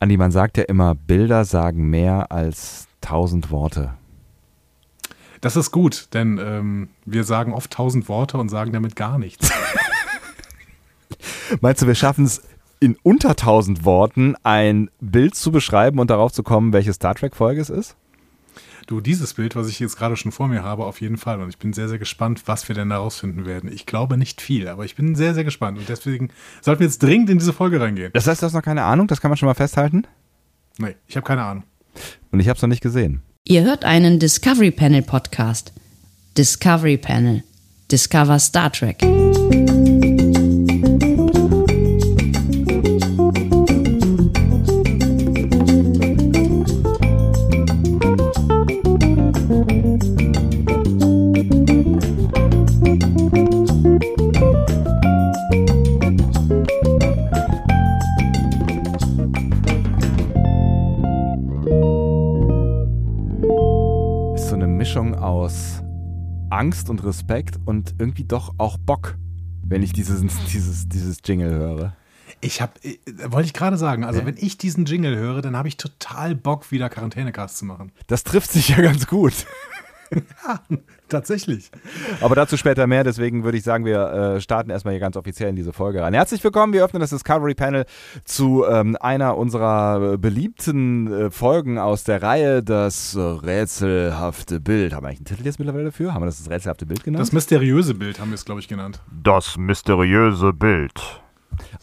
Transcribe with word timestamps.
Andi, 0.00 0.16
man 0.16 0.30
sagt 0.30 0.56
ja 0.58 0.64
immer, 0.64 0.94
Bilder 0.94 1.44
sagen 1.44 1.90
mehr 1.90 2.30
als 2.30 2.86
tausend 3.00 3.50
Worte. 3.50 3.94
Das 5.40 5.56
ist 5.56 5.70
gut, 5.70 6.08
denn 6.14 6.38
ähm, 6.42 6.88
wir 7.04 7.24
sagen 7.24 7.52
oft 7.52 7.70
tausend 7.70 8.08
Worte 8.08 8.38
und 8.38 8.48
sagen 8.48 8.72
damit 8.72 8.96
gar 8.96 9.18
nichts. 9.18 9.50
Meinst 11.60 11.82
du, 11.82 11.86
wir 11.86 11.94
schaffen 11.94 12.24
es 12.24 12.42
in 12.80 12.96
unter 13.02 13.34
tausend 13.34 13.84
Worten 13.84 14.36
ein 14.42 14.90
Bild 15.00 15.34
zu 15.34 15.50
beschreiben 15.50 15.98
und 15.98 16.10
darauf 16.10 16.32
zu 16.32 16.42
kommen, 16.42 16.72
welche 16.72 16.92
Star 16.92 17.14
Trek-Folge 17.14 17.60
es 17.60 17.70
ist? 17.70 17.96
Du, 18.88 19.02
dieses 19.02 19.34
Bild, 19.34 19.54
was 19.54 19.68
ich 19.68 19.78
jetzt 19.80 19.98
gerade 19.98 20.16
schon 20.16 20.32
vor 20.32 20.48
mir 20.48 20.62
habe, 20.62 20.86
auf 20.86 21.02
jeden 21.02 21.18
Fall. 21.18 21.42
Und 21.42 21.50
ich 21.50 21.58
bin 21.58 21.74
sehr, 21.74 21.90
sehr 21.90 21.98
gespannt, 21.98 22.44
was 22.46 22.68
wir 22.68 22.74
denn 22.74 22.88
da 22.88 22.96
rausfinden 22.96 23.44
werden. 23.44 23.70
Ich 23.70 23.84
glaube 23.84 24.16
nicht 24.16 24.40
viel, 24.40 24.66
aber 24.66 24.86
ich 24.86 24.96
bin 24.96 25.14
sehr, 25.14 25.34
sehr 25.34 25.44
gespannt. 25.44 25.76
Und 25.78 25.90
deswegen 25.90 26.30
sollten 26.62 26.80
wir 26.80 26.86
jetzt 26.86 27.02
dringend 27.02 27.28
in 27.28 27.38
diese 27.38 27.52
Folge 27.52 27.82
reingehen. 27.82 28.10
Das 28.14 28.26
heißt, 28.26 28.40
du 28.40 28.46
hast 28.46 28.54
noch 28.54 28.62
keine 28.62 28.84
Ahnung? 28.84 29.06
Das 29.06 29.20
kann 29.20 29.30
man 29.30 29.36
schon 29.36 29.46
mal 29.46 29.52
festhalten? 29.52 30.06
Nee, 30.78 30.96
ich 31.06 31.16
habe 31.16 31.26
keine 31.26 31.42
Ahnung. 31.42 31.64
Und 32.32 32.40
ich 32.40 32.48
habe 32.48 32.56
es 32.56 32.62
noch 32.62 32.70
nicht 32.70 32.82
gesehen. 32.82 33.20
Ihr 33.44 33.62
hört 33.62 33.84
einen 33.84 34.20
Discovery 34.20 34.70
Panel 34.70 35.02
Podcast. 35.02 35.74
Discovery 36.38 36.96
Panel. 36.96 37.44
Discover 37.90 38.38
Star 38.38 38.72
Trek. 38.72 39.02
Respekt 67.08 67.58
und 67.64 67.94
irgendwie 67.98 68.24
doch 68.24 68.54
auch 68.58 68.78
Bock, 68.78 69.16
wenn 69.64 69.82
ich 69.82 69.92
dieses, 69.92 70.22
dieses, 70.52 70.88
dieses 70.88 71.18
Jingle 71.24 71.50
höre. 71.50 71.96
Ich 72.40 72.60
habe, 72.62 72.72
wollte 73.26 73.46
ich 73.46 73.52
gerade 73.54 73.76
sagen, 73.76 74.04
also 74.04 74.20
Ja. 74.20 74.26
wenn 74.26 74.36
ich 74.36 74.58
diesen 74.58 74.84
Jingle 74.84 75.16
höre, 75.16 75.42
dann 75.42 75.56
habe 75.56 75.66
ich 75.68 75.76
total 75.76 76.34
Bock, 76.34 76.70
wieder 76.70 76.88
Quarantänecast 76.88 77.56
zu 77.58 77.64
machen. 77.64 77.90
Das 78.06 78.22
trifft 78.22 78.52
sich 78.52 78.68
ja 78.68 78.80
ganz 78.80 79.06
gut. 79.06 79.32
Tatsächlich. 81.08 81.70
Aber 82.20 82.34
dazu 82.34 82.56
später 82.56 82.86
mehr, 82.86 83.04
deswegen 83.04 83.44
würde 83.44 83.58
ich 83.58 83.64
sagen, 83.64 83.84
wir 83.84 84.36
äh, 84.36 84.40
starten 84.40 84.70
erstmal 84.70 84.92
hier 84.92 85.00
ganz 85.00 85.16
offiziell 85.16 85.48
in 85.48 85.56
diese 85.56 85.72
Folge 85.72 86.02
rein. 86.02 86.14
Herzlich 86.14 86.42
willkommen, 86.44 86.72
wir 86.72 86.84
öffnen 86.84 87.00
das 87.00 87.10
Discovery 87.10 87.54
Panel 87.54 87.86
zu 88.24 88.64
ähm, 88.68 88.96
einer 89.00 89.36
unserer 89.36 90.14
äh, 90.14 90.16
beliebten 90.18 91.12
äh, 91.12 91.30
Folgen 91.30 91.78
aus 91.78 92.04
der 92.04 92.22
Reihe, 92.22 92.62
das 92.62 93.14
äh, 93.14 93.20
rätselhafte 93.20 94.60
Bild. 94.60 94.92
Haben 94.92 95.04
wir 95.04 95.08
eigentlich 95.08 95.20
einen 95.20 95.36
Titel 95.36 95.44
jetzt 95.44 95.58
mittlerweile 95.58 95.86
dafür? 95.86 96.14
Haben 96.14 96.22
wir 96.22 96.26
das 96.26 96.38
das 96.38 96.50
rätselhafte 96.50 96.86
Bild 96.86 97.04
genannt? 97.04 97.22
Das 97.22 97.32
mysteriöse 97.32 97.94
Bild 97.94 98.20
haben 98.20 98.30
wir 98.30 98.36
es, 98.36 98.44
glaube 98.44 98.60
ich, 98.60 98.68
genannt. 98.68 99.00
Das 99.22 99.56
mysteriöse 99.56 100.52
Bild. 100.52 101.22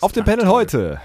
Auf 0.02 0.12
dem 0.12 0.24
Panel 0.24 0.48
heute 0.48 1.00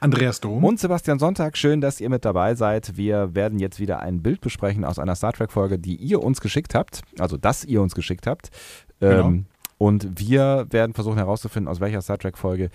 Andreas 0.00 0.40
Dom. 0.40 0.64
und 0.64 0.80
Sebastian 0.80 1.18
Sonntag, 1.18 1.56
schön, 1.56 1.80
dass 1.80 2.00
ihr 2.00 2.08
mit 2.08 2.24
dabei 2.24 2.54
seid. 2.54 2.96
Wir 2.96 3.34
werden 3.34 3.58
jetzt 3.58 3.78
wieder 3.78 4.00
ein 4.00 4.22
Bild 4.22 4.40
besprechen 4.40 4.84
aus 4.84 4.98
einer 4.98 5.14
Star 5.14 5.32
Trek 5.32 5.52
Folge, 5.52 5.78
die 5.78 5.96
ihr 5.96 6.22
uns 6.22 6.40
geschickt 6.40 6.74
habt, 6.74 7.02
also 7.18 7.36
das 7.36 7.64
ihr 7.64 7.82
uns 7.82 7.94
geschickt 7.94 8.26
habt. 8.26 8.50
Genau. 9.00 9.28
Ähm, 9.28 9.46
und 9.76 10.20
wir 10.20 10.66
werden 10.70 10.92
versuchen 10.92 11.16
herauszufinden, 11.16 11.66
aus 11.66 11.80
welcher 11.80 12.02
Star 12.02 12.18
Trek 12.18 12.36
Folge 12.36 12.68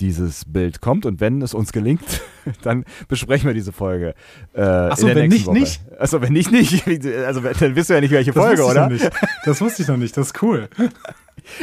dieses 0.00 0.44
Bild 0.44 0.80
kommt. 0.80 1.06
Und 1.06 1.20
wenn 1.20 1.40
es 1.40 1.54
uns 1.54 1.70
gelingt, 1.70 2.20
dann 2.62 2.84
besprechen 3.06 3.46
wir 3.46 3.54
diese 3.54 3.72
Folge. 3.72 4.14
Äh, 4.54 4.62
Ach 4.62 4.96
so, 4.96 5.06
in 5.06 5.14
der 5.14 5.22
wenn 5.22 5.30
nicht, 5.30 5.46
Woche. 5.46 6.00
Achso, 6.00 6.20
wenn 6.20 6.32
nicht, 6.32 6.50
nicht. 6.50 6.84
Also 7.26 7.40
dann 7.40 7.76
wisst 7.76 7.90
ihr 7.90 7.94
ja 7.94 8.00
nicht, 8.00 8.10
welche 8.10 8.32
das 8.32 8.44
Folge, 8.44 8.64
oder? 8.64 8.88
Nicht. 8.88 9.08
Das 9.44 9.60
wusste 9.60 9.82
ich 9.82 9.88
noch 9.88 9.96
nicht. 9.96 10.16
Das 10.16 10.28
ist 10.28 10.42
cool. 10.42 10.68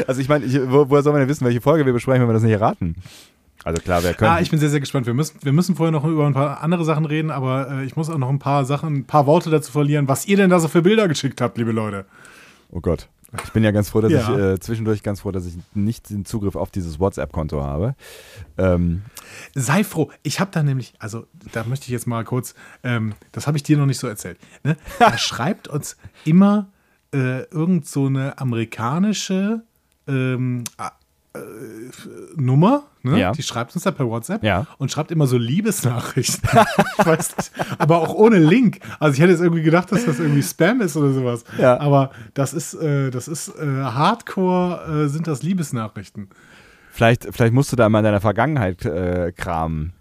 Also 0.07 0.19
ich 0.19 0.29
meine, 0.29 0.45
woher 0.71 1.03
soll 1.03 1.13
man 1.13 1.21
denn 1.21 1.29
wissen, 1.29 1.45
welche 1.45 1.61
Folge 1.61 1.85
wir 1.85 1.93
besprechen, 1.93 2.21
wenn 2.21 2.29
wir 2.29 2.33
das 2.33 2.41
nicht 2.41 2.53
erraten? 2.53 2.95
Also 3.65 3.81
klar, 3.81 4.03
wir 4.03 4.13
können. 4.13 4.31
Ah, 4.31 4.39
ich 4.39 4.51
bin 4.51 4.59
sehr, 4.59 4.69
sehr 4.69 4.79
gespannt. 4.79 5.07
Wir 5.07 5.13
müssen, 5.15 5.39
wir 5.41 5.51
müssen 5.51 5.75
vorher 5.75 5.91
noch 5.91 6.05
über 6.05 6.25
ein 6.27 6.33
paar 6.33 6.61
andere 6.61 6.85
Sachen 6.85 7.05
reden, 7.05 7.31
aber 7.31 7.69
äh, 7.71 7.85
ich 7.85 7.95
muss 7.95 8.09
auch 8.09 8.17
noch 8.19 8.29
ein 8.29 8.39
paar 8.39 8.63
Sachen, 8.63 8.97
ein 8.99 9.05
paar 9.05 9.25
Worte 9.25 9.49
dazu 9.49 9.71
verlieren, 9.71 10.07
was 10.07 10.27
ihr 10.27 10.37
denn 10.37 10.49
da 10.51 10.59
so 10.59 10.67
für 10.67 10.83
Bilder 10.83 11.07
geschickt 11.07 11.41
habt, 11.41 11.57
liebe 11.57 11.71
Leute. 11.71 12.05
Oh 12.71 12.79
Gott. 12.79 13.09
Ich 13.43 13.51
bin 13.51 13.63
ja 13.63 13.71
ganz 13.71 13.89
froh, 13.89 13.99
dass 14.01 14.11
Ja. 14.13 14.21
ich 14.31 14.37
äh, 14.39 14.59
zwischendurch 14.59 15.03
ganz 15.03 15.21
froh, 15.21 15.31
dass 15.31 15.45
ich 15.45 15.55
nicht 15.73 16.09
den 16.09 16.23
Zugriff 16.25 16.55
auf 16.55 16.71
dieses 16.71 16.99
WhatsApp-Konto 16.99 17.61
habe. 17.61 17.95
Ähm, 18.57 19.01
Sei 19.55 19.83
froh. 19.83 20.09
Ich 20.23 20.39
habe 20.39 20.51
da 20.53 20.63
nämlich, 20.63 20.93
also 20.99 21.25
da 21.51 21.63
möchte 21.65 21.85
ich 21.85 21.89
jetzt 21.91 22.07
mal 22.07 22.23
kurz, 22.23 22.53
ähm, 22.83 23.13
das 23.33 23.47
habe 23.47 23.57
ich 23.57 23.63
dir 23.63 23.77
noch 23.77 23.87
nicht 23.87 23.99
so 23.99 24.07
erzählt. 24.07 24.37
Ne? 24.63 24.77
Da 24.99 25.17
schreibt 25.17 25.67
uns 25.67 25.97
immer 26.23 26.67
äh, 27.13 27.41
irgend 27.49 27.87
so 27.87 28.05
eine 28.05 28.37
amerikanische 28.37 29.63
ähm, 30.07 30.63
äh, 30.77 30.83
äh, 30.83 30.89
Nummer, 32.35 32.83
ne? 33.03 33.19
Ja. 33.19 33.31
die 33.31 33.43
schreibt 33.43 33.73
uns 33.75 33.83
da 33.83 33.91
per 33.91 34.07
WhatsApp 34.07 34.43
Ja. 34.43 34.67
und 34.77 34.91
schreibt 34.91 35.11
immer 35.11 35.27
so 35.27 35.37
Liebesnachrichten. 35.37 36.47
nicht, 37.05 37.51
aber 37.77 37.99
auch 37.99 38.13
ohne 38.13 38.37
Link. 38.39 38.79
Also 38.99 39.13
ich 39.15 39.21
hätte 39.21 39.31
jetzt 39.31 39.41
irgendwie 39.41 39.63
gedacht, 39.63 39.91
dass 39.91 40.05
das 40.05 40.19
irgendwie 40.19 40.43
Spam 40.43 40.81
ist 40.81 40.95
oder 40.97 41.11
sowas. 41.13 41.43
Ja. 41.57 41.79
Aber 41.79 42.11
das 42.33 42.53
ist, 42.53 42.73
äh, 42.75 43.09
das 43.11 43.27
ist 43.27 43.49
äh, 43.49 43.65
Hardcore, 43.65 45.05
äh, 45.05 45.07
sind 45.07 45.27
das 45.27 45.43
Liebesnachrichten. 45.43 46.29
vielleicht, 46.91 47.27
vielleicht 47.31 47.53
musst 47.53 47.71
du 47.71 47.75
da 47.75 47.87
mal 47.89 47.99
in 47.99 48.05
deiner 48.05 48.21
Vergangenheit 48.21 48.85
äh, 48.85 49.31
kramen. 49.35 49.93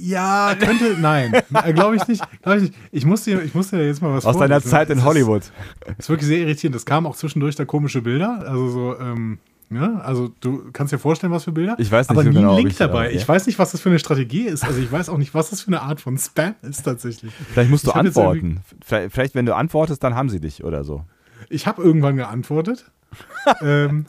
Ja, 0.00 0.54
könnte, 0.58 0.96
nein, 1.00 1.32
glaube 1.74 1.96
ich 1.96 2.06
nicht. 2.08 2.22
Glaub 2.42 2.56
ich, 2.56 2.62
nicht. 2.62 2.74
Ich 2.92 3.04
muss 3.04 3.24
dir, 3.24 3.42
ich 3.42 3.54
muss 3.54 3.70
dir 3.70 3.84
jetzt 3.86 4.00
mal 4.02 4.12
was 4.14 4.24
Aus 4.26 4.36
deiner. 4.38 4.62
Zeit 4.62 4.90
in 4.90 5.04
Hollywood. 5.04 5.42
Ist, 5.42 5.52
ist 5.98 6.08
wirklich 6.08 6.28
sehr 6.28 6.38
irritierend. 6.38 6.76
Es 6.76 6.84
kamen 6.86 7.06
auch 7.06 7.16
zwischendurch 7.16 7.56
da 7.56 7.64
komische 7.64 8.02
Bilder. 8.02 8.42
Also 8.46 8.68
so, 8.68 8.98
ähm, 8.98 9.38
ja, 9.70 9.96
also 10.00 10.28
du 10.40 10.70
kannst 10.72 10.92
dir 10.92 10.98
vorstellen, 10.98 11.32
was 11.32 11.44
für 11.44 11.52
Bilder. 11.52 11.76
Ich 11.78 11.90
weiß 11.92 12.08
nicht 12.08 12.16
aber 12.16 12.22
so 12.24 12.30
nie 12.30 12.36
genau, 12.36 12.56
Link 12.56 12.70
ich- 12.70 12.76
dabei. 12.78 13.08
okay. 13.08 13.16
Ich 13.16 13.28
weiß 13.28 13.46
nicht, 13.46 13.58
was 13.58 13.72
das 13.72 13.80
für 13.80 13.90
eine 13.90 13.98
Strategie 13.98 14.42
ist. 14.46 14.64
Also 14.64 14.80
ich 14.80 14.90
weiß 14.90 15.08
auch 15.10 15.18
nicht, 15.18 15.34
was 15.34 15.50
das 15.50 15.60
für 15.62 15.68
eine 15.68 15.82
Art 15.82 16.00
von 16.00 16.16
Spam 16.16 16.54
ist 16.62 16.82
tatsächlich. 16.84 17.32
Vielleicht 17.52 17.70
musst 17.70 17.86
du 17.86 17.90
Ich 17.90 17.96
antworten. 17.96 18.60
Vielleicht, 18.84 19.12
vielleicht, 19.12 19.34
wenn 19.34 19.46
du 19.46 19.54
antwortest, 19.54 20.02
dann 20.02 20.14
haben 20.14 20.30
sie 20.30 20.40
dich 20.40 20.64
oder 20.64 20.84
so. 20.84 21.04
Ich 21.50 21.66
habe 21.66 21.82
irgendwann 21.82 22.16
geantwortet. 22.16 22.90
ähm, 23.62 24.06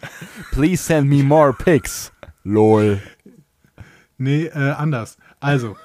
Please 0.51 0.83
send 0.83 1.07
me 1.09 1.23
more 1.23 1.53
pics. 1.53 2.11
Lol. 2.43 3.01
Nee, 4.17 4.45
äh, 4.47 4.71
anders. 4.71 5.17
Also, 5.39 5.77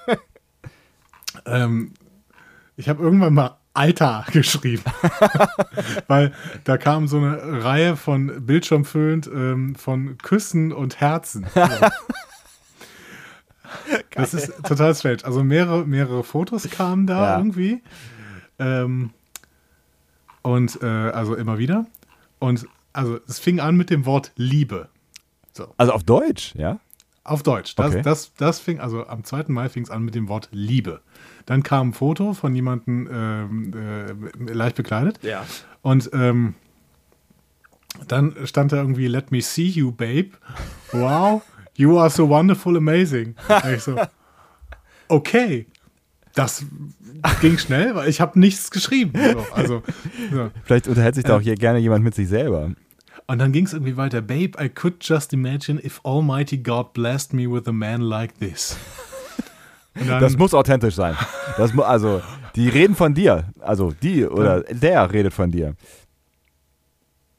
ähm, 1.47 1.93
ich 2.77 2.89
habe 2.89 3.03
irgendwann 3.03 3.35
mal 3.35 3.59
Alter 3.73 4.25
geschrieben. 4.33 4.85
Weil 6.07 6.33
da 6.65 6.77
kam 6.79 7.09
so 7.09 7.19
eine 7.19 7.65
Reihe 7.65 7.97
von 7.97 8.47
bildschirmfüllend 8.47 9.27
ähm, 9.27 9.75
von 9.75 10.17
Küssen 10.19 10.73
und 10.73 11.01
Herzen. 11.01 11.47
So. 11.55 11.61
das 14.15 14.35
ist 14.35 14.53
total 14.65 14.95
strange. 14.95 15.25
Also 15.25 15.43
mehrere, 15.43 15.85
mehrere 15.87 16.23
Fotos 16.25 16.69
kamen 16.71 17.07
da 17.07 17.33
Ja. 17.33 17.39
irgendwie. 17.39 17.83
Ähm, 18.59 19.11
und 20.43 20.81
äh, 20.83 20.87
also 20.87 21.35
immer 21.35 21.59
wieder. 21.59 21.87
Und 22.39 22.67
also 22.93 23.19
es 23.27 23.39
fing 23.41 23.59
an 23.61 23.77
mit 23.77 23.91
dem 23.91 24.07
Wort 24.07 24.33
Liebe. 24.37 24.89
Also 25.77 25.93
auf 25.93 26.05
Deutsch, 26.05 26.55
ja? 26.57 26.79
Auf 27.25 27.43
Deutsch. 27.43 27.75
Das, 27.75 27.93
Okay. 27.93 28.03
das, 28.03 28.35
das 28.35 28.61
fing, 28.61 28.81
also 28.81 29.07
am 29.07 29.25
2. 29.25 29.45
Mai 29.49 29.71
fing 29.71 29.83
es 29.83 29.91
an 29.91 30.03
mit 30.05 30.15
dem 30.15 30.29
Wort 30.29 30.49
Liebe. 30.53 31.01
Dann 31.47 31.62
kam 31.62 31.89
ein 31.89 31.93
Foto 31.95 32.35
von 32.35 32.55
jemandem 32.55 33.09
ähm, 33.11 33.73
äh, 33.75 34.53
leicht 34.53 34.77
bekleidet. 34.77 35.19
Ja. 35.23 35.45
Und 35.81 36.11
ähm, 36.12 36.55
dann 38.09 38.35
stand 38.45 38.73
da 38.73 38.77
irgendwie, 38.77 39.07
let 39.07 39.31
me 39.31 39.41
see 39.41 39.67
you, 39.69 39.91
babe. 39.91 40.31
Wow, 40.93 41.43
you 41.77 41.99
are 41.99 42.11
so 42.11 42.29
wonderful, 42.29 42.77
amazing. 42.77 43.35
Und 43.49 43.73
ich 43.73 43.83
so, 43.83 43.97
okay. 45.09 45.67
Das 46.35 46.65
ging 47.41 47.56
schnell, 47.59 47.94
weil 47.94 48.09
ich 48.09 48.21
habe 48.21 48.38
nichts 48.41 48.71
geschrieben. 48.73 49.12
So, 49.32 49.47
also, 49.55 49.82
so. 50.32 50.50
Vielleicht 50.65 50.88
unterhält 50.88 51.15
sich 51.15 51.23
da 51.23 51.37
auch 51.37 51.41
hier 51.41 51.55
gerne 51.55 51.79
jemand 51.79 52.03
mit 52.03 52.15
sich 52.17 52.29
selber. 52.29 52.73
Und 53.26 53.38
dann 53.38 53.53
ging 53.53 53.65
es 53.65 53.73
irgendwie 53.73 53.97
weiter. 53.97 54.21
Babe, 54.21 54.53
I 54.62 54.69
could 54.69 54.97
just 55.00 55.32
imagine 55.32 55.81
if 55.85 56.00
Almighty 56.05 56.59
God 56.59 56.93
blessed 56.93 57.32
me 57.32 57.50
with 57.50 57.67
a 57.67 57.73
man 57.73 58.00
like 58.03 58.38
this. 58.38 58.76
Dann, 59.94 60.21
Das 60.21 60.37
muss 60.37 60.53
authentisch 60.53 60.97
sein. 60.97 61.17
Das 61.56 61.76
also, 61.79 62.21
die 62.56 62.69
reden 62.69 62.97
von 62.97 63.15
dir. 63.15 63.44
Also, 63.61 63.93
die 63.93 64.26
oder 64.26 64.62
der 64.62 65.12
redet 65.12 65.32
von 65.32 65.53
dir. 65.53 65.76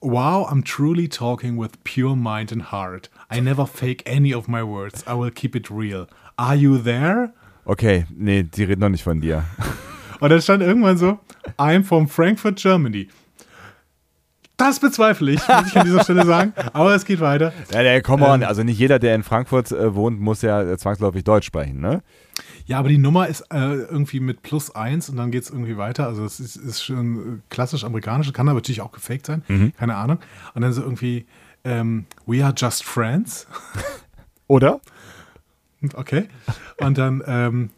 wow, 0.06 0.46
I'm 0.50 0.64
truly 0.64 1.08
talking 1.08 1.58
with 1.58 1.84
pure 1.84 2.16
mind 2.16 2.52
and 2.52 2.62
heart. 2.62 3.10
I 3.30 3.40
never 3.40 3.66
fake 3.66 4.04
any 4.06 4.34
of 4.34 4.48
my 4.48 4.64
words. 4.64 5.04
I 5.08 5.16
will 5.16 5.32
keep 5.32 5.56
it 5.56 5.70
real. 5.72 6.08
Are 6.38 6.56
you 6.56 6.78
there? 6.78 7.34
Okay, 7.66 8.06
nee, 8.16 8.44
die 8.44 8.64
reden 8.64 8.82
noch 8.82 8.90
nicht 8.90 9.04
von 9.04 9.20
dir. 9.20 9.44
Und 10.20 10.30
dann 10.30 10.42
stand 10.42 10.62
irgendwann 10.62 10.98
so, 10.98 11.20
I'm 11.58 11.84
from 11.84 12.08
Frankfurt, 12.08 12.58
Germany. 12.58 13.08
Das 14.58 14.80
bezweifle 14.80 15.32
ich, 15.34 15.48
muss 15.48 15.68
ich 15.68 15.78
an 15.78 15.86
dieser 15.86 16.04
Stelle 16.04 16.26
sagen. 16.26 16.54
Aber 16.72 16.96
es 16.96 17.04
geht 17.06 17.20
weiter. 17.20 17.52
Ja, 17.74 17.84
der, 17.84 18.02
come 18.02 18.26
on, 18.28 18.42
Ähm. 18.42 18.48
also 18.48 18.64
nicht 18.64 18.80
jeder, 18.80 19.00
der 19.00 19.14
in 19.16 19.24
Frankfurt 19.24 19.72
äh, 19.72 19.94
wohnt, 19.96 20.20
muss 20.22 20.42
ja 20.42 20.62
äh, 20.62 20.78
zwangsläufig 20.78 21.24
Deutsch 21.26 21.46
sprechen, 21.48 21.82
ne? 21.82 22.02
Ja, 22.66 22.80
aber 22.80 22.90
die 22.90 22.98
Nummer 22.98 23.28
ist 23.28 23.42
äh, 23.52 23.58
irgendwie 23.76 24.20
mit 24.20 24.42
plus 24.42 24.74
eins 24.74 25.10
und 25.10 25.18
dann 25.18 25.30
geht 25.32 25.44
es 25.44 25.50
irgendwie 25.50 25.78
weiter. 25.78 26.08
Also 26.08 26.24
es 26.26 26.40
ist, 26.40 26.56
ist 26.56 26.84
schon 26.84 27.18
äh, 27.18 27.40
klassisch 27.50 27.84
amerikanisch, 27.84 28.32
kann 28.34 28.48
aber 28.48 28.56
natürlich 28.60 28.82
auch 28.82 28.92
gefaked 28.92 29.26
sein, 29.26 29.44
Mhm. 29.48 29.74
keine 29.78 29.96
Ahnung. 29.96 30.20
Und 30.54 30.62
dann 30.62 30.72
so 30.74 30.82
irgendwie, 30.82 31.26
ähm, 31.64 32.06
we 32.26 32.44
are 32.44 32.54
just 32.56 32.84
friends. 32.84 33.48
Oder? 34.48 34.80
Okay. 35.94 36.28
Und 36.80 36.98
dann, 36.98 37.22
ähm, 37.28 37.70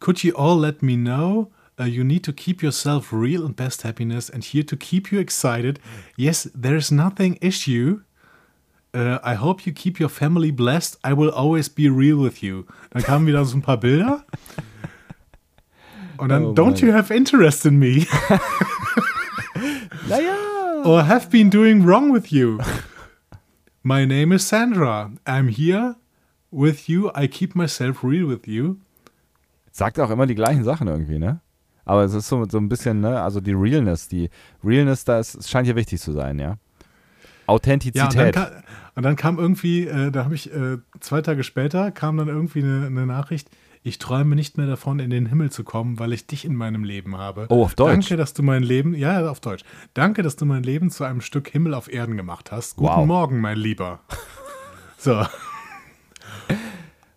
could 0.00 0.22
you 0.22 0.34
all 0.36 0.60
let 0.60 0.82
me 0.82 0.96
know? 0.96 1.50
Uh, 1.82 1.86
you 1.86 2.04
need 2.04 2.22
to 2.22 2.32
keep 2.32 2.62
yourself 2.62 3.12
real 3.12 3.44
and 3.44 3.56
best 3.56 3.82
happiness 3.82 4.28
and 4.28 4.44
here 4.44 4.62
to 4.62 4.76
keep 4.76 5.10
you 5.10 5.18
excited. 5.18 5.80
Yes, 6.16 6.48
there's 6.54 6.92
nothing 6.92 7.38
issue. 7.40 8.02
Uh, 8.94 9.18
I 9.24 9.34
hope 9.34 9.66
you 9.66 9.72
keep 9.72 9.98
your 9.98 10.10
family 10.10 10.52
blessed. 10.52 10.96
I 11.02 11.12
will 11.12 11.30
always 11.30 11.68
be 11.68 11.88
real 11.88 12.18
with 12.18 12.42
you. 12.42 12.66
Dann 12.90 13.02
kamen 13.02 13.26
wieder 13.26 13.44
so 13.44 13.56
ein 13.56 13.62
paar 13.62 13.78
Bilder. 13.78 14.24
Und 16.18 16.28
dann, 16.28 16.44
Oh 16.44 16.54
don't 16.54 16.80
you 16.80 16.92
have 16.92 17.10
interest 17.10 17.66
in 17.66 17.78
me? 17.78 18.06
Naja. 20.08 20.36
or 20.84 21.04
have 21.04 21.30
been 21.30 21.48
doing 21.50 21.84
wrong 21.84 22.12
with 22.12 22.32
you? 22.32 22.60
My 23.82 24.04
name 24.04 24.32
is 24.32 24.46
Sandra. 24.46 25.10
I'm 25.26 25.48
here 25.48 25.96
with 26.50 26.88
you. 26.88 27.10
I 27.14 27.26
keep 27.26 27.56
myself 27.56 28.04
real 28.04 28.28
with 28.28 28.46
you. 28.46 28.78
Sagt 29.72 29.98
auch 29.98 30.10
immer 30.10 30.26
die 30.26 30.34
gleichen 30.34 30.64
Sachen 30.64 30.86
irgendwie, 30.86 31.18
ne? 31.18 31.40
Aber 31.84 32.04
es 32.04 32.14
ist 32.14 32.28
so, 32.28 32.44
so 32.48 32.58
ein 32.58 32.68
bisschen, 32.68 33.00
ne? 33.00 33.20
Also 33.20 33.40
die 33.40 33.52
Realness, 33.52 34.08
die 34.08 34.30
Realness, 34.64 35.04
das 35.04 35.34
es 35.34 35.50
scheint 35.50 35.66
hier 35.66 35.76
wichtig 35.76 36.00
zu 36.00 36.12
sein, 36.12 36.38
ja? 36.38 36.46
Ja, 36.46 36.56
und 37.48 37.54
Authentizität. 37.56 38.36
dann, 38.36 38.44
kam, 38.44 38.62
und 38.94 39.02
dann 39.02 39.16
kam 39.16 39.38
irgendwie, 39.38 39.86
äh, 39.86 40.10
da 40.10 40.24
habe 40.24 40.34
ich 40.34 40.52
äh, 40.52 40.78
zwei 41.00 41.22
Tage 41.22 41.42
später, 41.42 41.90
kam 41.90 42.16
dann 42.16 42.28
irgendwie 42.28 42.62
eine, 42.62 42.86
eine 42.86 43.04
Nachricht, 43.06 43.50
ich 43.82 43.98
träume 43.98 44.36
nicht 44.36 44.56
mehr 44.58 44.68
davon, 44.68 45.00
in 45.00 45.10
den 45.10 45.26
Himmel 45.26 45.50
zu 45.50 45.64
kommen, 45.64 45.98
weil 45.98 46.12
ich 46.12 46.26
dich 46.28 46.44
in 46.44 46.54
meinem 46.54 46.84
Leben 46.84 47.16
habe. 47.18 47.46
Oh, 47.48 47.64
auf 47.64 47.74
Deutsch? 47.74 47.90
Danke, 47.90 48.16
dass 48.16 48.32
du 48.32 48.44
mein 48.44 48.62
Leben, 48.62 48.94
ja, 48.94 49.28
auf 49.28 49.40
Deutsch. 49.40 49.64
Danke, 49.92 50.22
dass 50.22 50.36
du 50.36 50.46
mein 50.46 50.62
Leben 50.62 50.90
zu 50.90 51.02
einem 51.02 51.20
Stück 51.20 51.48
Himmel 51.48 51.74
auf 51.74 51.92
Erden 51.92 52.16
gemacht 52.16 52.52
hast. 52.52 52.76
Guten 52.76 52.90
Wow. 52.94 53.06
Morgen, 53.06 53.40
mein 53.40 53.58
Lieber. 53.58 54.00
So. 54.98 55.26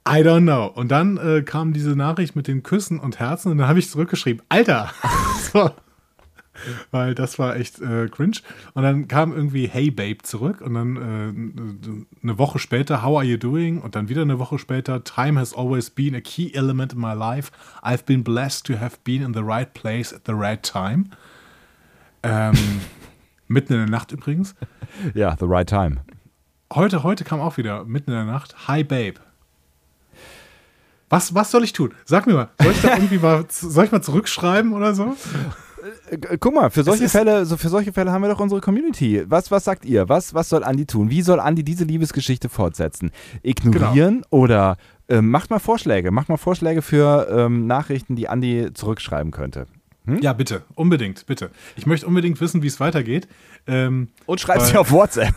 I 0.08 0.22
don't 0.22 0.44
know. 0.44 0.68
Und 0.68 0.92
dann 0.92 1.18
äh, 1.18 1.42
kam 1.42 1.74
diese 1.74 1.96
Nachricht 1.96 2.36
mit 2.36 2.48
den 2.48 2.62
Küssen 2.62 3.00
und 3.00 3.20
Herzen 3.20 3.52
und 3.52 3.58
dann 3.58 3.68
habe 3.68 3.80
ich 3.80 3.90
zurückgeschrieben, 3.90 4.44
Alter! 4.50 4.92
so. 5.52 5.72
Weil 6.92 7.16
das 7.16 7.38
war 7.38 7.58
echt 7.58 7.82
äh, 7.82 8.08
cringe. 8.08 8.38
Und 8.74 8.84
dann 8.84 9.08
kam 9.08 9.34
irgendwie 9.34 9.68
Hey 9.68 9.92
Babe 9.92 10.20
zurück 10.24 10.62
und 10.62 10.74
dann 10.76 10.96
äh, 10.96 12.24
eine 12.24 12.38
Woche 12.38 12.60
später 12.60 13.04
How 13.04 13.18
are 13.18 13.26
you 13.26 13.38
doing? 13.38 13.80
Und 13.82 13.96
dann 13.96 14.08
wieder 14.08 14.22
eine 14.22 14.40
Woche 14.40 14.58
später 14.58 15.04
Time 15.04 15.40
has 15.40 15.54
always 15.54 15.90
been 15.90 16.16
a 16.16 16.22
key 16.22 16.52
element 16.54 16.94
in 16.94 17.00
my 17.00 17.14
life. 17.14 17.52
I've 17.84 18.06
been 18.06 18.24
blessed 18.24 18.66
to 18.68 18.80
have 18.80 18.98
been 19.04 19.22
in 19.22 19.34
the 19.34 19.42
right 19.44 19.74
place 19.74 20.14
at 20.14 20.22
the 20.26 20.34
right 20.34 20.64
time. 20.64 21.10
Ähm, 22.24 22.54
mitten 23.48 23.74
in 23.74 23.80
der 23.80 23.90
Nacht 23.90 24.12
übrigens. 24.12 24.56
ja, 25.14 25.36
the 25.38 25.46
right 25.46 25.68
time. 25.68 25.98
Heute, 26.74 27.04
heute 27.04 27.24
kam 27.24 27.42
auch 27.42 27.58
wieder 27.58 27.84
mitten 27.84 28.12
in 28.12 28.18
der 28.18 28.26
Nacht 28.26 28.68
Hi 28.68 28.84
Babe. 28.84 29.20
Was, 31.10 31.36
was 31.36 31.52
soll 31.52 31.64
ich 31.64 31.74
tun? 31.74 31.94
Sag 32.06 32.26
mir 32.28 32.34
mal, 32.34 32.50
soll 32.62 32.72
ich 32.72 32.82
da 32.82 32.94
irgendwie 32.94 33.18
mal, 33.20 33.46
soll 33.50 33.86
ich 33.86 33.92
mal 33.92 34.02
zurückschreiben 34.02 34.74
oder 34.74 34.94
so? 34.96 35.16
Äh, 36.10 36.38
Guck 36.40 36.56
mal, 36.56 36.70
für 36.72 36.84
solche 36.84 37.10
Fälle, 37.10 37.46
so 37.46 37.58
für 37.58 37.70
solche 37.70 37.94
Fälle 37.94 38.12
haben 38.12 38.24
wir 38.24 38.30
doch 38.30 38.40
unsere 38.40 38.60
Community. 38.62 39.24
Was, 39.28 39.52
was 39.52 39.64
sagt 39.66 39.86
ihr? 39.86 40.10
Was, 40.10 40.34
was 40.34 40.50
soll 40.50 40.64
Andi 40.64 40.86
tun? 40.88 41.12
Wie 41.12 41.22
soll 41.22 41.40
Andi 41.40 41.64
diese 41.64 41.84
Liebesgeschichte 41.84 42.50
fortsetzen? 42.50 43.12
Ignorieren 43.44 44.16
Genau. 44.16 44.28
oder 44.32 44.78
ähm, 45.08 45.30
macht 45.30 45.52
mal 45.52 45.60
Vorschläge? 45.60 46.10
Macht 46.10 46.28
mal 46.30 46.38
Vorschläge 46.38 46.82
für 46.82 47.28
ähm, 47.30 47.68
Nachrichten, 47.68 48.16
die 48.16 48.28
Andi 48.28 48.70
zurückschreiben 48.74 49.32
könnte. 49.32 49.68
Ja, 50.22 50.34
bitte, 50.34 50.62
unbedingt, 50.76 51.26
bitte. 51.26 51.50
Ich 51.76 51.88
möchte 51.88 52.06
unbedingt 52.06 52.40
wissen, 52.40 52.62
wie 52.62 52.68
es 52.68 52.80
weitergeht. 52.80 53.28
Ähm, 53.66 54.10
Und 54.28 54.40
schreibt 54.40 54.62
sie 54.64 54.78
auf 54.78 54.92
WhatsApp. 54.92 55.34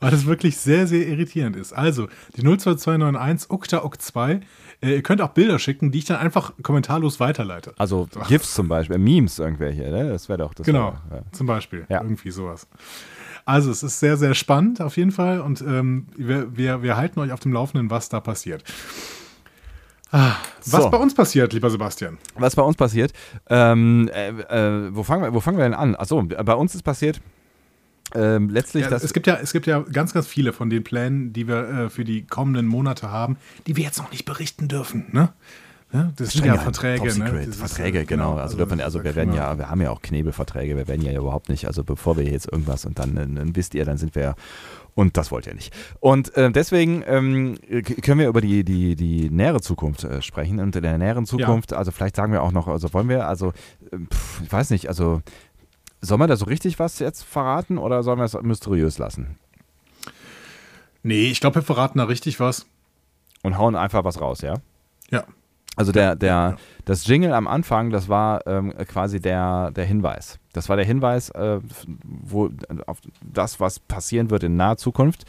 Weil 0.00 0.10
das 0.10 0.26
wirklich 0.26 0.56
sehr, 0.56 0.86
sehr 0.86 1.06
irritierend 1.08 1.56
ist. 1.56 1.72
Also, 1.72 2.08
die 2.36 2.42
02291 2.42 3.50
ukta 3.50 3.84
uk 3.84 4.00
2 4.00 4.40
äh, 4.80 4.94
ihr 4.94 5.02
könnt 5.02 5.20
auch 5.20 5.30
Bilder 5.30 5.58
schicken, 5.58 5.90
die 5.90 5.98
ich 5.98 6.04
dann 6.04 6.18
einfach 6.18 6.52
kommentarlos 6.62 7.18
weiterleite. 7.18 7.74
Also 7.78 8.08
GIFs 8.28 8.54
zum 8.54 8.68
Beispiel, 8.68 8.96
Memes 8.98 9.38
irgendwelche, 9.40 9.82
ne? 9.90 10.08
Das 10.10 10.28
wäre 10.28 10.38
doch 10.38 10.54
das. 10.54 10.64
Genau, 10.66 10.94
wär- 11.08 11.18
ja. 11.18 11.24
zum 11.32 11.46
Beispiel. 11.48 11.84
Ja. 11.88 12.00
Irgendwie 12.02 12.30
sowas. 12.30 12.68
Also, 13.44 13.70
es 13.70 13.82
ist 13.82 13.98
sehr, 13.98 14.16
sehr 14.16 14.34
spannend 14.34 14.80
auf 14.80 14.96
jeden 14.96 15.10
Fall 15.10 15.40
und 15.40 15.62
ähm, 15.62 16.06
wir, 16.16 16.56
wir, 16.56 16.82
wir 16.82 16.96
halten 16.96 17.18
euch 17.18 17.32
auf 17.32 17.40
dem 17.40 17.52
Laufenden, 17.52 17.90
was 17.90 18.08
da 18.08 18.20
passiert. 18.20 18.62
Ah, 20.10 20.36
was 20.64 20.84
So. 20.84 20.90
bei 20.90 20.96
uns 20.96 21.14
passiert, 21.14 21.52
lieber 21.52 21.68
Sebastian? 21.70 22.16
Was 22.36 22.56
bei 22.56 22.62
uns 22.62 22.76
passiert, 22.76 23.12
ähm, 23.50 24.08
äh, 24.14 24.28
äh, 24.28 24.94
wo, 24.94 25.02
fangen 25.02 25.22
wir, 25.22 25.34
wo 25.34 25.40
fangen 25.40 25.58
wir 25.58 25.64
denn 25.64 25.74
an? 25.74 25.94
Achso, 25.96 26.22
bei 26.22 26.54
uns 26.54 26.74
ist 26.74 26.82
passiert 26.82 27.20
ähm, 28.14 28.48
letztlich, 28.48 28.84
Ja, 28.88 28.96
es, 28.96 29.12
gibt 29.12 29.26
ja, 29.26 29.36
es 29.42 29.52
gibt 29.52 29.66
ja 29.66 29.80
ganz, 29.80 30.12
ganz 30.14 30.26
viele 30.26 30.52
von 30.52 30.70
den 30.70 30.84
Plänen, 30.84 31.32
die 31.32 31.46
wir 31.48 31.68
äh, 31.68 31.90
für 31.90 32.04
die 32.04 32.24
kommenden 32.26 32.66
Monate 32.66 33.10
haben, 33.10 33.36
die 33.66 33.76
wir 33.76 33.84
jetzt 33.84 33.98
noch 33.98 34.10
nicht 34.10 34.24
berichten 34.24 34.68
dürfen. 34.68 35.06
Ne? 35.12 35.30
Ja, 35.92 36.12
das 36.16 36.32
sind 36.32 36.44
ja 36.44 36.52
geheim, 36.52 36.64
Verträge. 36.64 37.08
Top 37.08 37.18
Ne? 37.18 37.24
Secret, 37.30 37.46
ist, 37.48 37.58
Verträge, 37.60 37.98
äh, 38.00 38.04
genau. 38.04 38.36
Also, 38.36 38.56
dürfen, 38.58 38.80
also 38.80 38.98
das 38.98 39.04
wir 39.04 39.10
ist- 39.10 39.16
werden 39.16 39.30
genau. 39.30 39.42
ja, 39.42 39.58
wir 39.58 39.70
haben 39.70 39.80
ja 39.80 39.90
auch 39.90 40.02
Knebelverträge, 40.02 40.76
wir 40.76 40.86
werden 40.86 41.00
ja 41.02 41.12
überhaupt 41.18 41.48
nicht, 41.48 41.66
also 41.66 41.82
bevor 41.82 42.16
wir 42.18 42.24
jetzt 42.24 42.50
irgendwas 42.52 42.84
und 42.84 42.98
dann, 42.98 43.14
dann 43.14 43.56
wisst 43.56 43.74
ihr, 43.74 43.84
dann 43.86 43.96
sind 43.96 44.14
wir 44.14 44.22
ja 44.22 44.34
und 44.94 45.16
das 45.16 45.30
wollt 45.30 45.46
ihr 45.46 45.54
nicht. 45.54 45.72
Und 46.00 46.36
äh, 46.36 46.50
deswegen 46.50 47.04
ähm, 47.06 47.56
können 48.02 48.18
wir 48.18 48.26
über 48.28 48.40
die, 48.40 48.64
die, 48.64 48.96
die 48.96 49.30
nähere 49.30 49.60
Zukunft 49.60 50.02
äh, 50.02 50.20
sprechen. 50.22 50.58
Und 50.58 50.74
in 50.74 50.82
der 50.82 50.98
näheren 50.98 51.24
Zukunft, 51.24 51.72
also 51.72 51.92
vielleicht 51.92 52.16
sagen 52.16 52.32
wir 52.32 52.42
auch 52.42 52.50
noch, 52.50 52.66
also 52.66 52.92
wollen 52.92 53.08
wir, 53.08 53.28
also 53.28 53.52
äh, 53.92 53.96
pf, 54.12 54.42
ich 54.42 54.52
weiß 54.52 54.70
nicht, 54.70 54.88
also 54.88 55.22
sollen 56.00 56.20
wir 56.20 56.26
da 56.26 56.36
so 56.36 56.44
richtig 56.44 56.78
was 56.78 56.98
jetzt 56.98 57.22
verraten 57.22 57.78
oder 57.78 58.02
sollen 58.02 58.18
wir 58.18 58.24
es 58.24 58.40
mysteriös 58.40 58.98
lassen? 58.98 59.38
Nee, 61.02 61.30
ich 61.30 61.40
glaube, 61.40 61.56
wir 61.56 61.62
verraten 61.62 61.98
da 61.98 62.04
richtig 62.04 62.40
was. 62.40 62.66
Und 63.42 63.56
hauen 63.56 63.76
einfach 63.76 64.04
was 64.04 64.20
raus, 64.20 64.40
ja? 64.40 64.54
Ja. 65.10 65.24
Also 65.76 65.92
der, 65.92 66.16
der, 66.16 66.56
das 66.86 67.06
Jingle 67.06 67.32
am 67.32 67.46
Anfang, 67.46 67.90
das 67.90 68.08
war 68.08 68.44
ähm, 68.48 68.74
quasi 68.88 69.20
der, 69.20 69.70
der 69.70 69.84
Hinweis. 69.84 70.40
Das 70.52 70.68
war 70.68 70.76
der 70.76 70.84
Hinweis 70.84 71.30
äh, 71.30 71.60
wo, 72.02 72.50
auf 72.86 72.98
das, 73.22 73.60
was 73.60 73.78
passieren 73.78 74.30
wird 74.30 74.42
in 74.42 74.56
naher 74.56 74.76
Zukunft. 74.76 75.24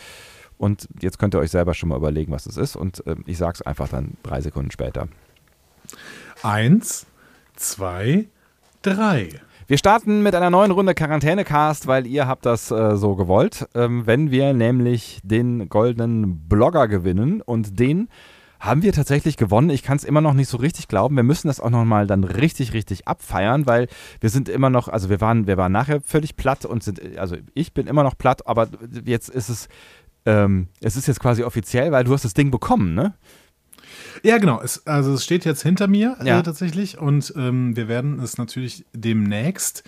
Und 0.58 0.90
jetzt 1.02 1.20
könnt 1.20 1.36
ihr 1.36 1.40
euch 1.40 1.52
selber 1.52 1.76
schon 1.76 1.90
mal 1.90 1.98
überlegen, 1.98 2.32
was 2.32 2.48
es 2.48 2.58
ist. 2.58 2.76
Und 2.76 3.04
ähm, 3.06 3.24
ich 3.28 3.38
sage 3.38 3.54
es 3.56 3.62
einfach 3.62 3.90
dann 3.90 4.18
drei 4.24 4.42
Sekunden 4.42 4.72
später. 4.72 5.08
Eins, 6.42 7.06
zwei, 7.56 8.28
drei. 8.82 9.30
Wir 9.70 9.78
starten 9.78 10.24
mit 10.24 10.34
einer 10.34 10.50
neuen 10.50 10.72
Runde 10.72 10.96
Quarantänecast, 10.96 11.86
weil 11.86 12.08
ihr 12.08 12.26
habt 12.26 12.48
das 12.48 12.72
äh, 12.72 12.98
so 12.98 13.16
gewollt. 13.16 13.68
Ähm, 13.76 14.08
wenn 14.08 14.32
wir 14.32 14.52
nämlich 14.54 15.20
den 15.24 15.70
goldenen 15.70 16.48
Blogger 16.48 16.88
gewinnen 16.88 17.44
und 17.44 17.80
den 17.80 18.10
haben 18.60 18.82
wir 18.82 18.94
tatsächlich 18.94 19.38
gewonnen. 19.38 19.70
Ich 19.70 19.84
kann 19.84 19.96
es 19.96 20.06
immer 20.06 20.22
noch 20.22 20.34
nicht 20.34 20.50
so 20.50 20.58
richtig 20.58 20.88
glauben. 20.88 21.16
Wir 21.16 21.22
müssen 21.22 21.50
das 21.50 21.60
auch 21.60 21.70
noch 21.70 21.86
mal 21.86 22.08
dann 22.08 22.24
richtig, 22.24 22.74
richtig 22.74 23.08
abfeiern, 23.08 23.68
weil 23.68 23.88
wir 24.20 24.32
sind 24.32 24.50
immer 24.50 24.72
noch, 24.72 24.88
also 24.88 25.12
wir 25.12 25.22
waren, 25.22 25.46
wir 25.46 25.58
waren 25.58 25.72
nachher 25.72 26.02
völlig 26.02 26.36
platt 26.36 26.66
und 26.66 26.84
sind, 26.84 27.20
also 27.20 27.36
ich 27.54 27.72
bin 27.72 27.86
immer 27.86 28.02
noch 28.02 28.18
platt, 28.18 28.48
aber 28.48 28.70
jetzt 29.06 29.30
ist 29.30 29.50
es, 29.50 29.68
ähm, 30.26 30.70
es 30.82 30.96
ist 30.96 31.08
jetzt 31.08 31.20
quasi 31.20 31.44
offiziell, 31.44 31.92
weil 31.92 32.06
du 32.06 32.14
hast 32.14 32.26
das 32.26 32.34
Ding 32.34 32.50
bekommen, 32.50 32.96
ne? 32.96 33.14
Ja, 34.24 34.38
genau. 34.38 34.62
Es, 34.62 34.86
also 34.88 35.14
es 35.14 35.24
steht 35.24 35.46
jetzt 35.46 35.62
hinter 35.64 35.88
mir 35.88 36.16
Ja. 36.24 36.40
äh, 36.40 36.44
tatsächlich 36.44 36.98
und 37.00 37.34
ähm, 37.38 37.76
wir 37.76 37.88
werden 37.88 38.20
es 38.20 38.38
natürlich 38.38 38.86
demnächst 38.94 39.84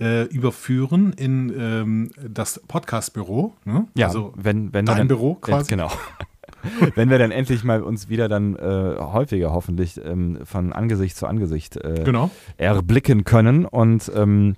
äh, 0.00 0.24
überführen 0.24 1.12
in 1.12 1.52
ähm, 1.56 2.10
das 2.28 2.60
Podcast-Büro. 2.66 3.54
Ne? 3.64 3.86
Ja, 3.96 4.08
Also 4.08 4.32
wenn, 4.36 4.72
wenn 4.72 4.86
dein 4.86 4.98
dann, 4.98 5.08
Büro 5.08 5.34
quasi. 5.34 5.68
Genau. 5.68 5.90
wenn 6.94 7.10
wir 7.10 7.18
dann 7.18 7.30
endlich 7.30 7.62
mal 7.62 7.82
uns 7.82 8.08
wieder 8.08 8.28
dann 8.28 8.56
äh, 8.56 8.96
häufiger 8.98 9.52
hoffentlich 9.52 10.00
ähm, 10.04 10.38
von 10.44 10.72
Angesicht 10.72 11.16
zu 11.16 11.26
Angesicht 11.26 11.76
äh, 11.76 12.02
Genau. 12.04 12.30
erblicken 12.56 13.24
können 13.24 13.66
und 13.66 14.10
ähm, 14.14 14.56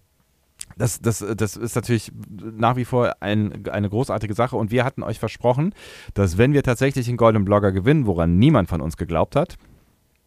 das, 0.77 1.01
das, 1.01 1.25
das 1.37 1.57
ist 1.57 1.75
natürlich 1.75 2.13
nach 2.39 2.77
wie 2.77 2.85
vor 2.85 3.17
ein, 3.21 3.67
eine 3.69 3.89
großartige 3.89 4.35
Sache 4.35 4.57
und 4.57 4.71
wir 4.71 4.85
hatten 4.85 5.03
euch 5.03 5.19
versprochen, 5.19 5.75
dass 6.15 6.37
wenn 6.39 6.53
wir 6.53 6.63
tatsächlich 6.63 7.07
den 7.07 7.17
Golden 7.17 7.45
Blogger 7.45 7.73
gewinnen, 7.73 8.07
woran 8.07 8.39
niemand 8.39 8.69
von 8.69 8.81
uns 8.81 8.97
geglaubt 8.97 9.37
hat, 9.37 9.57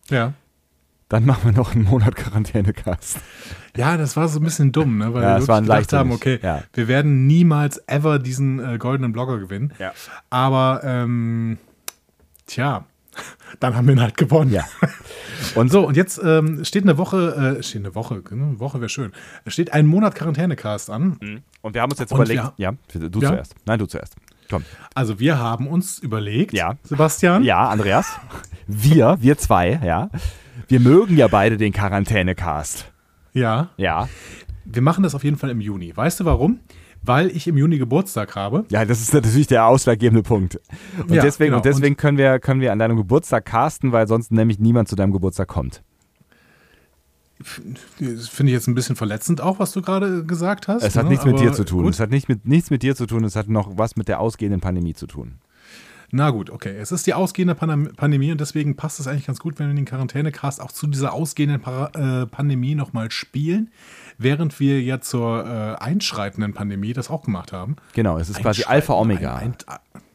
Ja. 0.09 0.33
dann 1.07 1.25
machen 1.25 1.45
wir 1.45 1.51
noch 1.51 1.73
einen 1.75 1.83
Monat 1.83 2.15
Quarantänecast. 2.15 3.19
Ja, 3.77 3.95
das 3.97 4.17
war 4.17 4.27
so 4.27 4.39
ein 4.39 4.43
bisschen 4.43 4.71
dumm, 4.71 4.97
ne? 4.97 5.13
weil 5.13 5.21
Ja, 5.23 5.35
wir 5.39 5.47
wirklich 5.47 5.61
gedacht 5.67 5.93
haben, 5.93 6.11
okay, 6.11 6.39
Ja. 6.41 6.63
wir 6.73 6.87
werden 6.87 7.27
niemals 7.27 7.81
ever 7.87 8.17
diesen 8.19 8.59
äh, 8.59 8.77
goldenen 8.79 9.11
Blogger 9.11 9.37
gewinnen. 9.37 9.73
Ja. 9.79 9.93
Aber, 10.31 10.81
ähm, 10.83 11.57
tja, 12.47 12.85
dann 13.59 13.75
haben 13.75 13.88
wir 13.88 13.93
ihn 13.95 14.01
halt 14.01 14.17
gewonnen. 14.17 14.51
Ja. 14.51 14.65
Und 15.55 15.71
So, 15.71 15.88
und 15.88 15.95
jetzt 15.97 16.19
ähm, 16.23 16.63
steht 16.65 16.83
eine 16.83 16.97
Woche, 16.97 17.57
äh, 17.59 17.63
steht 17.63 17.81
eine 17.85 17.95
Woche, 17.95 18.21
eine 18.29 18.59
Woche 18.59 18.79
wäre 18.81 18.89
schön. 18.89 19.11
Es 19.45 19.53
steht 19.53 19.73
ein 19.73 19.85
Monat 19.88 20.13
Quarantänecast 20.15 20.89
an. 20.89 21.41
Und 21.61 21.73
wir 21.73 21.81
haben 21.81 21.91
uns 21.91 21.99
jetzt 21.99 22.11
Und 22.11 22.17
überlegt, 22.17 22.43
wir- 22.43 22.53
ja, 22.57 22.73
du 23.09 23.19
Ja? 23.21 23.29
zuerst. 23.29 23.55
Nein, 23.65 23.79
du 23.79 23.85
zuerst. 23.85 24.15
Komm. 24.49 24.63
Also 24.95 25.19
wir 25.19 25.38
haben 25.39 25.67
uns 25.67 25.99
überlegt, 25.99 26.53
Ja. 26.53 26.75
Sebastian, 26.83 27.43
Ja, 27.43 27.69
Andreas. 27.69 28.17
Wir, 28.67 29.17
wir 29.21 29.38
zwei, 29.38 29.79
ja. 29.83 30.09
Wir 30.67 30.79
mögen 30.79 31.15
ja 31.17 31.27
beide 31.27 31.57
den 31.57 31.71
Quarantänecast. 31.71 32.91
ja, 33.33 33.69
Ja. 33.77 34.09
wir 34.65 34.81
machen 34.81 35.03
das 35.03 35.15
auf 35.15 35.23
jeden 35.23 35.38
Fall 35.38 35.49
im 35.51 35.61
Juni. 35.61 35.95
Weißt 35.95 36.19
du 36.19 36.25
warum? 36.25 36.59
Weil 37.03 37.29
ich 37.29 37.47
im 37.47 37.57
Juni 37.57 37.77
Geburtstag 37.77 38.35
habe. 38.35 38.65
Ja, 38.69 38.85
das 38.85 39.01
ist 39.01 39.13
natürlich 39.13 39.47
der 39.47 39.65
ausschlaggebende 39.65 40.21
Punkt. 40.23 40.59
Und 40.97 41.11
Ja, 41.11 41.21
deswegen, 41.21 41.49
genau. 41.49 41.57
und 41.57 41.65
deswegen 41.65 41.97
können, 41.97 42.17
wir, 42.17 42.39
können 42.39 42.61
wir 42.61 42.71
an 42.71 42.79
deinem 42.79 42.97
Geburtstag 42.97 43.45
casten, 43.45 43.91
weil 43.91 44.07
sonst 44.07 44.31
nämlich 44.31 44.59
niemand 44.59 44.89
zu 44.89 44.95
deinem 44.95 45.13
Geburtstag 45.13 45.47
kommt. 45.47 45.81
Das 47.99 48.27
finde 48.27 48.51
ich 48.51 48.53
jetzt 48.53 48.67
ein 48.67 48.75
bisschen 48.75 48.97
verletzend 48.97 49.39
auch, 49.39 49.59
was 49.59 49.71
du 49.71 49.81
gerade 49.81 50.25
gesagt 50.25 50.67
hast. 50.67 50.83
Es 50.83 50.97
hat 50.97 51.05
ne? 51.05 51.11
nichts 51.11 51.25
mit 51.25 51.35
Aber 51.35 51.43
dir 51.43 51.53
zu 51.53 51.63
tun. 51.63 51.83
Gut. 51.83 51.93
Es 51.93 51.99
hat 52.01 52.09
nicht 52.09 52.27
mit, 52.27 52.45
nichts 52.45 52.69
mit 52.69 52.83
dir 52.83 52.95
zu 52.95 53.05
tun, 53.05 53.23
es 53.23 53.37
hat 53.37 53.47
noch 53.47 53.77
was 53.77 53.95
mit 53.95 54.09
der 54.09 54.19
ausgehenden 54.19 54.59
Pandemie 54.59 54.93
zu 54.93 55.07
tun. 55.07 55.39
Na 56.11 56.31
gut, 56.31 56.49
okay. 56.49 56.75
Es 56.77 56.91
ist 56.91 57.05
die 57.05 57.13
ausgehende 57.13 57.53
Pan 57.55 57.93
Pandemie 57.95 58.31
und 58.31 58.41
deswegen 58.41 58.75
passt 58.75 58.99
es 58.99 59.07
eigentlich 59.07 59.27
ganz 59.27 59.39
gut, 59.39 59.59
wenn 59.59 59.67
wir 59.67 59.75
den 59.75 59.85
Quarantänecast 59.85 60.59
auch 60.59 60.71
zu 60.71 60.87
dieser 60.87 61.13
ausgehenden 61.13 61.61
Para 61.61 62.23
äh, 62.23 62.25
Pandemie 62.25 62.75
nochmal 62.75 63.11
spielen, 63.11 63.69
während 64.19 64.59
wir 64.59 64.81
ja 64.81 64.99
zur 65.01 65.45
äh, 65.45 65.83
einschreitenden 65.83 66.53
Pandemie 66.53 66.93
das 66.93 67.09
auch 67.09 67.23
gemacht 67.23 67.51
haben. 67.51 67.77
Genau, 67.93 68.17
es 68.19 68.29
ist 68.29 68.39
quasi 68.41 68.65
Alpha 68.65 68.93
Omega. 68.93 69.35
Ein, 69.35 69.47
ein, 69.47 69.55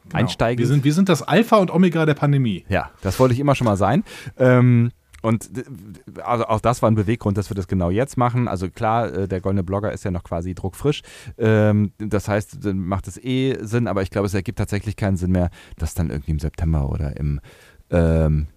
genau. 0.09 0.19
Einsteigen. 0.19 0.59
Wir 0.59 0.67
sind, 0.67 0.83
wir 0.83 0.93
sind 0.93 1.09
das 1.09 1.23
Alpha 1.23 1.57
und 1.57 1.71
Omega 1.71 2.05
der 2.05 2.13
Pandemie. 2.13 2.63
Ja, 2.69 2.91
das 3.01 3.19
wollte 3.19 3.33
ich 3.33 3.39
immer 3.39 3.55
schon 3.55 3.65
mal 3.65 3.75
sein. 3.75 4.03
Ähm, 4.37 4.91
und 5.25 5.49
also 6.23 6.45
auch 6.45 6.61
das 6.61 6.83
war 6.83 6.91
ein 6.91 6.93
Beweggrund, 6.93 7.35
dass 7.35 7.49
wir 7.49 7.55
das 7.55 7.67
genau 7.67 7.89
jetzt 7.89 8.15
machen. 8.15 8.47
Also 8.47 8.69
klar, 8.69 9.11
äh, 9.11 9.27
der 9.27 9.41
goldene 9.41 9.63
Blogger 9.63 9.91
ist 9.91 10.03
ja 10.03 10.11
noch 10.11 10.23
quasi 10.23 10.53
druckfrisch. 10.53 11.01
Ähm, 11.39 11.93
das 11.97 12.27
heißt, 12.27 12.63
dann 12.63 12.77
macht 12.77 13.07
es 13.07 13.17
eh 13.17 13.57
Sinn, 13.61 13.87
aber 13.87 14.03
ich 14.03 14.11
glaube, 14.11 14.27
es 14.27 14.35
ergibt 14.35 14.59
tatsächlich 14.59 14.95
keinen 14.95 15.17
Sinn 15.17 15.31
mehr, 15.31 15.49
das 15.77 15.95
dann 15.95 16.11
irgendwie 16.11 16.31
im 16.31 16.39
September 16.39 16.91
oder 16.91 17.17
im 17.17 17.41
ähm, 17.89 18.47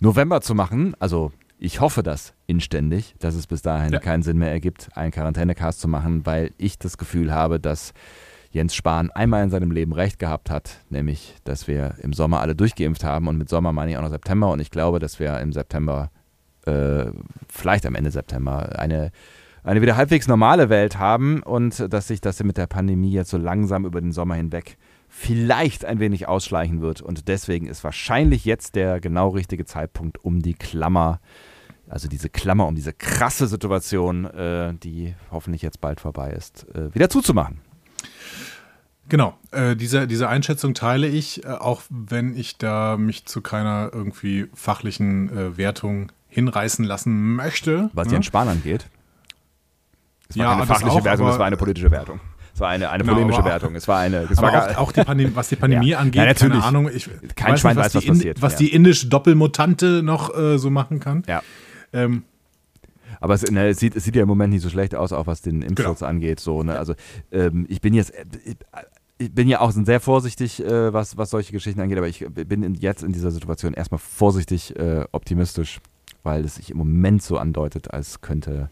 November 0.00 0.40
zu 0.40 0.54
machen. 0.54 0.96
Also 0.98 1.32
ich 1.64 1.80
hoffe 1.80 2.02
das 2.02 2.34
inständig, 2.46 3.14
dass 3.20 3.34
es 3.34 3.46
bis 3.46 3.62
dahin 3.62 3.92
Ja. 3.92 3.98
keinen 3.98 4.22
Sinn 4.22 4.38
mehr 4.38 4.50
ergibt, 4.50 4.90
einen 4.94 5.10
Quarantänecast 5.12 5.80
zu 5.80 5.88
machen, 5.88 6.26
weil 6.26 6.50
ich 6.58 6.78
das 6.78 6.98
Gefühl 6.98 7.32
habe, 7.32 7.58
dass 7.58 7.94
Jens 8.50 8.74
Spahn 8.74 9.10
einmal 9.10 9.42
in 9.42 9.50
seinem 9.50 9.70
Leben 9.70 9.92
recht 9.92 10.18
gehabt 10.18 10.50
hat, 10.50 10.78
nämlich, 10.90 11.34
dass 11.44 11.66
wir 11.66 11.94
im 12.02 12.12
Sommer 12.12 12.40
alle 12.40 12.54
durchgeimpft 12.54 13.02
haben 13.02 13.26
und 13.26 13.38
mit 13.38 13.48
Sommer 13.48 13.72
meine 13.72 13.90
ich 13.90 13.96
auch 13.96 14.02
noch 14.02 14.10
September 14.10 14.52
und 14.52 14.60
ich 14.60 14.70
glaube, 14.70 14.98
dass 14.98 15.18
wir 15.18 15.40
im 15.40 15.52
September, 15.52 16.10
äh, 16.66 17.06
vielleicht 17.48 17.86
am 17.86 17.94
Ende 17.94 18.10
September, 18.10 18.78
eine, 18.78 19.10
eine 19.64 19.80
wieder 19.82 19.96
halbwegs 19.96 20.28
normale 20.28 20.68
Welt 20.68 20.98
haben 20.98 21.42
und 21.42 21.92
dass 21.92 22.08
sich 22.08 22.20
das 22.20 22.44
mit 22.44 22.58
der 22.58 22.66
Pandemie 22.66 23.10
jetzt 23.10 23.30
so 23.30 23.38
langsam 23.38 23.86
über 23.86 24.00
den 24.00 24.12
Sommer 24.12 24.34
hinweg 24.34 24.76
vielleicht 25.08 25.84
ein 25.84 25.98
wenig 26.00 26.28
ausschleichen 26.28 26.80
wird 26.80 27.00
und 27.00 27.28
deswegen 27.28 27.66
ist 27.66 27.82
wahrscheinlich 27.84 28.44
jetzt 28.44 28.74
der 28.74 29.00
genau 29.00 29.28
richtige 29.28 29.64
Zeitpunkt, 29.64 30.22
um 30.24 30.42
die 30.42 30.54
Klammer, 30.54 31.20
also 31.88 32.08
diese 32.08 32.28
Klammer 32.28 32.66
um 32.66 32.74
diese 32.74 32.92
krasse 32.92 33.46
Situation, 33.46 34.24
äh, 34.26 34.74
die 34.74 35.14
hoffentlich 35.30 35.62
jetzt 35.62 35.80
bald 35.80 36.00
vorbei 36.00 36.30
ist, 36.32 36.66
äh, 36.74 36.94
wieder 36.94 37.08
zuzumachen. 37.10 37.58
Genau, 39.08 39.36
äh, 39.50 39.76
diese, 39.76 40.06
diese 40.06 40.28
Einschätzung 40.28 40.72
teile 40.72 41.06
ich, 41.06 41.44
äh, 41.44 41.48
auch 41.48 41.82
wenn 41.90 42.34
ich 42.36 42.56
da 42.56 42.96
mich 42.96 43.26
zu 43.26 43.42
keiner 43.42 43.90
irgendwie 43.92 44.46
fachlichen 44.54 45.28
äh, 45.36 45.56
Wertung 45.58 46.10
hinreißen 46.28 46.84
lassen 46.84 47.34
möchte. 47.36 47.90
was 47.92 48.06
ne? 48.08 48.14
Jens 48.14 48.26
Spahn 48.26 48.48
angeht. 48.48 48.86
Es 50.30 50.38
war 50.38 50.44
Ja, 50.46 50.52
keine 50.54 50.66
fachliche 50.66 50.90
auch, 50.92 51.04
Wertung, 51.04 51.28
es 51.28 51.38
war 51.38 51.46
eine 51.46 51.56
politische 51.58 51.90
Wertung. 51.90 52.18
Es 52.54 52.60
war 52.60 52.70
eine, 52.70 52.88
eine 52.90 53.02
Genau, 53.04 53.14
polemische 53.14 53.40
aber- 53.40 53.50
Wertung. 53.50 53.74
Es 53.74 53.86
war 53.88 53.98
eine. 53.98 54.28
Es 54.30 54.40
war 54.40 54.52
gar, 54.52 54.70
auch, 54.70 54.76
auch 54.88 54.92
die 54.92 55.02
Pandemie, 55.04 55.32
was 55.34 55.48
die 55.48 55.56
Pandemie 55.64 55.88
Ja. 55.90 55.98
angeht, 55.98 56.24
Ja, 56.24 56.32
keine 56.34 56.62
Ahnung. 56.64 56.88
Ich 56.92 57.10
Kein 57.36 57.58
Schwein 57.58 57.76
weiß, 57.76 57.92
die 57.92 57.98
was 57.98 58.06
passiert, 58.06 58.40
was 58.42 58.52
ja. 58.54 58.58
die 58.60 58.72
indische 58.72 59.08
Doppelmutante 59.08 60.02
noch 60.02 60.34
äh, 60.36 60.56
so 60.58 60.70
machen 60.70 60.98
kann. 61.00 61.24
ja. 61.28 61.42
Ähm, 61.94 62.24
Aber 63.20 63.34
es, 63.34 63.42
ne, 63.50 63.68
es, 63.68 63.78
sieht, 63.78 63.94
es 63.96 64.04
sieht 64.04 64.16
ja 64.16 64.22
im 64.22 64.28
Moment 64.28 64.52
nicht 64.52 64.62
so 64.62 64.68
schlecht 64.68 64.94
aus, 64.94 65.12
auch 65.12 65.26
was 65.26 65.40
den 65.40 65.62
Impfschutz 65.62 66.00
Genau. 66.00 66.10
angeht. 66.10 66.40
So, 66.40 66.62
ne? 66.62 66.78
Also 66.78 66.94
ähm, 67.32 67.64
ich 67.68 67.80
bin 67.80 67.94
jetzt, 67.94 68.12
ich, 68.44 68.56
ich 69.18 69.32
bin 69.32 69.48
ja 69.48 69.60
auch 69.60 69.70
sehr 69.70 70.00
vorsichtig, 70.00 70.62
äh, 70.64 70.92
was, 70.92 71.16
was 71.16 71.30
solche 71.30 71.52
Geschichten 71.52 71.80
angeht, 71.80 71.96
aber 71.98 72.08
ich 72.08 72.26
bin 72.28 72.62
in, 72.64 72.74
jetzt 72.74 73.02
in 73.04 73.12
dieser 73.12 73.30
Situation 73.30 73.72
erstmal 73.72 73.98
vorsichtig 74.00 74.76
äh, 74.76 75.04
optimistisch, 75.12 75.80
weil 76.24 76.44
es 76.44 76.56
sich 76.56 76.70
im 76.72 76.78
Moment 76.78 77.22
so 77.22 77.38
andeutet, 77.38 77.92
als 77.92 78.20
könnte, 78.20 78.68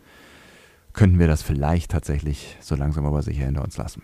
könnten 0.93 1.19
wir 1.21 1.29
das 1.29 1.43
vielleicht 1.43 1.93
tatsächlich 1.93 2.57
so 2.61 2.75
langsam 2.75 3.07
aber 3.07 3.23
sicher 3.23 3.45
hinter 3.45 3.63
uns 3.63 3.77
lassen. 3.77 4.03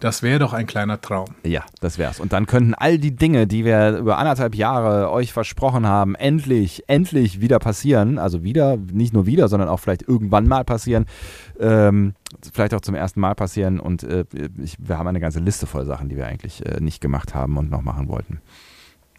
Das 0.00 0.22
wäre 0.22 0.38
doch 0.38 0.52
ein 0.52 0.66
kleiner 0.66 1.00
Traum. 1.00 1.26
Ja, 1.44 1.64
das 1.80 1.98
wär's. 1.98 2.20
Und 2.20 2.32
dann 2.32 2.46
könnten 2.46 2.74
all 2.74 2.98
die 2.98 3.14
Dinge, 3.14 3.46
die 3.46 3.64
wir 3.64 3.96
über 3.96 4.18
anderthalb 4.18 4.54
Jahre 4.54 5.10
euch 5.10 5.32
versprochen 5.32 5.86
haben, 5.86 6.14
endlich, 6.14 6.84
endlich 6.88 7.40
wieder 7.40 7.58
passieren. 7.58 8.18
Also 8.18 8.42
wieder, 8.42 8.76
nicht 8.76 9.12
nur 9.12 9.26
wieder, 9.26 9.48
sondern 9.48 9.68
auch 9.68 9.80
vielleicht 9.80 10.02
irgendwann 10.02 10.46
mal 10.46 10.64
passieren. 10.64 11.06
Ähm, 11.58 12.14
vielleicht 12.52 12.74
auch 12.74 12.80
zum 12.80 12.94
ersten 12.94 13.20
Mal 13.20 13.34
passieren. 13.34 13.80
Und 13.80 14.02
äh, 14.02 14.24
ich, 14.62 14.76
wir 14.78 14.98
haben 14.98 15.08
eine 15.08 15.20
ganze 15.20 15.40
Liste 15.40 15.66
voll 15.66 15.86
Sachen, 15.86 16.08
die 16.08 16.16
wir 16.16 16.26
eigentlich 16.26 16.64
äh, 16.66 16.80
nicht 16.80 17.00
gemacht 17.00 17.34
haben 17.34 17.56
und 17.56 17.70
noch 17.70 17.82
machen 17.82 18.08
wollten. 18.08 18.40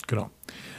Genau. 0.07 0.29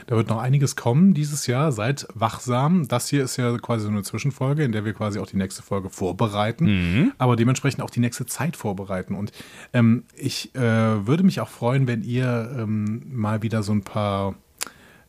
Da 0.09 0.15
wird 0.15 0.27
noch 0.27 0.39
einiges 0.39 0.75
kommen 0.75 1.13
dieses 1.13 1.45
Jahr. 1.45 1.71
Seid 1.71 2.07
wachsam. 2.15 2.87
Das 2.87 3.09
hier 3.09 3.23
ist 3.23 3.37
ja 3.37 3.55
quasi 3.59 3.83
so 3.83 3.91
eine 3.91 4.01
Zwischenfolge, 4.01 4.63
in 4.63 4.71
der 4.71 4.83
wir 4.83 4.93
quasi 4.93 5.19
auch 5.19 5.27
die 5.27 5.37
nächste 5.37 5.61
Folge 5.61 5.91
vorbereiten, 5.91 7.13
aber 7.19 7.35
dementsprechend 7.35 7.83
auch 7.83 7.91
die 7.91 7.99
nächste 7.99 8.25
Zeit 8.25 8.57
vorbereiten. 8.57 9.13
Und 9.13 9.31
ähm, 9.71 10.05
ich 10.15 10.55
äh, 10.55 11.05
würde 11.05 11.21
mich 11.21 11.41
auch 11.41 11.49
freuen, 11.49 11.85
wenn 11.85 12.01
ihr 12.01 12.55
ähm, 12.57 13.03
mal 13.11 13.43
wieder 13.43 13.61
so 13.61 13.71
ein 13.71 13.83
paar 13.83 14.33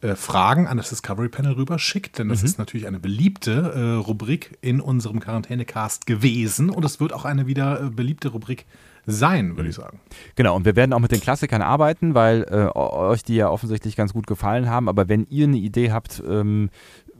äh, 0.02 0.16
Fragen 0.16 0.66
an 0.66 0.76
das 0.76 0.90
Discovery 0.90 1.30
Panel 1.30 1.52
rüber 1.52 1.78
schickt, 1.78 2.18
denn 2.18 2.28
das 2.28 2.42
ist 2.42 2.58
natürlich 2.58 2.86
eine 2.86 3.00
beliebte 3.00 3.72
äh, 3.74 4.04
Rubrik 4.04 4.58
in 4.60 4.82
unserem 4.82 5.18
Quarantänecast 5.18 6.04
gewesen 6.04 6.68
und 6.68 6.84
es 6.84 7.00
wird 7.00 7.14
auch 7.14 7.24
eine 7.24 7.46
wieder 7.46 7.84
äh, 7.84 7.88
beliebte 7.88 8.28
Rubrik 8.28 8.66
sein, 9.06 9.56
würde 9.56 9.68
ich 9.70 9.76
sagen. 9.76 10.00
Genau, 10.34 10.56
und 10.56 10.64
wir 10.64 10.76
werden 10.76 10.92
auch 10.92 10.98
mit 10.98 11.12
den 11.12 11.20
Klassikern 11.20 11.62
arbeiten, 11.62 12.14
weil 12.14 12.44
äh, 12.50 12.76
euch 12.76 13.22
die 13.22 13.36
ja 13.36 13.48
offensichtlich 13.48 13.96
ganz 13.96 14.12
gut 14.12 14.26
gefallen 14.26 14.68
haben. 14.68 14.88
Aber 14.88 15.08
wenn 15.08 15.26
ihr 15.28 15.46
eine 15.46 15.56
Idee 15.56 15.92
habt, 15.92 16.22
ähm, 16.26 16.70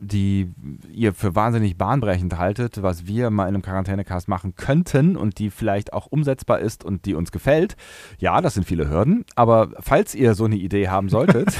die 0.01 0.51
ihr 0.91 1.13
für 1.13 1.35
wahnsinnig 1.35 1.77
bahnbrechend 1.77 2.37
haltet, 2.37 2.81
was 2.81 3.05
wir 3.05 3.29
mal 3.29 3.43
in 3.43 3.49
einem 3.49 3.61
Quarantänecast 3.61 4.27
machen 4.27 4.55
könnten 4.55 5.15
und 5.15 5.37
die 5.37 5.51
vielleicht 5.51 5.93
auch 5.93 6.07
umsetzbar 6.07 6.59
ist 6.59 6.83
und 6.83 7.05
die 7.05 7.13
uns 7.13 7.31
gefällt, 7.31 7.75
ja, 8.17 8.41
das 8.41 8.55
sind 8.55 8.65
viele 8.65 8.89
Hürden. 8.89 9.25
Aber 9.35 9.69
falls 9.79 10.15
ihr 10.15 10.33
so 10.33 10.45
eine 10.45 10.55
Idee 10.55 10.89
haben 10.89 11.07
solltet, 11.07 11.55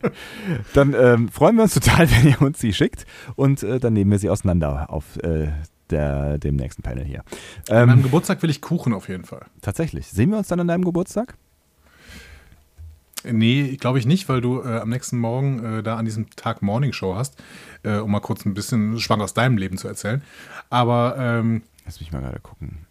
dann 0.74 0.94
ähm, 0.94 1.28
freuen 1.28 1.56
wir 1.56 1.64
uns 1.64 1.74
total, 1.74 2.08
wenn 2.22 2.30
ihr 2.30 2.40
uns 2.40 2.60
sie 2.60 2.72
schickt 2.72 3.04
und 3.34 3.64
äh, 3.64 3.80
dann 3.80 3.94
nehmen 3.94 4.12
wir 4.12 4.18
sie 4.20 4.30
auseinander 4.30 4.88
auf 4.88 5.16
äh, 5.18 5.48
der, 5.90 6.38
dem 6.38 6.56
nächsten 6.56 6.82
Panel 6.82 7.04
hier. 7.04 7.22
An 7.68 7.86
meinem 7.86 7.98
Ähm, 7.98 8.02
Geburtstag 8.04 8.42
will 8.42 8.50
ich 8.50 8.60
Kuchen 8.60 8.92
auf 8.92 9.08
jeden 9.08 9.24
Fall. 9.24 9.46
tatsächlich. 9.62 10.06
Sehen 10.08 10.30
wir 10.30 10.38
uns 10.38 10.48
dann 10.48 10.60
an 10.60 10.68
deinem 10.68 10.84
Geburtstag? 10.84 11.34
Nee, 13.22 13.76
glaube 13.76 13.98
ich 13.98 14.06
nicht, 14.06 14.28
weil 14.30 14.40
du 14.40 14.62
äh, 14.62 14.78
am 14.78 14.88
nächsten 14.88 15.18
Morgen 15.18 15.62
äh, 15.62 15.82
da 15.82 15.96
an 15.96 16.06
diesem 16.06 16.30
Tag 16.36 16.62
Morning 16.62 16.94
Show 16.94 17.16
hast, 17.16 17.36
äh, 17.82 17.96
um 17.98 18.10
mal 18.10 18.20
kurz 18.20 18.46
ein 18.46 18.54
bisschen 18.54 18.98
Schwank 18.98 19.20
aus 19.20 19.34
deinem 19.34 19.58
Leben 19.58 19.76
zu 19.76 19.88
erzählen. 19.88 20.22
Aber 20.70 21.16
ähm, 21.18 21.62
Lass 21.84 22.00
mich 22.00 22.12
mal 22.12 22.20
gerade 22.22 22.40
gucken. 22.40 22.86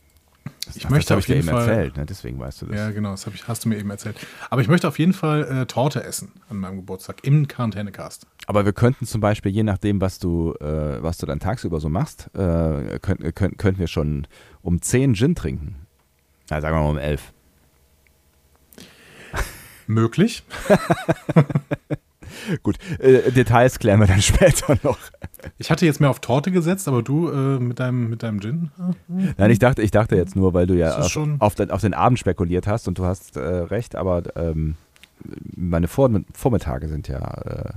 Das, 0.66 0.76
Ich 0.76 0.86
ach, 0.86 0.90
möchte 0.90 1.08
das 1.08 1.12
habe 1.12 1.18
auf 1.18 1.24
ich 1.24 1.26
dir 1.28 1.36
jeden 1.36 1.48
eben 1.48 1.58
Fall- 1.58 1.68
erzählt, 1.70 1.98
ne? 1.98 2.06
deswegen 2.06 2.40
weißt 2.40 2.62
du 2.62 2.66
das. 2.68 2.76
ja, 2.76 2.92
genau, 2.92 3.12
das 3.12 3.26
ich, 3.28 3.48
hast 3.48 3.66
du 3.66 3.70
mir 3.70 3.78
eben 3.78 3.90
erzählt. 3.90 4.18
Aber 4.50 4.62
ich 4.62 4.68
möchte 4.68 4.88
auf 4.88 5.00
jeden 5.00 5.14
Fall 5.14 5.44
äh, 5.62 5.66
Torte 5.66 6.04
essen 6.04 6.32
an 6.50 6.58
meinem 6.58 6.76
Geburtstag 6.78 7.24
im 7.24 7.48
Quarantänecast. 7.48 8.28
Aber 8.46 8.66
wir 8.66 8.74
könnten 8.74 9.06
zum 9.06 9.22
Beispiel, 9.22 9.52
je 9.52 9.64
nachdem, 9.64 10.02
was 10.02 10.20
du, 10.20 10.54
äh, 10.60 11.02
was 11.02 11.18
du 11.18 11.26
dann 11.26 11.40
tagsüber 11.40 11.80
so 11.80 11.90
machst, 11.90 12.30
äh, 12.36 13.00
könnt, 13.00 13.36
könnt, 13.36 13.58
könnten 13.58 13.80
wir 13.80 13.88
schon 13.88 14.28
um 14.62 14.82
10 14.82 15.16
Gin 15.16 15.36
trinken. 15.36 15.76
Na, 16.50 16.62
sagen 16.62 16.76
wir 16.76 16.82
mal 16.84 16.90
um 16.90 16.98
11. 16.98 17.34
Möglich. 19.88 20.44
Gut, 22.64 22.78
äh, 23.00 23.32
Details 23.32 23.80
klären 23.80 24.00
wir 24.00 24.08
dann 24.08 24.22
später 24.24 24.78
noch. 24.84 24.98
Ich 25.58 25.72
hatte 25.72 25.86
jetzt 25.86 26.00
mehr 26.00 26.10
auf 26.10 26.20
Torte 26.20 26.52
gesetzt, 26.52 26.88
aber 26.88 27.02
du 27.02 27.30
äh, 27.30 27.60
mit, 27.60 27.80
deinem, 27.80 28.10
mit 28.10 28.24
deinem 28.24 28.42
Gin. 28.42 28.72
Nein, 29.38 29.52
ich 29.52 29.60
dachte, 29.60 29.82
ich 29.82 29.92
dachte 29.92 30.16
jetzt 30.16 30.36
nur, 30.36 30.54
weil 30.54 30.68
du 30.68 30.76
ja 30.76 30.98
auf, 30.98 31.18
auf, 31.40 31.56
den, 31.56 31.72
auf 31.72 31.82
den 31.82 31.94
Abend 31.94 32.20
spekuliert 32.20 32.68
hast 32.68 32.88
und 32.88 32.98
du 32.98 33.06
hast 33.06 33.38
äh, 33.38 33.40
recht, 33.40 33.96
aber 33.96 34.24
ähm, 34.36 34.76
meine 35.56 35.88
Vor 35.88 36.10
Vormittage 36.34 36.88
sind 36.88 37.08
ja 37.08 37.20
äh, 37.20 37.74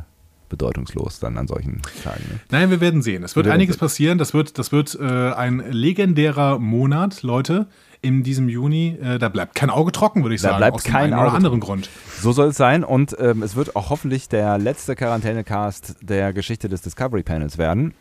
bedeutungslos 0.49 1.19
dann 1.19 1.39
an 1.39 1.49
solchen 1.49 1.81
Tagen. 2.05 2.23
Ne? 2.31 2.41
Nein, 2.51 2.71
wir 2.71 2.81
werden 2.81 3.03
sehen. 3.03 3.23
Es 3.25 3.37
wird 3.37 3.47
Wir 3.47 3.53
einiges 3.53 3.77
sehen. 3.77 3.81
passieren. 3.81 4.19
Das 4.19 4.35
wird, 4.35 4.59
das 4.59 4.71
wird 4.71 4.97
äh, 5.01 5.33
ein 5.33 5.61
legendärer 5.71 6.59
Monat, 6.59 7.23
Leute, 7.23 7.67
in 8.03 8.23
diesem 8.23 8.49
Juni. 8.49 8.99
Äh, 9.03 9.19
da 9.19 9.29
bleibt 9.29 9.55
kein 9.55 9.71
Auge 9.71 9.93
trocken, 9.93 10.23
würde 10.23 10.35
ich 10.35 10.43
Da 10.43 10.49
sagen. 10.49 10.59
bleibt 10.59 10.75
aus 10.75 10.83
dem 10.83 10.93
kein 10.93 11.05
einen 11.05 11.15
Auge 11.15 11.29
oder 11.29 11.37
anderen 11.37 11.61
Grund. 11.61 11.89
So 12.21 12.33
soll 12.33 12.49
es 12.49 12.57
sein 12.57 12.85
und 12.85 13.17
ähm, 13.19 13.43
es 13.43 13.57
wird 13.57 13.75
auch 13.77 13.89
hoffentlich 13.91 14.29
der 14.29 14.59
letzte 14.59 14.95
Quarantänecast 14.95 15.97
der 16.03 16.33
Geschichte 16.33 16.69
des 16.69 16.83
Discovery 16.83 17.23
Panels 17.23 17.57
werden. 17.59 17.95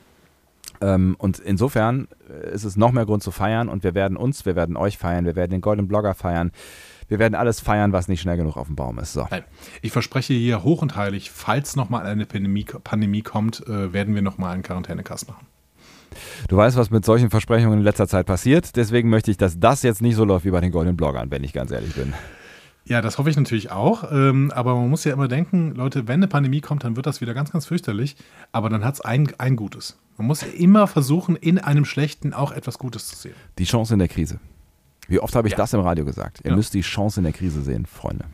Ähm, 0.82 1.16
und 1.20 1.40
insofern 1.40 2.08
äh, 2.30 2.54
ist 2.54 2.64
es 2.64 2.76
noch 2.76 2.92
mehr 2.92 3.06
Grund 3.06 3.24
zu 3.24 3.32
feiern 3.32 3.70
und 3.70 3.84
wir 3.84 3.94
werden 3.94 4.18
uns, 4.18 4.46
wir 4.46 4.56
werden 4.56 4.76
euch 4.76 4.98
feiern, 4.98 5.26
wir 5.26 5.36
werden 5.36 5.52
den 5.52 5.62
Golden 5.62 5.88
Blogger 5.88 6.14
feiern. 6.16 6.52
Wir 7.08 7.20
werden 7.20 7.36
alles 7.36 7.60
feiern, 7.60 7.92
was 7.92 8.08
nicht 8.08 8.22
schnell 8.22 8.38
genug 8.38 8.56
auf 8.56 8.68
dem 8.68 8.78
Baum 8.78 8.98
ist. 8.98 9.12
So. 9.12 9.28
Ich 9.82 9.92
verspreche 9.92 10.34
hier 10.34 10.64
hoch 10.64 10.82
und 10.82 10.96
heilig, 10.96 11.30
falls 11.30 11.76
nochmal 11.76 12.06
eine 12.06 12.26
Pandemie, 12.26 12.64
Pandemie 12.64 13.22
kommt, 13.22 13.68
äh, 13.68 13.92
werden 13.92 14.16
wir 14.16 14.22
nochmal 14.22 14.54
einen 14.54 14.64
Quarantänecast 14.64 15.28
machen. 15.28 15.46
Du 16.48 16.58
weißt, 16.58 16.78
was 16.78 16.90
mit 16.90 17.06
solchen 17.06 17.30
Versprechungen 17.30 17.80
in 17.80 17.84
letzter 17.84 18.08
Zeit 18.08 18.26
passiert. 18.26 18.76
Deswegen 18.76 19.10
möchte 19.10 19.32
ich, 19.32 19.38
dass 19.38 19.60
das 19.60 19.84
jetzt 19.84 20.02
nicht 20.02 20.16
so 20.16 20.26
läuft 20.26 20.46
wie 20.46 20.52
bei 20.52 20.62
den 20.62 20.72
Golden 20.72 20.98
Bloggern, 20.98 21.32
wenn 21.32 21.44
ich 21.44 21.54
ganz 21.54 21.72
ehrlich 21.72 21.94
bin. 21.96 22.14
Ja, 22.84 23.02
das 23.02 23.18
hoffe 23.18 23.30
ich 23.30 23.38
natürlich 23.38 23.72
auch. 23.72 24.12
Ähm, 24.12 24.52
aber 24.56 24.76
man 24.76 24.90
muss 24.90 25.04
ja 25.04 25.14
immer 25.14 25.28
denken, 25.28 25.76
Leute, 25.76 26.08
wenn 26.08 26.16
eine 26.16 26.28
Pandemie 26.28 26.62
kommt, 26.62 26.84
dann 26.84 26.96
wird 26.96 27.06
das 27.06 27.22
wieder 27.22 27.34
ganz, 27.34 27.52
ganz 27.52 27.66
fürchterlich. 27.68 28.16
Aber 28.52 28.70
dann 28.70 28.84
hat 28.84 28.96
es 28.96 29.02
ein, 29.02 29.32
ein 29.38 29.56
Gutes. 29.56 29.98
Man 30.18 30.28
muss 30.28 30.44
immer 30.44 30.88
versuchen, 30.88 31.36
in 31.36 31.60
einem 31.60 31.86
Schlechten 31.86 32.34
auch 32.34 32.52
etwas 32.52 32.78
Gutes 32.80 33.08
zu 33.08 33.16
sehen. 33.16 33.36
Die 33.60 33.66
Chance 33.66 33.94
in 33.94 34.00
der 34.00 34.08
Krise. 34.08 34.40
Wie 35.08 35.20
oft 35.20 35.36
habe 35.36 35.48
ich 35.48 35.52
Ja. 35.54 35.58
das 35.58 35.74
im 35.74 35.80
Radio 35.82 36.06
gesagt? 36.06 36.42
Ihr 36.44 36.52
Ja. 36.52 36.56
müsst 36.56 36.74
die 36.74 36.82
Chance 36.82 37.20
in 37.20 37.24
der 37.26 37.34
Krise 37.34 37.62
sehen, 37.62 37.86
Freunde. 37.86 38.26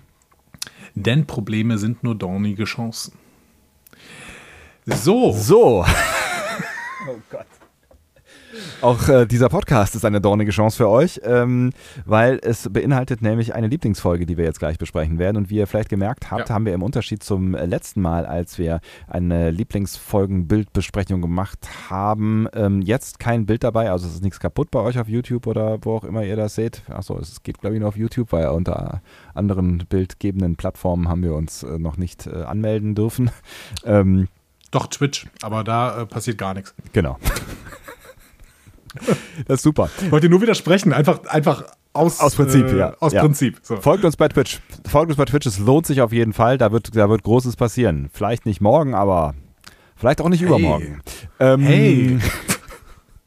Denn 0.96 1.28
Probleme 1.28 1.78
sind 1.78 2.04
nur 2.04 2.16
dornige 2.16 2.64
Chancen. 2.64 3.14
So, 4.86 5.34
So. 5.34 5.86
oh 7.10 7.16
Gott. 7.30 7.46
Auch 8.82 9.08
äh, 9.10 9.26
dieser 9.26 9.50
Podcast 9.50 9.96
ist 9.96 10.06
eine 10.06 10.22
dornige 10.22 10.52
Chance 10.52 10.78
für 10.78 10.90
euch, 10.90 11.20
ähm, 11.24 11.72
weil 12.06 12.40
es 12.42 12.70
beinhaltet 12.72 13.22
nämlich 13.22 13.54
eine 13.56 13.68
Lieblingsfolge, 13.68 14.26
die 14.26 14.38
wir 14.38 14.46
jetzt 14.46 14.60
gleich 14.60 14.78
besprechen 14.78 15.20
werden. 15.20 15.38
Und 15.38 15.50
wie 15.50 15.56
ihr 15.56 15.68
vielleicht 15.68 15.90
gemerkt 15.90 16.32
habt, 16.32 16.50
Ja. 16.50 16.56
haben 16.56 16.66
wir 16.66 16.74
im 16.74 16.84
Unterschied 16.84 17.24
zum 17.24 17.56
äh, 17.56 17.66
letzten 17.66 18.02
Mal, 18.02 18.26
als 18.26 18.58
wir 18.58 18.80
eine 19.08 19.52
Lieblingsfolgen-Bildbesprechung 19.52 21.22
gemacht 21.22 21.68
haben, 21.90 22.48
ähm, 22.54 22.82
jetzt 22.82 23.20
kein 23.20 23.46
Bild 23.46 23.64
dabei. 23.64 23.92
Also 23.92 24.08
es 24.08 24.16
ist 24.16 24.24
nichts 24.24 24.40
kaputt 24.40 24.72
bei 24.72 24.80
euch 24.80 25.00
auf 25.00 25.08
YouTube 25.08 25.48
oder 25.48 25.78
wo 25.82 25.96
auch 25.98 26.04
immer 26.04 26.24
ihr 26.24 26.36
das 26.36 26.56
seht. 26.56 26.82
Achso, 26.90 27.18
es 27.20 27.44
geht 27.44 27.60
glaube 27.60 27.76
ich 27.76 27.80
nur 27.80 27.90
auf 27.90 27.98
YouTube, 27.98 28.32
weil 28.32 28.48
unter 28.48 29.02
anderen 29.34 29.80
bildgebenden 29.90 30.56
Plattformen 30.56 31.08
haben 31.10 31.24
wir 31.24 31.34
uns 31.36 31.64
äh, 31.64 31.78
noch 31.78 31.98
nicht 31.98 32.28
äh, 32.28 32.44
anmelden 32.44 32.96
dürfen. 32.96 33.32
Ähm, 33.86 34.28
doch 34.72 34.88
Twitch, 34.88 35.28
aber 35.42 35.64
da 35.64 36.02
äh, 36.02 36.06
passiert 36.06 36.38
gar 36.38 36.54
nichts. 36.54 36.74
Genau. 36.94 37.18
Das 39.48 39.56
ist 39.60 39.64
super. 39.64 39.90
Ich 40.02 40.12
wollte 40.12 40.30
nur 40.30 40.42
widersprechen, 40.42 40.94
einfach, 40.94 41.26
einfach 41.26 41.64
aus, 41.94 42.20
Aus 42.20 42.36
Prinzip, 42.36 42.68
äh, 42.68 42.78
ja. 42.78 42.96
Aus 43.00 43.14
Ja. 43.14 43.22
Prinzip. 43.22 43.60
So. 43.64 43.78
Folgt 43.78 44.06
uns 44.06 44.16
bei 44.18 44.28
Twitch. 44.28 44.60
Folgt 44.88 45.10
uns 45.10 45.18
bei 45.18 45.26
Twitch. 45.26 45.48
Es 45.48 45.58
lohnt 45.60 45.86
sich 45.88 46.02
auf 46.02 46.12
jeden 46.14 46.34
Fall. 46.34 46.58
Da 46.58 46.72
wird, 46.72 46.96
da 46.96 47.10
wird 47.10 47.24
Großes 47.24 47.56
passieren. 47.56 48.10
Vielleicht 48.14 48.46
nicht 48.46 48.62
morgen, 48.62 48.94
aber 48.94 49.34
vielleicht 49.96 50.22
auch 50.22 50.30
nicht 50.30 50.42
übermorgen. 50.44 51.02
Ähm, 51.40 51.62
Hey. 51.62 52.20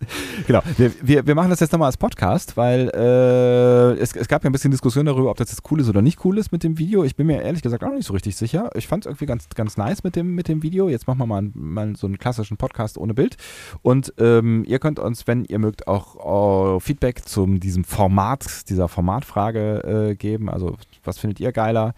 Genau. 0.47 0.63
Wir, 0.77 0.93
wir, 1.03 1.27
wir 1.27 1.35
machen 1.35 1.51
das 1.51 1.61
jetzt 1.61 1.73
nochmal 1.73 1.87
als 1.87 1.97
Podcast, 1.97 2.57
weil 2.57 2.89
äh, 2.95 4.01
es, 4.01 4.15
es 4.17 4.29
gab 4.29 4.43
ja 4.43 4.51
ein 4.51 4.53
bisschen 4.53 4.71
Diskussion 4.71 5.07
darüber, 5.07 5.31
ob 5.31 5.37
das 5.37 5.51
jetzt 5.51 5.71
cool 5.71 5.81
ist 5.81 5.89
oder 5.89 6.03
nicht 6.03 6.25
cool 6.25 6.39
ist 6.39 6.51
mit 6.53 6.65
dem 6.65 6.79
Video. 6.79 7.05
Ich 7.05 7.17
bin 7.17 7.27
mir 7.27 7.43
ehrlich 7.43 7.63
gesagt 7.63 7.85
auch 7.85 7.93
nicht 7.93 8.07
so 8.07 8.13
richtig 8.13 8.37
sicher. 8.37 8.71
Ich 8.75 8.89
fand 8.89 9.05
es 9.05 9.09
irgendwie 9.09 9.27
ganz, 9.27 9.49
ganz 9.55 9.77
nice 9.77 10.03
mit 10.03 10.17
dem, 10.17 10.35
mit 10.35 10.49
dem 10.49 10.63
Video. 10.63 10.89
Jetzt 10.89 11.07
machen 11.07 11.19
wir 11.19 11.27
mal, 11.27 11.43
mal 11.55 11.95
so 11.97 12.07
einen 12.07 12.19
klassischen 12.19 12.57
Podcast 12.57 12.99
ohne 12.99 13.15
Bild. 13.15 13.37
Und 13.83 14.13
ähm, 14.19 14.65
ihr 14.67 14.79
könnt 14.79 14.99
uns, 14.99 15.27
wenn 15.27 15.45
ihr 15.45 15.59
mögt, 15.59 15.87
auch 15.87 16.77
äh, 16.77 16.81
Feedback 16.81 17.27
zu 17.27 17.47
diesem 17.47 17.85
Format, 17.85 18.69
dieser 18.69 18.89
Formatfrage 18.89 20.11
äh, 20.11 20.15
geben. 20.15 20.49
Also 20.49 20.77
was 21.05 21.19
findet 21.19 21.41
ihr 21.41 21.53
geiler? 21.53 21.95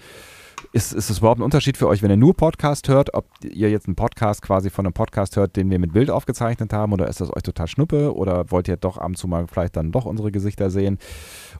Ist, 0.72 0.92
ist 0.92 1.10
es 1.10 1.18
überhaupt 1.18 1.40
ein 1.40 1.44
Unterschied 1.44 1.76
für 1.76 1.88
euch, 1.88 2.02
wenn 2.02 2.10
ihr 2.10 2.16
nur 2.16 2.34
Podcast 2.36 2.88
hört, 2.88 3.14
ob 3.14 3.26
ihr 3.42 3.70
jetzt 3.70 3.86
einen 3.86 3.96
Podcast 3.96 4.42
quasi 4.42 4.70
von 4.70 4.86
einem 4.86 4.92
Podcast 4.92 5.36
hört, 5.36 5.56
den 5.56 5.70
wir 5.70 5.78
mit 5.78 5.92
Bild 5.92 6.10
aufgezeichnet 6.10 6.72
haben, 6.72 6.92
oder 6.92 7.08
ist 7.08 7.20
das 7.20 7.34
euch 7.34 7.42
total 7.42 7.66
schnuppe? 7.66 8.14
Oder 8.14 8.50
wollt 8.50 8.68
ihr 8.68 8.76
doch 8.76 8.98
ab 8.98 9.06
und 9.06 9.16
zu 9.16 9.28
mal 9.28 9.46
vielleicht 9.46 9.76
dann 9.76 9.92
doch 9.92 10.04
unsere 10.04 10.30
Gesichter 10.30 10.70
sehen? 10.70 10.98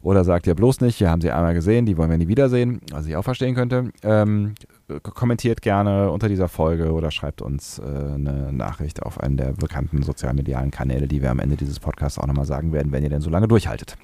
Oder 0.00 0.24
sagt 0.24 0.46
ihr 0.46 0.54
bloß 0.54 0.80
nicht, 0.80 1.00
wir 1.00 1.10
haben 1.10 1.20
sie 1.20 1.30
einmal 1.30 1.54
gesehen, 1.54 1.86
die 1.86 1.96
wollen 1.96 2.10
wir 2.10 2.18
nie 2.18 2.28
wiedersehen, 2.28 2.80
was 2.90 3.06
ich 3.06 3.16
auch 3.16 3.24
verstehen 3.24 3.54
könnte. 3.54 3.90
Ähm, 4.02 4.54
kommentiert 5.02 5.62
gerne 5.62 6.10
unter 6.10 6.28
dieser 6.28 6.48
Folge 6.48 6.92
oder 6.92 7.10
schreibt 7.10 7.42
uns 7.42 7.78
äh, 7.78 7.82
eine 7.82 8.52
Nachricht 8.52 9.02
auf 9.02 9.20
einem 9.20 9.36
der 9.36 9.52
bekannten 9.52 10.02
sozialmedialen 10.02 10.70
Kanäle, 10.70 11.08
die 11.08 11.22
wir 11.22 11.30
am 11.30 11.38
Ende 11.38 11.56
dieses 11.56 11.80
Podcasts 11.80 12.18
auch 12.18 12.26
nochmal 12.26 12.46
sagen 12.46 12.72
werden, 12.72 12.92
wenn 12.92 13.02
ihr 13.02 13.10
denn 13.10 13.22
so 13.22 13.30
lange 13.30 13.48
durchhaltet. 13.48 13.96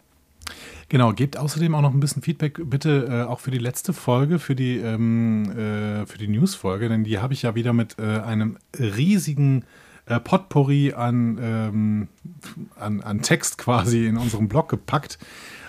Genau, 0.90 1.12
gebt 1.12 1.36
außerdem 1.36 1.74
auch 1.74 1.82
noch 1.82 1.92
ein 1.92 2.00
bisschen 2.00 2.22
Feedback 2.22 2.60
bitte 2.64 3.08
äh, 3.10 3.22
auch 3.28 3.40
für 3.40 3.50
die 3.50 3.58
letzte 3.58 3.92
Folge, 3.92 4.38
für 4.38 4.54
die, 4.54 4.78
ähm, 4.78 5.50
äh, 5.50 6.06
für 6.06 6.16
die 6.16 6.28
News-Folge, 6.28 6.88
denn 6.88 7.04
die 7.04 7.18
habe 7.18 7.34
ich 7.34 7.42
ja 7.42 7.54
wieder 7.54 7.74
mit 7.74 7.96
äh, 7.98 8.20
einem 8.20 8.56
riesigen 8.78 9.64
äh, 10.06 10.18
Potpourri 10.18 10.94
an, 10.94 11.38
ähm, 11.42 12.08
an, 12.80 13.02
an 13.02 13.20
Text 13.20 13.58
quasi 13.58 14.06
in 14.06 14.16
unserem 14.16 14.48
Blog 14.48 14.70
gepackt. 14.70 15.18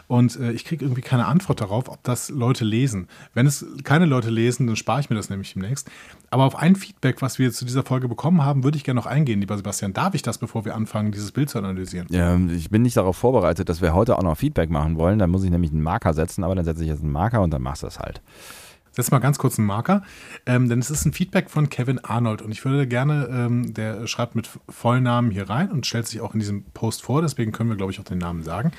Und 0.10 0.39
äh, 0.39 0.52
ich 0.54 0.65
kriege 0.65 0.84
irgendwie 0.84 1.04
keine 1.04 1.28
Antwort 1.28 1.62
darauf, 1.62 1.88
ob 1.88 2.02
das 2.02 2.30
Leute 2.30 2.65
lesen. 2.65 3.08
Wenn 3.36 3.45
es 3.45 3.63
keine 3.84 4.08
Leute 4.08 4.32
lesen, 4.32 4.65
dann 4.65 4.76
spare 4.76 5.00
ich 5.00 5.12
mir 5.12 5.15
das 5.15 5.30
nämlich 5.30 5.54
demnächst. 5.54 5.88
Aber 6.32 6.45
auf 6.45 6.56
ein 6.56 6.76
Feedback, 6.76 7.22
was 7.22 7.38
wir 7.38 7.52
zu 7.52 7.63
dieser 7.63 7.84
Folge 7.84 8.08
bekommen 8.08 8.43
haben, 8.43 8.63
würde 8.63 8.76
ich 8.76 8.84
gerne 8.84 9.00
noch 9.00 9.06
eingehen, 9.06 9.39
lieber 9.39 9.56
Sebastian. 9.56 9.93
Darf 9.93 10.15
ich 10.15 10.24
das, 10.24 10.39
bevor 10.39 10.65
wir 10.65 10.76
anfangen, 10.76 11.12
dieses 11.12 11.32
Bild 11.32 11.52
zu 11.52 11.60
analysieren? 11.60 12.08
Ähm, 12.12 12.50
ich 12.50 12.72
bin 12.72 12.82
nicht 12.82 12.98
darauf 12.98 13.17
vorbereitet, 13.17 13.69
dass 13.69 13.84
wir 13.84 13.93
heute 13.93 14.17
auch 14.17 14.24
noch 14.24 14.36
Feedback 14.36 14.72
machen 14.72 14.98
wollen. 14.98 15.19
Dann 15.19 15.30
muss 15.30 15.43
ich 15.43 15.52
nämlich 15.52 15.72
einen 15.72 15.84
Marker 15.84 16.15
setzen, 16.15 16.43
aber 16.43 16.56
dann 16.56 16.65
setze 16.65 16.82
ich 16.82 16.89
jetzt 16.89 17.04
einen 17.04 17.12
Marker 17.12 17.41
und 17.41 17.52
dann 17.52 17.62
machst 17.62 17.84
du 17.84 17.88
es 17.88 18.00
halt. 18.00 18.19
Setz 19.00 19.12
mal 19.12 19.20
ganz 19.20 19.38
kurz 19.38 19.58
einen 19.58 19.66
Marker, 19.66 20.04
ähm, 20.46 20.68
denn 20.68 20.80
es 20.80 20.92
ist 20.92 21.06
ein 21.06 21.14
Feedback 21.14 21.50
von 21.50 21.70
Kevin 21.70 22.00
Arnold 22.04 22.42
und 22.42 22.52
ich 22.52 22.66
würde 22.66 22.86
gerne, 22.86 23.30
ähm, 23.32 23.74
der 23.74 24.08
schreibt 24.08 24.36
mit 24.36 24.50
Vollnamen 24.68 25.32
hier 25.32 25.50
rein 25.50 25.72
und 25.72 25.88
stellt 25.88 26.06
sich 26.06 26.20
auch 26.20 26.34
in 26.34 26.42
diesem 26.42 26.64
Post 26.74 27.02
vor, 27.04 27.22
deswegen 27.22 27.54
können 27.54 27.70
wir, 27.70 27.78
glaube 27.78 27.94
ich, 27.94 28.00
auch 28.02 28.04
den 28.04 28.18
Namen 28.18 28.44
sagen. 28.44 28.74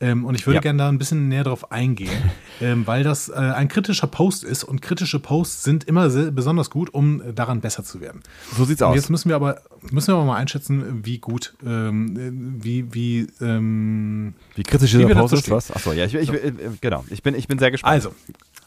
Ähm, 0.00 0.24
und 0.24 0.34
ich 0.34 0.48
würde 0.48 0.56
Ja. 0.56 0.60
gerne 0.62 0.78
da 0.78 0.88
ein 0.88 0.98
bisschen 0.98 1.28
näher 1.28 1.44
drauf 1.44 1.70
eingehen, 1.70 2.10
ähm, 2.60 2.84
weil 2.88 3.04
das 3.04 3.28
äh, 3.28 3.34
ein 3.34 3.68
kritischer 3.68 4.08
Post 4.08 4.42
ist 4.42 4.64
und 4.64 4.82
kritische 4.82 5.20
Posts 5.20 5.62
sind 5.62 5.84
immer 5.84 6.10
sehr, 6.10 6.32
besonders 6.32 6.70
gut, 6.70 6.92
um 6.92 7.22
daran 7.32 7.60
besser 7.60 7.84
zu 7.84 8.00
werden. 8.00 8.20
So 8.56 8.64
sieht's 8.64 8.82
Und 8.82 8.88
aus. 8.88 8.96
jetzt 8.96 9.10
müssen 9.10 9.28
wir 9.28 9.36
aber 9.36 9.62
müssen 9.92 10.08
wir 10.08 10.14
aber 10.16 10.24
mal 10.24 10.36
einschätzen, 10.36 11.04
wie 11.04 11.18
gut, 11.18 11.54
ähm, 11.64 12.16
äh, 12.16 12.64
wie, 12.64 12.92
wie, 12.94 13.26
ähm, 13.40 14.34
Wie 14.56 14.64
kritisch 14.64 14.90
dieser 14.90 15.08
Post 15.14 15.34
ist, 15.34 15.50
was? 15.50 15.70
Achso, 15.70 15.92
ja, 15.92 16.04
ich, 16.04 16.14
ich, 16.14 16.32
äh, 16.32 16.52
genau. 16.80 17.04
Ich 17.10 17.22
bin, 17.22 17.36
ich 17.36 17.46
bin 17.46 17.58
sehr 17.60 17.70
gespannt. 17.70 17.92
Also, 17.92 18.12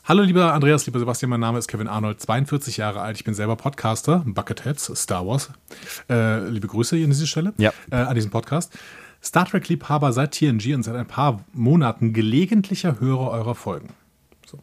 hallo 0.06 0.24
lieber 0.24 0.54
Andreas, 0.54 0.86
lieber 0.86 1.00
Sebastian, 1.00 1.30
mein 1.30 1.40
Name 1.40 1.60
ist 1.60 1.68
Kevin 1.68 1.88
Arnold, 1.88 2.22
42 2.22 2.78
Jahre 2.78 3.02
alt. 3.02 3.18
Ich 3.18 3.24
bin 3.24 3.34
selber 3.34 3.56
Podcaster, 3.56 4.24
Bucketheads, 4.26 4.92
Star 4.96 5.26
Wars. 5.26 5.50
Äh, 6.10 6.48
liebe 6.50 6.68
Grüße 6.68 6.96
hier 6.96 7.06
an 7.06 7.12
dieser 7.12 7.28
Stelle, 7.28 7.54
Ja. 7.58 7.72
äh, 7.92 7.96
an 7.96 8.16
diesem 8.16 8.32
Podcast. 8.32 8.78
Star 9.24 9.46
Trek-Liebhaber 9.46 10.14
seit 10.14 10.32
TNG 10.34 10.76
und 10.76 10.84
seit 10.84 10.96
ein 10.96 11.08
paar 11.08 11.44
Monaten 11.54 12.14
gelegentlicher 12.14 13.00
Hörer 13.00 13.32
eurer 13.32 13.56
Folgen. 13.56 13.90
So. 14.46 14.60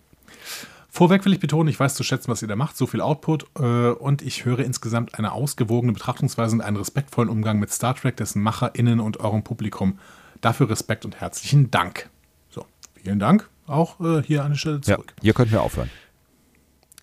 Vorweg 0.88 1.24
will 1.24 1.32
ich 1.32 1.40
betonen, 1.40 1.68
ich 1.68 1.80
weiß 1.80 1.94
zu 1.94 2.04
schätzen, 2.04 2.30
was 2.30 2.42
ihr 2.42 2.48
da 2.48 2.54
macht, 2.54 2.76
so 2.76 2.86
viel 2.86 3.00
Output 3.00 3.46
äh, 3.58 3.90
und 3.90 4.22
ich 4.22 4.44
höre 4.44 4.60
insgesamt 4.60 5.18
eine 5.18 5.32
ausgewogene 5.32 5.92
Betrachtungsweise 5.92 6.54
und 6.54 6.60
einen 6.60 6.76
respektvollen 6.76 7.28
Umgang 7.28 7.58
mit 7.58 7.72
Star 7.72 7.96
Trek, 7.96 8.16
dessen 8.16 8.42
MacherInnen 8.42 9.00
und 9.00 9.18
eurem 9.18 9.42
Publikum. 9.42 9.98
Dafür 10.40 10.70
Respekt 10.70 11.04
und 11.04 11.20
herzlichen 11.20 11.70
Dank. 11.70 12.08
So, 12.50 12.66
vielen 13.02 13.18
Dank 13.18 13.48
auch 13.66 14.00
äh, 14.00 14.22
hier 14.22 14.44
an 14.44 14.52
der 14.52 14.58
Stelle 14.58 14.80
ja, 14.84 14.96
zurück. 14.96 15.14
hier 15.20 15.34
könnten 15.34 15.52
wir 15.52 15.62
aufhören. 15.62 15.90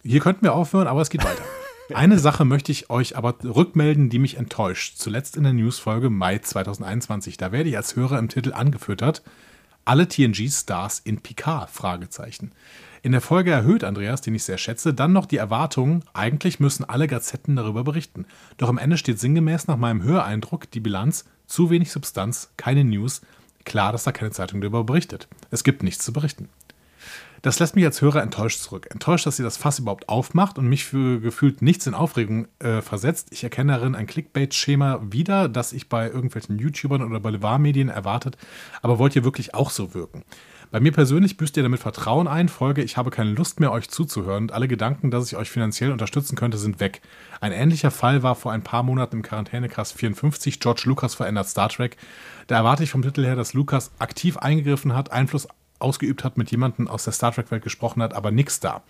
Hier 0.04 0.20
könnten 0.20 0.44
wir 0.44 0.54
aufhören, 0.54 0.88
aber 0.88 1.02
es 1.02 1.10
geht 1.10 1.24
weiter. 1.24 1.44
Eine 1.94 2.20
Sache 2.20 2.46
möchte 2.46 2.72
ich 2.72 2.90
euch 2.90 3.18
aber 3.18 3.36
rückmelden, 3.44 4.10
die 4.10 4.20
mich 4.20 4.38
enttäuscht. 4.38 4.98
Zuletzt 4.98 5.36
in 5.36 5.44
der 5.44 5.54
Newsfolge 5.54 6.10
Mai 6.12 6.38
2021. 6.38 7.38
Da 7.38 7.52
werde 7.52 7.70
ich 7.70 7.78
als 7.78 7.96
Hörer 7.96 8.20
im 8.20 8.30
Titel 8.30 8.54
angefüttert. 8.54 9.24
Alle 9.86 10.08
TNG-Stars 10.08 11.00
in 11.00 11.22
Picard? 11.22 11.70
Fragezeichen. 11.72 12.52
In 13.02 13.12
der 13.14 13.22
Folge 13.22 13.52
erhöht 13.52 13.84
Andreas, 13.84 14.22
den 14.22 14.36
ich 14.36 14.44
sehr 14.44 14.58
schätze, 14.58 14.94
dann 14.94 15.14
noch 15.14 15.26
die 15.26 15.38
Erwartung, 15.38 16.04
eigentlich 16.14 16.60
müssen 16.60 16.84
alle 16.84 17.08
Gazetten 17.08 17.56
darüber 17.56 17.84
berichten. 17.84 18.26
Doch 18.58 18.70
am 18.70 18.78
Ende 18.78 18.98
steht 18.98 19.20
sinngemäß 19.20 19.68
nach 19.68 19.78
meinem 19.78 20.04
Höreindruck 20.04 20.70
die 20.70 20.82
Bilanz, 20.82 21.26
zu 21.48 21.70
wenig 21.70 21.92
Substanz, 21.92 22.52
keine 22.58 22.84
News. 22.84 23.22
Klar, 23.66 23.92
dass 23.92 24.04
da 24.04 24.12
keine 24.12 24.32
Zeitung 24.32 24.62
darüber 24.62 24.84
berichtet. 24.84 25.28
Es 25.52 25.64
gibt 25.64 25.84
nichts 25.84 26.04
zu 26.06 26.14
berichten. 26.14 26.50
Das 27.42 27.60
lässt 27.60 27.76
mich 27.76 27.86
als 27.86 28.02
Hörer 28.02 28.22
enttäuscht 28.22 28.60
zurück. 28.60 28.88
Enttäuscht, 28.92 29.26
dass 29.26 29.38
sie 29.38 29.44
das 29.44 29.56
Fass 29.56 29.80
überhaupt 29.80 30.10
aufmacht 30.10 30.58
und 30.58 30.68
mich 30.68 30.84
für 30.84 31.22
gefühlt 31.22 31.62
nichts 31.62 31.88
in 31.88 31.94
Aufregung 31.94 32.48
äh, 32.60 32.82
versetzt. 32.82 33.30
Ich 33.32 33.44
erkenne 33.44 33.74
darin 33.74 33.96
ein 33.96 34.08
Clickbait-Schema 34.08 35.02
wieder, 35.10 35.48
das 35.48 35.72
ich 35.72 35.88
bei 35.88 36.10
irgendwelchen 36.10 36.60
YouTubern 36.60 37.02
oder 37.02 37.20
Boulevardmedien 37.20 37.90
erwartet. 37.90 38.38
Aber 38.82 39.00
wollt 39.00 39.16
ihr 39.16 39.24
wirklich 39.24 39.54
auch 39.54 39.70
so 39.70 39.94
wirken? 39.94 40.24
Bei 40.72 40.80
mir 40.80 40.92
persönlich 40.92 41.36
büßt 41.36 41.58
ihr 41.58 41.64
damit 41.64 41.80
Vertrauen 41.80 42.28
ein. 42.28 42.48
Folge, 42.48 42.84
ich 42.84 42.96
habe 42.96 43.10
keine 43.10 43.32
Lust 43.32 43.60
mehr, 43.60 43.72
euch 43.72 43.90
zuzuhören 43.90 44.44
und 44.44 44.52
alle 44.52 44.68
Gedanken, 44.68 45.10
dass 45.10 45.26
ich 45.26 45.36
euch 45.36 45.50
finanziell 45.50 45.92
unterstützen 45.92 46.36
könnte, 46.36 46.60
sind 46.60 46.80
weg. 46.80 47.02
Ein 47.42 47.52
ähnlicher 47.52 47.90
Fall 47.90 48.22
war 48.22 48.36
vor 48.36 48.52
ein 48.52 48.64
paar 48.64 48.84
Monaten 48.84 49.18
im 49.18 49.22
Quarantänecast 49.24 49.94
54. 49.94 50.60
George 50.60 50.84
Lucas 50.86 51.16
verändert 51.16 51.50
Star 51.50 51.70
Trek. 51.70 51.98
Da 52.46 52.58
erwarte 52.58 52.84
ich 52.84 52.92
vom 52.92 53.02
Titel 53.02 53.26
her, 53.26 53.36
dass 53.36 53.54
Lucas 53.54 53.92
aktiv 53.98 54.38
eingegriffen 54.38 54.94
hat, 54.94 55.12
Einfluss 55.12 55.48
ausgeübt 55.80 56.24
hat, 56.24 56.38
mit 56.38 56.52
jemandem 56.52 56.88
aus 56.88 57.04
der 57.04 57.14
Star 57.14 57.34
Trek-Welt 57.34 57.64
gesprochen 57.64 58.04
hat, 58.04 58.14
aber 58.14 58.30
nix 58.30 58.60
da. 58.60 58.84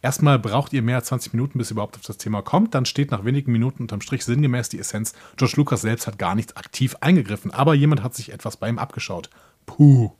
Erstmal 0.00 0.38
braucht 0.38 0.72
ihr 0.72 0.80
mehr 0.80 0.96
als 0.96 1.08
20 1.08 1.34
Minuten, 1.34 1.58
bis 1.58 1.70
ihr 1.70 1.72
überhaupt 1.72 1.96
auf 1.96 2.02
das 2.02 2.16
Thema 2.16 2.40
kommt. 2.40 2.74
Dann 2.74 2.86
steht 2.86 3.10
nach 3.10 3.24
wenigen 3.24 3.52
Minuten 3.52 3.82
unterm 3.82 4.00
Strich 4.00 4.24
sinngemäß 4.24 4.70
die 4.70 4.78
Essenz. 4.78 5.12
George 5.36 5.54
Lucas 5.56 5.82
selbst 5.82 6.06
hat 6.06 6.18
gar 6.18 6.34
nicht 6.34 6.56
aktiv 6.56 6.96
eingegriffen, 7.00 7.50
aber 7.50 7.74
jemand 7.74 8.02
hat 8.02 8.14
sich 8.14 8.32
etwas 8.32 8.56
bei 8.56 8.68
ihm 8.68 8.78
abgeschaut. 8.78 9.28
Puh. 9.66 10.12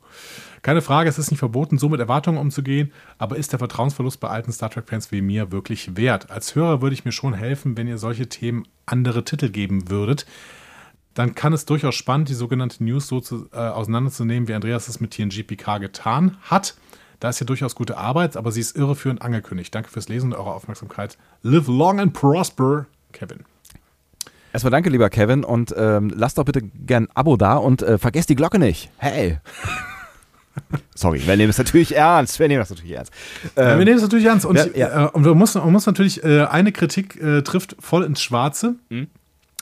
Keine 0.61 0.81
Frage, 0.81 1.09
es 1.09 1.17
ist 1.17 1.31
nicht 1.31 1.39
verboten, 1.39 1.77
so 1.77 1.89
mit 1.89 1.99
Erwartungen 1.99 2.37
umzugehen, 2.37 2.91
aber 3.17 3.37
ist 3.37 3.51
der 3.51 3.59
Vertrauensverlust 3.59 4.19
bei 4.19 4.29
alten 4.29 4.51
Star 4.51 4.69
Trek-Fans 4.69 5.11
wie 5.11 5.21
mir 5.21 5.51
wirklich 5.51 5.95
wert? 5.95 6.29
Als 6.29 6.55
Hörer 6.55 6.81
würde 6.81 6.93
ich 6.93 7.05
mir 7.05 7.11
schon 7.11 7.33
helfen, 7.33 7.77
wenn 7.77 7.87
ihr 7.87 7.97
solche 7.97 8.27
Themen 8.27 8.67
andere 8.85 9.23
Titel 9.23 9.49
geben 9.49 9.89
würdet 9.89 10.25
dann 11.17 11.33
kann 11.33 11.51
es 11.51 11.65
durchaus 11.65 11.95
spannend, 11.95 12.29
die 12.29 12.35
sogenannte 12.35 12.83
News 12.83 13.07
so 13.07 13.19
zu, 13.19 13.49
äh, 13.51 13.57
auseinanderzunehmen, 13.57 14.47
wie 14.47 14.53
Andreas 14.53 14.87
es 14.87 14.99
mit 14.99 15.11
TNG 15.11 15.43
PK 15.43 15.79
getan 15.79 16.37
hat. 16.43 16.75
Da 17.19 17.29
ist 17.29 17.39
ja 17.39 17.45
durchaus 17.47 17.73
gute 17.73 17.97
Arbeit, 17.97 18.37
aber 18.37 18.51
sie 18.51 18.61
ist 18.61 18.77
irreführend 18.77 19.23
angekündigt. 19.23 19.73
Danke 19.73 19.89
fürs 19.89 20.09
Lesen 20.09 20.31
und 20.31 20.37
eure 20.37 20.53
Aufmerksamkeit. 20.53 21.17
Live 21.41 21.67
long 21.67 21.99
and 21.99 22.13
prosper, 22.13 22.85
Kevin. 23.13 23.39
Erstmal 24.53 24.71
danke, 24.71 24.89
lieber 24.89 25.09
Kevin, 25.09 25.43
und 25.43 25.73
ähm, 25.75 26.11
lasst 26.15 26.37
doch 26.37 26.45
bitte 26.45 26.61
gern 26.61 27.05
ein 27.05 27.15
Abo 27.15 27.35
da 27.35 27.55
und 27.55 27.81
äh, 27.81 27.97
vergesst 27.97 28.29
die 28.29 28.35
Glocke 28.35 28.59
nicht. 28.59 28.91
Hey! 28.97 29.39
Sorry, 30.95 31.21
wir 31.25 31.37
nehmen 31.37 31.49
es 31.49 31.57
natürlich 31.57 31.95
ernst. 31.95 32.39
Wir 32.39 32.47
nehmen 32.47 32.59
das 32.59 32.69
natürlich 32.69 32.93
ernst. 32.93 33.13
Ähm, 33.55 33.67
ja, 33.67 33.77
wir 33.77 33.85
nehmen 33.85 33.97
es 33.97 34.03
natürlich 34.03 34.25
ernst. 34.25 34.45
Und, 34.45 34.55
ja, 34.55 34.65
ja. 34.75 35.05
Äh, 35.05 35.09
und 35.09 35.25
man, 35.25 35.37
muss, 35.37 35.55
man 35.55 35.71
muss 35.71 35.85
natürlich, 35.85 36.23
äh, 36.23 36.45
eine 36.45 36.71
Kritik 36.71 37.21
äh, 37.21 37.41
trifft 37.43 37.75
voll 37.79 38.03
ins 38.03 38.21
Schwarze. 38.21 38.75
Mhm 38.89 39.07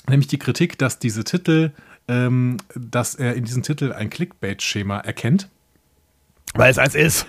nämlich 0.10 0.28
die 0.28 0.40
Kritik, 0.40 0.78
dass 0.78 1.00
diese 1.00 1.24
Titel, 1.24 1.72
ähm, 2.08 2.58
dass 2.76 3.16
er 3.16 3.36
in 3.36 3.46
diesem 3.46 3.64
Titel 3.64 3.94
ein 3.94 4.10
Clickbait-Schema 4.10 5.00
erkennt. 5.00 5.50
Weil 6.54 6.72
es 6.72 6.78
eins 6.78 6.96
ist. 6.96 7.28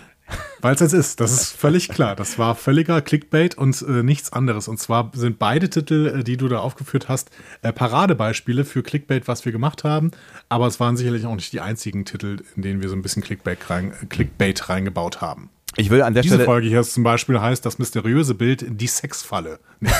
Weil 0.61 0.75
es 0.75 0.83
eins 0.83 0.93
ist, 0.93 1.21
das 1.21 1.33
ist 1.33 1.53
völlig 1.53 1.89
klar. 1.89 2.17
Das 2.17 2.39
war 2.39 2.55
völliger 2.55 3.01
Clickbait 3.01 3.57
und 3.57 3.81
äh, 3.83 4.03
nichts 4.03 4.33
anderes. 4.33 4.69
Und 4.69 4.79
zwar 4.79 5.13
sind 5.15 5.39
beide 5.39 5.71
Titel, 5.71 6.19
äh, 6.19 6.25
die 6.25 6.37
du 6.37 6.49
da 6.49 6.59
aufgeführt 6.59 7.09
hast, 7.09 7.31
äh, 7.63 7.73
Paradebeispiele 7.73 8.65
für 8.65 8.83
Clickbait, 8.83 9.29
was 9.29 9.45
wir 9.45 9.53
gemacht 9.53 9.85
haben. 9.85 10.11
Aber 10.49 10.67
es 10.67 10.81
waren 10.81 10.97
sicherlich 10.97 11.27
auch 11.27 11.35
nicht 11.35 11.53
die 11.53 11.61
einzigen 11.61 12.05
Titel, 12.05 12.39
in 12.57 12.63
denen 12.63 12.83
wir 12.83 12.89
so 12.89 12.97
ein 12.97 13.03
bisschen 13.03 13.23
Clickbait, 13.23 13.59
rein, 13.71 13.93
Clickbait 14.09 14.69
reingebaut 14.69 15.21
haben. 15.21 15.51
Ich 15.79 15.91
will 15.91 16.03
an 16.03 16.15
der 16.15 16.23
Diese 16.23 16.37
Stelle. 16.37 16.47
Folge 16.47 16.69
hier 16.69 16.83
zum 16.83 17.03
Beispiel 17.03 17.41
heißt 17.41 17.65
das 17.67 17.79
mysteriöse 17.79 18.35
Bild 18.35 18.65
die 18.67 18.87
Sexfalle. 18.87 19.61
Nee, 19.81 19.91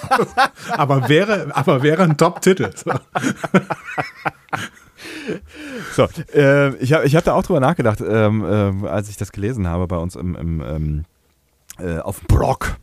aber 0.72 1.08
wäre, 1.08 1.54
aber 1.54 1.82
wäre 1.82 2.02
ein 2.02 2.16
Top-Titel. 2.16 2.70
So. 5.94 6.08
äh, 6.34 6.74
ich 6.76 6.92
habe 6.92 7.06
ich 7.06 7.16
hab 7.16 7.24
da 7.24 7.34
auch 7.34 7.42
drüber 7.42 7.60
nachgedacht, 7.60 8.00
ähm, 8.00 8.44
äh, 8.82 8.88
als 8.88 9.08
ich 9.08 9.16
das 9.16 9.32
gelesen 9.32 9.66
habe 9.66 9.86
bei 9.86 9.96
uns 9.96 10.16
im, 10.16 10.34
im 10.36 10.60
ähm, 10.60 11.04
äh, 11.78 11.98
auf 11.98 12.20
dem 12.20 12.26
Blog. 12.26 12.76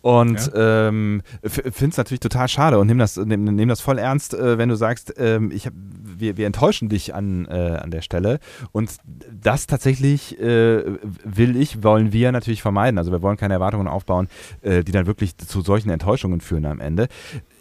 Und 0.00 0.52
ja. 0.54 0.88
ähm, 0.88 1.22
finde 1.42 1.90
es 1.90 1.96
natürlich 1.96 2.20
total 2.20 2.48
schade 2.48 2.78
und 2.78 2.86
nehme 2.86 3.00
das, 3.00 3.16
nehm, 3.16 3.44
nehm 3.44 3.68
das 3.68 3.80
voll 3.80 3.98
ernst, 3.98 4.32
äh, 4.32 4.56
wenn 4.56 4.68
du 4.68 4.76
sagst, 4.76 5.14
ähm, 5.18 5.50
ich 5.50 5.66
hab, 5.66 5.72
wir, 5.74 6.36
wir 6.36 6.46
enttäuschen 6.46 6.88
dich 6.88 7.14
an, 7.14 7.46
äh, 7.46 7.78
an 7.82 7.90
der 7.90 8.02
Stelle. 8.02 8.38
Und 8.70 8.96
das 9.42 9.66
tatsächlich 9.66 10.38
äh, 10.40 10.84
will 11.24 11.56
ich, 11.56 11.82
wollen 11.82 12.12
wir 12.12 12.30
natürlich 12.30 12.62
vermeiden. 12.62 12.96
Also 12.96 13.10
wir 13.10 13.22
wollen 13.22 13.36
keine 13.36 13.54
Erwartungen 13.54 13.88
aufbauen, 13.88 14.28
äh, 14.62 14.84
die 14.84 14.92
dann 14.92 15.06
wirklich 15.06 15.36
zu 15.36 15.62
solchen 15.62 15.90
Enttäuschungen 15.90 16.40
führen 16.40 16.66
am 16.66 16.80
Ende 16.80 17.08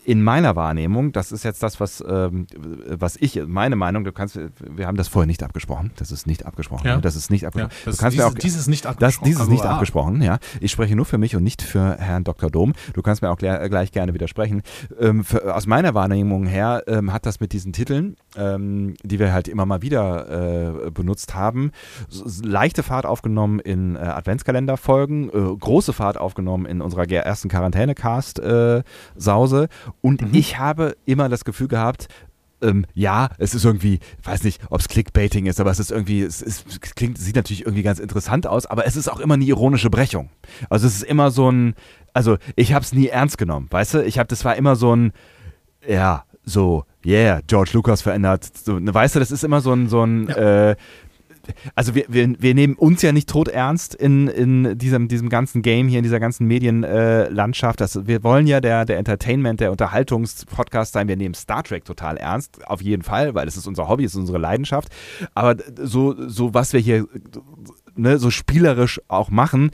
in 0.08 0.24
meiner 0.24 0.56
Wahrnehmung, 0.56 1.12
das 1.12 1.34
ist 1.34 1.44
jetzt 1.44 1.62
das, 1.62 1.82
was, 1.82 2.02
ähm, 2.08 2.48
was 2.88 3.18
ich, 3.18 3.42
meine 3.46 3.76
Meinung, 3.76 4.06
du 4.06 4.14
kannst, 4.14 4.40
wir 4.58 4.88
haben 4.88 4.96
das 4.96 5.10
vorher 5.10 5.28
nicht 5.28 5.44
abgesprochen. 5.44 5.92
Das 5.98 6.14
ist 6.14 6.26
nicht 6.26 6.46
abgesprochen. 6.46 6.88
Ja. 6.88 7.02
Das 7.02 7.18
ist 7.18 7.30
nicht 7.30 7.46
abgesprochen. 7.46 7.76
Ja, 7.78 7.84
das, 7.84 7.98
du 7.98 8.02
kannst 8.02 8.16
dieses, 8.16 8.26
mir 8.26 8.32
auch, 8.32 8.40
dieses 8.40 8.68
nicht 8.68 8.86
abgesprochen. 8.86 9.20
Das, 9.20 9.26
dieses 9.26 9.42
also, 9.42 9.52
nicht 9.52 9.66
ah. 9.66 9.74
abgesprochen, 9.74 10.22
ja. 10.22 10.38
Ich 10.62 10.72
spreche 10.72 10.96
nur 10.96 11.04
für 11.04 11.18
mich 11.18 11.36
und 11.36 11.44
nicht 11.44 11.62
für 11.62 11.98
Herrn 11.98 12.24
Dr. 12.24 12.50
Dom. 12.50 12.72
Du 12.94 13.02
kannst 13.02 13.22
mir 13.22 13.30
auch 13.30 13.36
gleich, 13.36 13.70
gleich 13.70 13.92
gerne 13.92 14.14
widersprechen. 14.14 14.62
Ähm, 14.98 15.26
für, 15.26 15.54
aus 15.54 15.68
meiner 15.68 15.94
Wahrnehmung 15.94 16.46
her 16.46 16.84
ähm, 16.88 17.12
hat 17.12 17.26
das 17.26 17.42
mit 17.42 17.52
diesen 17.52 17.74
Titeln, 17.74 18.16
ähm, 18.38 18.94
die 19.04 19.20
wir 19.20 19.34
halt 19.34 19.50
immer 19.50 19.66
mal 19.66 19.82
wieder 19.82 20.86
äh, 20.86 20.90
benutzt 20.90 21.36
haben, 21.36 21.72
so, 22.08 22.24
leichte 22.48 22.82
Fahrt 22.82 23.06
aufgenommen 23.06 23.60
in 23.60 23.98
äh, 23.98 24.00
Adventskalenderfolgen, 24.00 25.32
äh, 25.32 25.58
große 25.60 25.92
Fahrt 25.92 26.18
aufgenommen 26.18 26.66
in 26.66 26.80
unserer 26.80 27.10
ersten 27.10 27.50
Quarantäne-Cast-Sause 27.50 29.64
äh, 29.64 29.68
und 30.02 30.22
mhm. 30.22 30.30
ich 30.34 30.58
habe 30.58 30.96
immer 31.06 31.30
das 31.30 31.46
Gefühl 31.46 31.68
gehabt, 31.68 32.08
ähm, 32.62 32.86
ja, 32.94 33.30
es 33.38 33.54
ist 33.54 33.66
irgendwie, 33.66 34.00
weiß 34.24 34.44
nicht, 34.44 34.62
ob 34.70 34.80
es 34.80 34.88
Clickbaiting 34.88 35.46
ist, 35.46 35.60
aber 35.60 35.70
es 35.70 35.80
ist 35.80 35.92
irgendwie, 35.92 36.22
es, 36.22 36.42
ist, 36.42 36.66
es 36.68 36.80
klingt, 36.96 37.18
sieht 37.18 37.36
natürlich 37.36 37.62
irgendwie 37.62 37.84
ganz 37.84 38.00
interessant 38.00 38.48
aus, 38.48 38.66
aber 38.66 38.86
es 38.86 38.96
ist 38.96 39.10
auch 39.10 39.20
immer 39.20 39.36
eine 39.36 39.46
ironische 39.46 39.90
Brechung. 39.90 40.30
Also 40.70 40.88
es 40.88 40.96
ist 40.96 41.04
immer 41.04 41.30
so 41.32 41.52
ein, 41.52 41.76
also 42.14 42.38
ich 42.56 42.74
habe 42.74 42.84
es 42.84 42.94
nie 42.94 43.08
ernst 43.08 43.38
genommen, 43.38 43.68
weißt 43.70 43.96
du? 43.96 44.04
Ich 44.04 44.18
habe, 44.18 44.28
das 44.28 44.44
war 44.44 44.56
immer 44.56 44.76
so 44.76 44.96
ein, 44.96 45.12
ja, 45.88 46.24
so, 46.44 46.86
yeah, 47.06 47.42
George 47.46 47.72
Lucas 47.74 48.02
verändert, 48.02 48.46
so, 48.58 48.80
ne, 48.80 48.94
weißt 48.94 49.16
du, 49.16 49.20
das 49.20 49.32
ist 49.32 49.44
immer 49.44 49.62
so 49.62 49.74
ein, 49.74 49.88
so 49.88 50.04
ein, 50.04 50.28
ja. 50.28 50.72
äh, 50.72 50.76
also 51.76 51.96
wir, 51.96 52.06
wir, 52.08 52.34
wir 52.40 52.54
nehmen 52.54 52.76
uns 52.76 53.02
ja 53.02 53.12
nicht 53.12 53.30
tot 53.30 53.48
ernst 53.48 53.96
in, 53.96 54.28
in 54.28 54.78
diesem, 54.78 55.08
diesem 55.08 55.30
ganzen 55.30 55.62
Game 55.62 55.88
hier, 55.88 56.00
in 56.00 56.04
dieser 56.04 56.20
ganzen 56.20 56.48
Medienlandschaft. 56.48 57.82
Äh, 57.82 58.08
wir 58.08 58.24
wollen 58.24 58.48
ja 58.48 58.62
der, 58.62 58.86
der 58.86 58.98
Entertainment, 58.98 59.60
der 59.60 59.72
Unterhaltungspodcast 59.72 60.94
sein. 60.94 61.08
Wir 61.08 61.18
nehmen 61.18 61.36
Star 61.36 61.64
Trek 61.64 61.86
total 61.86 62.18
ernst, 62.18 62.66
auf 62.68 62.82
jeden 62.82 63.04
Fall, 63.04 63.36
weil 63.36 63.48
es 63.48 63.58
ist 63.58 63.68
unser 63.68 63.88
Hobby, 63.88 64.04
es 64.04 64.14
ist 64.14 64.20
unsere 64.20 64.38
Leidenschaft. 64.38 64.90
Aber 65.34 65.56
so, 65.76 66.16
so 66.28 66.54
was 66.54 66.74
wir 66.74 66.80
hier 66.80 67.08
ne, 67.96 68.18
so 68.18 68.32
spielerisch 68.32 69.02
auch 69.08 69.30
machen, 69.30 69.72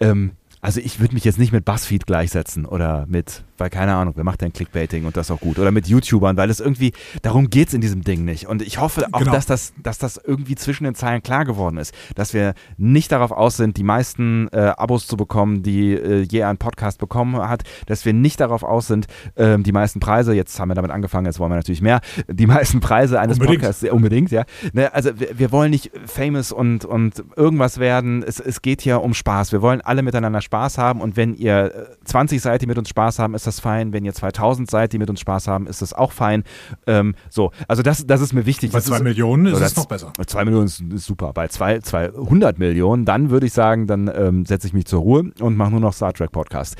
ähm, 0.00 0.32
also 0.64 0.80
ich 0.80 0.98
würde 0.98 1.12
mich 1.12 1.24
jetzt 1.24 1.38
nicht 1.38 1.52
mit 1.52 1.66
BuzzFeed 1.66 2.06
gleichsetzen 2.06 2.64
oder 2.64 3.04
mit 3.06 3.44
weil 3.58 3.70
keine 3.70 3.94
Ahnung, 3.94 4.14
wer 4.16 4.24
macht 4.24 4.40
denn 4.40 4.52
Clickbaiting 4.52 5.04
und 5.04 5.16
das 5.16 5.30
auch 5.30 5.40
gut? 5.40 5.58
Oder 5.58 5.70
mit 5.70 5.86
YouTubern, 5.86 6.36
weil 6.36 6.50
es 6.50 6.60
irgendwie, 6.60 6.92
darum 7.22 7.50
geht 7.50 7.68
es 7.68 7.74
in 7.74 7.80
diesem 7.80 8.02
Ding 8.02 8.24
nicht. 8.24 8.46
Und 8.46 8.62
ich 8.62 8.80
hoffe 8.80 9.06
auch, 9.12 9.20
genau. 9.20 9.32
dass, 9.32 9.46
das, 9.46 9.72
dass 9.82 9.98
das 9.98 10.16
irgendwie 10.16 10.54
zwischen 10.54 10.84
den 10.84 10.94
Zeilen 10.94 11.22
klar 11.22 11.44
geworden 11.44 11.76
ist, 11.76 11.94
dass 12.14 12.34
wir 12.34 12.54
nicht 12.76 13.12
darauf 13.12 13.30
aus 13.30 13.56
sind, 13.56 13.76
die 13.76 13.82
meisten 13.82 14.48
äh, 14.52 14.72
Abos 14.76 15.06
zu 15.06 15.16
bekommen, 15.16 15.62
die 15.62 15.92
äh, 15.92 16.22
je 16.22 16.44
ein 16.44 16.58
Podcast 16.58 16.98
bekommen 16.98 17.36
hat, 17.36 17.62
dass 17.86 18.04
wir 18.04 18.12
nicht 18.12 18.40
darauf 18.40 18.62
aus 18.62 18.86
sind, 18.86 19.06
äh, 19.36 19.58
die 19.58 19.72
meisten 19.72 20.00
Preise, 20.00 20.34
jetzt 20.34 20.58
haben 20.58 20.68
wir 20.68 20.74
damit 20.74 20.90
angefangen, 20.90 21.26
jetzt 21.26 21.38
wollen 21.38 21.50
wir 21.50 21.56
natürlich 21.56 21.82
mehr, 21.82 22.00
die 22.28 22.46
meisten 22.46 22.80
Preise 22.80 23.20
eines 23.20 23.38
unbedingt. 23.38 23.62
Podcasts, 23.62 23.88
unbedingt, 23.90 24.30
ja. 24.30 24.44
Ne, 24.72 24.92
also 24.92 25.18
wir, 25.18 25.38
wir, 25.38 25.52
wollen 25.52 25.70
nicht 25.70 25.92
famous 26.06 26.52
und, 26.52 26.84
und 26.84 27.22
irgendwas 27.36 27.78
werden, 27.78 28.22
es, 28.22 28.40
es 28.40 28.62
geht 28.62 28.80
hier 28.80 29.02
um 29.02 29.14
Spaß. 29.14 29.52
Wir 29.52 29.62
wollen 29.62 29.80
alle 29.80 30.02
miteinander 30.02 30.40
Spaß 30.40 30.78
haben 30.78 31.00
und 31.00 31.16
wenn 31.16 31.34
ihr 31.34 31.88
20 32.04 32.36
äh, 32.36 32.40
seid, 32.40 32.62
die 32.62 32.66
mit 32.66 32.78
uns 32.78 32.88
Spaß 32.88 33.18
haben, 33.18 33.34
ist 33.34 33.43
ist 33.46 33.58
das 33.58 33.60
fein. 33.60 33.92
Wenn 33.92 34.04
ihr 34.04 34.14
2000 34.14 34.70
seid, 34.70 34.92
die 34.92 34.98
mit 34.98 35.10
uns 35.10 35.20
Spaß 35.20 35.48
haben, 35.48 35.66
ist 35.66 35.82
das 35.82 35.92
auch 35.92 36.12
fein. 36.12 36.44
Ähm, 36.86 37.14
so, 37.28 37.52
also 37.68 37.82
das, 37.82 38.06
das 38.06 38.20
ist 38.20 38.32
mir 38.32 38.46
wichtig. 38.46 38.72
Bei 38.72 38.80
zwei 38.80 39.00
Millionen 39.00 39.46
ist 39.46 39.60
es 39.60 39.76
noch 39.76 39.86
besser. 39.86 40.12
Zwei 40.26 40.44
Millionen 40.44 40.66
ist, 40.66 40.80
ist, 40.80 41.04
super. 41.04 41.32
Bei 41.32 41.48
zwei, 41.48 41.80
200 41.80 42.58
Millionen, 42.58 43.04
dann 43.04 43.30
würde 43.30 43.46
ich 43.46 43.52
sagen, 43.52 43.86
dann 43.86 44.10
ähm, 44.14 44.46
setze 44.46 44.66
ich 44.66 44.72
mich 44.72 44.86
zur 44.86 45.00
Ruhe 45.00 45.32
und 45.40 45.56
mache 45.56 45.70
nur 45.70 45.80
noch 45.80 45.92
Star 45.92 46.12
Trek 46.12 46.32
Podcast. 46.32 46.76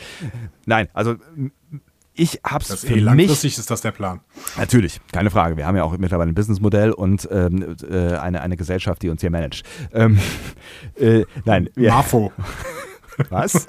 Nein, 0.66 0.88
also 0.94 1.16
ich 2.14 2.40
hab's 2.44 2.68
das 2.68 2.84
für 2.84 2.94
langfristig 2.94 3.52
mich, 3.52 3.58
ist 3.58 3.70
das 3.70 3.80
der 3.80 3.90
Plan. 3.90 4.20
Natürlich, 4.56 5.00
keine 5.12 5.30
Frage. 5.30 5.56
Wir 5.56 5.66
haben 5.66 5.76
ja 5.76 5.82
auch 5.82 5.96
mittlerweile 5.98 6.30
ein 6.30 6.34
Businessmodell 6.34 6.92
und 6.92 7.28
ähm, 7.30 7.76
äh, 7.90 8.14
eine, 8.16 8.40
eine 8.40 8.56
Gesellschaft, 8.56 9.02
die 9.02 9.10
uns 9.10 9.20
hier 9.20 9.30
managt. 9.30 9.64
Ähm, 9.92 10.18
äh, 10.96 11.24
nein. 11.44 11.68
Marfo. 11.74 12.32
Was? 13.30 13.66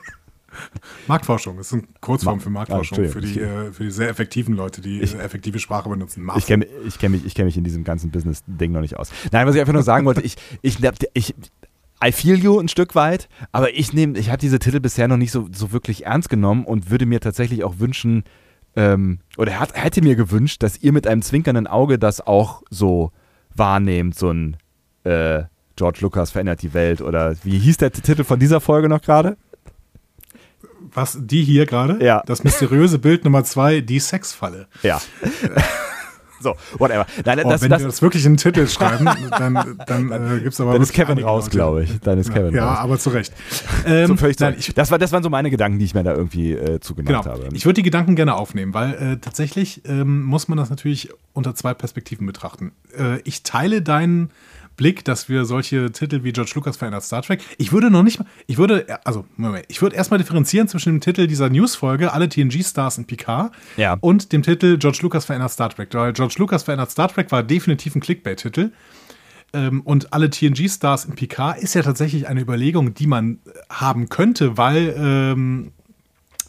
Marktforschung 1.08 1.60
ist 1.60 1.74
eine 1.74 1.84
Kurzform 2.02 2.40
für 2.40 2.50
Marktforschung, 2.50 3.08
für 3.10 3.22
die, 3.22 3.40
äh, 3.40 3.72
für 3.72 3.84
die 3.84 3.92
sehr 3.92 4.10
effektiven 4.10 4.56
Leute, 4.56 4.82
die 4.82 5.02
ich, 5.02 5.16
effektive 5.16 5.60
Sprache 5.60 5.90
benutzen. 5.90 6.24
Marfo. 6.24 6.40
Ich 6.40 6.46
kenne 6.46 6.68
ich 6.88 6.98
kenn 7.00 7.12
mich, 7.12 7.34
kenn 7.34 7.46
mich 7.46 7.58
in 7.58 7.64
diesem 7.64 7.84
ganzen 7.84 8.12
Business-Ding 8.12 8.72
noch 8.72 8.82
nicht 8.82 8.98
aus. 8.98 9.12
Nein, 9.32 9.48
was 9.48 9.56
ich 9.56 9.62
einfach 9.62 9.74
nur 9.74 9.84
sagen 9.84 10.06
wollte, 10.06 10.22
ich, 10.22 10.36
ich, 10.62 10.80
ich, 11.14 11.36
I 12.04 12.12
feel 12.12 12.38
you 12.38 12.60
ein 12.60 12.68
Stück 12.68 12.96
weit, 12.96 13.30
aber 13.52 13.74
ich 13.74 13.94
nehme, 13.94 14.18
ich 14.18 14.30
habe 14.30 14.38
diese 14.38 14.60
Titel 14.60 14.80
bisher 14.80 15.08
noch 15.08 15.18
nicht 15.18 15.32
so, 15.32 15.48
so 15.52 15.72
wirklich 15.72 16.06
ernst 16.06 16.30
genommen 16.30 16.66
und 16.66 16.90
würde 16.90 17.06
mir 17.06 17.20
tatsächlich 17.20 17.64
auch 17.64 17.80
wünschen, 17.80 18.24
ähm, 18.76 19.20
oder 19.38 19.60
hat, 19.60 19.74
hätte 19.82 20.02
mir 20.02 20.16
gewünscht, 20.16 20.62
dass 20.62 20.78
ihr 20.78 20.92
mit 20.92 21.08
einem 21.08 21.22
zwinkernden 21.22 21.68
Auge 21.68 21.98
das 21.98 22.22
auch 22.22 22.64
so 22.70 23.12
wahrnehmt, 23.54 24.16
so 24.16 24.32
ein 24.32 24.58
äh, 25.04 25.44
George 25.76 26.00
Lucas 26.02 26.32
verändert 26.32 26.62
die 26.62 26.74
Welt 26.74 27.02
oder 27.02 27.36
wie 27.44 27.60
hieß 27.60 27.78
der 27.78 27.92
Titel 27.92 28.24
von 28.24 28.40
dieser 28.40 28.62
Folge 28.62 28.88
noch 28.88 29.02
gerade? 29.02 29.38
Was, 30.96 31.18
die 31.22 31.44
hier 31.44 31.66
gerade? 31.66 32.04
Ja. 32.04 32.24
Das 32.26 32.44
mysteriöse 32.44 32.98
Bild 33.00 33.24
Nummer 33.26 33.44
zwei, 33.44 33.82
die 33.82 34.00
Sexfalle. 34.00 34.68
Ja. 34.82 35.00
So, 36.42 36.54
whatever. 36.78 37.08
Nein, 37.26 37.40
Oh, 37.44 37.50
das, 37.50 37.62
wenn 37.62 37.70
das, 37.72 37.82
wir 37.82 37.88
das 37.88 38.02
wirklich 38.04 38.24
in 38.26 38.34
den 38.34 38.38
Titel 38.38 38.68
schreiben, 38.68 39.06
dann, 39.32 39.80
dann 39.88 40.12
äh, 40.12 40.40
gibt 40.42 40.54
es 40.54 40.62
aber 40.62 40.74
dann 40.74 40.82
ist 40.82 40.94
Kevin 40.94 41.18
raus, 41.24 41.50
glaube 41.50 41.86
ich. 41.86 42.00
Dann 42.02 42.20
ist 42.20 42.32
Kevin 42.32 42.54
Ja, 42.54 42.68
raus. 42.72 42.78
aber 42.80 43.00
zu 43.00 43.10
Recht. 43.10 43.34
Ähm, 43.88 44.08
So 44.08 44.16
völlig 44.18 44.38
nein, 44.40 44.56
ich, 44.60 44.74
das, 44.76 44.92
war, 44.92 45.00
das 45.00 45.12
waren 45.12 45.24
so 45.24 45.30
meine 45.30 45.50
Gedanken, 45.50 45.80
die 45.80 45.86
ich 45.86 45.94
mir 45.96 46.04
da 46.04 46.14
irgendwie 46.14 46.52
äh, 46.54 46.80
zugedacht 46.82 47.24
Genau. 47.24 47.36
habe. 47.38 47.56
Ich 47.56 47.66
würde 47.66 47.76
die 47.76 47.84
Gedanken 47.84 48.16
gerne 48.16 48.36
aufnehmen, 48.36 48.74
weil 48.76 48.94
äh, 48.94 49.18
tatsächlich 49.18 49.82
ähm, 49.88 50.24
muss 50.24 50.48
man 50.48 50.58
das 50.58 50.70
natürlich 50.70 51.10
unter 51.34 51.56
zwei 51.56 51.74
Perspektiven 51.74 52.28
betrachten. 52.28 52.74
Äh, 52.98 53.22
ich 53.24 53.42
teile 53.44 53.82
deinen 53.82 54.30
Blick, 54.78 55.04
dass 55.06 55.30
wir 55.30 55.46
solche 55.46 55.92
Titel 55.92 56.24
wie 56.24 56.32
George 56.32 56.52
Lucas 56.56 56.78
verändert 56.78 57.04
Star 57.04 57.22
Trek. 57.22 57.42
Ich 57.58 57.72
würde 57.72 57.90
noch 57.90 58.04
nicht 58.04 58.20
mal, 58.20 58.28
ich 58.48 58.58
würde, 58.58 58.86
also, 59.06 59.26
Moment, 59.38 59.66
ich 59.70 59.82
würde 59.82 59.96
erstmal 59.96 60.18
differenzieren 60.18 60.68
zwischen 60.68 60.94
dem 60.96 61.02
Titel 61.02 61.28
dieser 61.28 61.50
Newsfolge, 61.50 62.12
alle 62.14 62.28
TNG-Stars 62.30 62.98
in 62.98 63.06
Picard, 63.06 63.54
Ja. 63.78 63.98
und 64.02 64.32
dem 64.34 64.44
Titel 64.44 64.78
George 64.78 65.00
Lucas 65.02 65.26
verändert 65.26 65.52
Star 65.52 65.70
Trek. 65.70 65.90
Weil 65.94 66.14
George 66.14 66.36
Lucas 66.38 66.64
verändert 66.64 66.92
Star 66.92 67.08
Trek 67.08 67.32
war 67.32 67.44
definitiv 67.44 67.96
ein 67.96 68.02
Clickbait-Titel. 68.02 68.72
Ähm, 69.54 69.82
und 69.82 70.12
alle 70.12 70.30
TNG-Stars 70.30 71.06
in 71.06 71.16
Picard 71.16 71.60
ist 71.60 71.76
ja 71.76 71.82
tatsächlich 71.84 72.28
eine 72.28 72.42
Überlegung, 72.42 72.94
die 72.94 73.08
man 73.08 73.40
äh, 73.46 73.52
haben 73.70 74.10
könnte, 74.10 74.58
weil 74.58 74.94
ähm, 74.98 75.72
äh, 75.75 75.75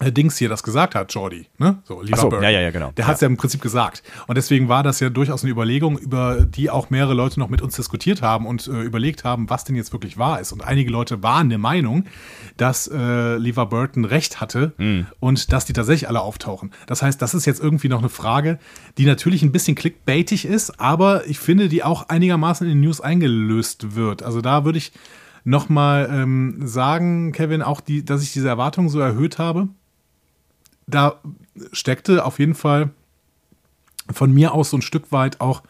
Dings 0.01 0.37
hier 0.37 0.49
das 0.49 0.63
gesagt 0.63 0.95
hat, 0.95 1.13
Jordi, 1.15 1.47
ne? 1.59 1.79
So, 1.85 2.03
lieber 2.03 2.19
so, 2.19 2.29
Burke. 2.29 2.45
ja, 2.45 2.51
ja, 2.51 2.61
ja, 2.61 2.71
genau. 2.71 2.93
Der 2.97 3.07
hat 3.07 3.15
es 3.15 3.21
ja 3.23 3.27
im 3.29 3.37
Prinzip 3.37 3.63
gesagt. 3.63 4.03
Und 4.27 4.37
deswegen 4.37 4.69
war 4.69 4.83
das 4.83 5.01
ja 5.01 5.09
durchaus 5.09 5.43
eine 5.43 5.51
Überlegung, 5.53 5.97
über 5.99 6.45
die 6.45 6.69
auch 6.69 6.91
mehrere 6.91 7.15
Leute 7.15 7.41
noch 7.41 7.49
mit 7.49 7.63
uns 7.63 7.77
diskutiert 7.77 8.21
haben 8.21 8.47
und 8.47 8.67
äh, 8.67 8.83
überlegt 8.83 9.25
haben, 9.25 9.49
was 9.49 9.65
denn 9.65 9.75
jetzt 9.75 9.93
wirklich 9.93 10.19
wahr 10.19 10.41
ist. 10.41 10.53
Und 10.53 10.63
einige 10.63 10.91
Leute 10.91 11.23
waren 11.23 11.49
der 11.49 11.59
Meinung, 11.59 12.05
dass 12.59 12.89
äh, 12.89 13.37
Lever 13.37 13.67
Burton 13.67 14.05
recht 14.05 14.41
hatte 14.41 14.73
Hm. 14.77 15.07
und 15.21 15.53
dass 15.53 15.65
die 15.65 15.73
tatsächlich 15.73 16.09
alle 16.09 16.21
auftauchen. 16.21 16.73
Das 16.87 17.03
heißt, 17.03 17.21
das 17.23 17.35
ist 17.35 17.47
jetzt 17.47 17.63
irgendwie 17.63 17.89
noch 17.89 18.01
eine 18.01 18.09
Frage, 18.09 18.59
die 18.99 19.07
natürlich 19.07 19.43
ein 19.43 19.53
bisschen 19.53 19.75
clickbaitig 19.77 20.45
ist, 20.45 20.79
aber 20.81 21.27
ich 21.27 21.39
finde, 21.39 21.69
die 21.69 21.83
auch 21.83 22.09
einigermaßen 22.09 22.67
in 22.67 22.75
den 22.75 22.81
News 22.83 23.01
eingelöst 23.01 23.95
wird. 23.97 24.23
Also 24.23 24.41
da 24.41 24.65
würde 24.65 24.79
ich 24.79 24.93
nochmal 25.45 26.09
ähm, 26.13 26.61
sagen, 26.67 27.33
Kevin, 27.33 27.63
auch 27.63 27.81
die, 27.81 28.05
dass 28.05 28.23
ich 28.23 28.33
diese 28.33 28.49
Erwartungen 28.49 28.89
so 28.89 28.99
erhöht 29.01 29.39
habe 29.39 29.69
da 30.87 31.21
steckte 31.73 32.25
auf 32.25 32.39
jeden 32.39 32.55
Fall 32.55 32.91
von 34.13 34.33
mir 34.33 34.53
aus 34.53 34.71
so 34.71 34.79
ein 34.79 34.83
Stück 34.83 35.11
weit 35.13 35.41
auch 35.41 35.63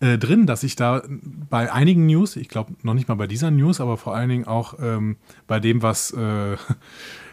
äh, 0.00 0.18
drin, 0.18 0.46
dass 0.46 0.62
ich 0.62 0.76
da 0.76 1.02
bei 1.08 1.72
einigen 1.72 2.06
News, 2.06 2.36
ich 2.36 2.48
glaube 2.48 2.74
noch 2.82 2.94
nicht 2.94 3.08
mal 3.08 3.14
bei 3.14 3.26
dieser 3.26 3.50
News, 3.50 3.80
aber 3.80 3.96
vor 3.96 4.14
allen 4.14 4.28
Dingen 4.28 4.46
auch 4.46 4.74
ähm, 4.80 5.16
bei 5.46 5.60
dem, 5.60 5.82
was 5.82 6.10
äh, 6.12 6.56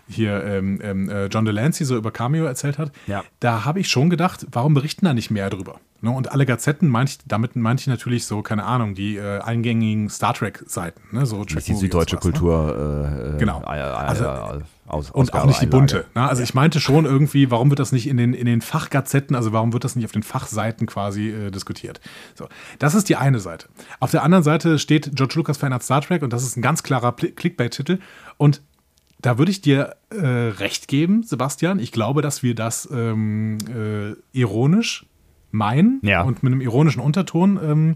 hier 0.08 0.44
ähm, 0.44 0.80
ähm, 0.84 1.10
äh, 1.10 1.26
John 1.28 1.46
Delancey 1.46 1.86
so 1.86 1.96
über 1.98 2.12
Cameo 2.12 2.46
erzählt 2.46 2.78
hat, 2.78 2.92
Ja. 3.08 3.24
da 3.40 3.66
habe 3.66 3.80
ich 3.80 3.90
schon 3.90 4.10
gedacht, 4.10 4.46
warum 4.52 4.74
berichten 4.74 5.06
da 5.06 5.14
nicht 5.14 5.32
mehr 5.32 5.50
drüber? 5.50 5.80
Ne? 6.02 6.12
Und 6.12 6.32
alle 6.32 6.46
Gazetten, 6.46 6.96
ich, 7.06 7.18
damit 7.26 7.56
meinte 7.56 7.82
ich 7.82 7.88
natürlich 7.88 8.26
so, 8.26 8.42
keine 8.44 8.64
Ahnung, 8.66 8.94
die 8.94 9.18
äh, 9.18 9.40
eingängigen 9.40 10.10
Star 10.10 10.34
Trek-Seiten, 10.34 11.02
ne? 11.12 11.26
so 11.26 11.44
Track 11.44 11.64
die 11.64 11.72
Movie 11.72 11.74
und 11.74 11.80
süddeutsche 11.80 12.16
ne? 12.16 12.22
Kultur. 12.22 13.34
Äh, 13.36 13.38
Genau. 13.40 13.62
Äh, 13.68 13.80
äh, 13.80 13.82
Also- 13.82 14.62
aus, 14.88 15.12
Und 15.12 15.34
auch 15.34 15.46
nicht 15.46 15.62
die 15.62 15.66
bunte. 15.66 16.06
Ne? 16.16 16.30
Also 16.30 16.42
ich 16.44 16.54
meinte 16.54 16.80
schon 16.80 17.04
irgendwie, 17.04 17.52
warum 17.52 17.70
wird 17.70 17.80
das 17.80 17.92
nicht 17.92 18.08
in 18.08 18.16
den, 18.16 18.34
in 18.34 18.46
den 18.46 18.62
Fachgazetten, 18.62 19.36
also 19.36 19.52
warum 19.52 19.74
wird 19.74 19.84
das 19.84 19.98
nicht 19.98 20.06
auf 20.06 20.14
den 20.14 20.24
Fachseiten 20.24 20.88
quasi 20.88 21.30
äh, 21.30 21.52
diskutiert? 21.52 22.00
So, 22.36 22.48
das 22.80 22.96
ist 22.96 23.10
die 23.10 23.18
eine 23.18 23.40
Seite. 23.42 23.68
Auf 24.00 24.12
der 24.12 24.24
anderen 24.24 24.46
Seite 24.46 24.80
steht 24.80 25.12
George 25.14 25.34
Lucas 25.36 25.58
verändert 25.58 25.84
Star 25.84 26.00
Trek 26.02 26.22
und 26.22 26.32
das 26.32 26.44
ist 26.44 26.56
ein 26.56 26.62
ganz 26.62 26.84
klarer 26.84 27.12
Clickbait-Titel. 27.14 28.00
Und 28.38 28.62
da 29.20 29.38
würde 29.38 29.52
ich 29.52 29.62
dir 29.62 29.96
äh, 30.10 30.18
recht 30.26 30.88
geben, 30.88 31.24
Sebastian. 31.24 31.80
Ich 31.80 31.92
glaube, 31.92 32.22
dass 32.22 32.44
wir 32.44 32.56
das 32.56 32.88
ähm, 32.92 33.58
äh, 33.68 34.16
ironisch 34.38 35.06
meinen 35.52 36.00
Ja. 36.04 36.22
und 36.24 36.44
mit 36.44 36.52
einem 36.54 36.62
ironischen 36.62 37.02
Unterton 37.02 37.60
ähm, 37.64 37.96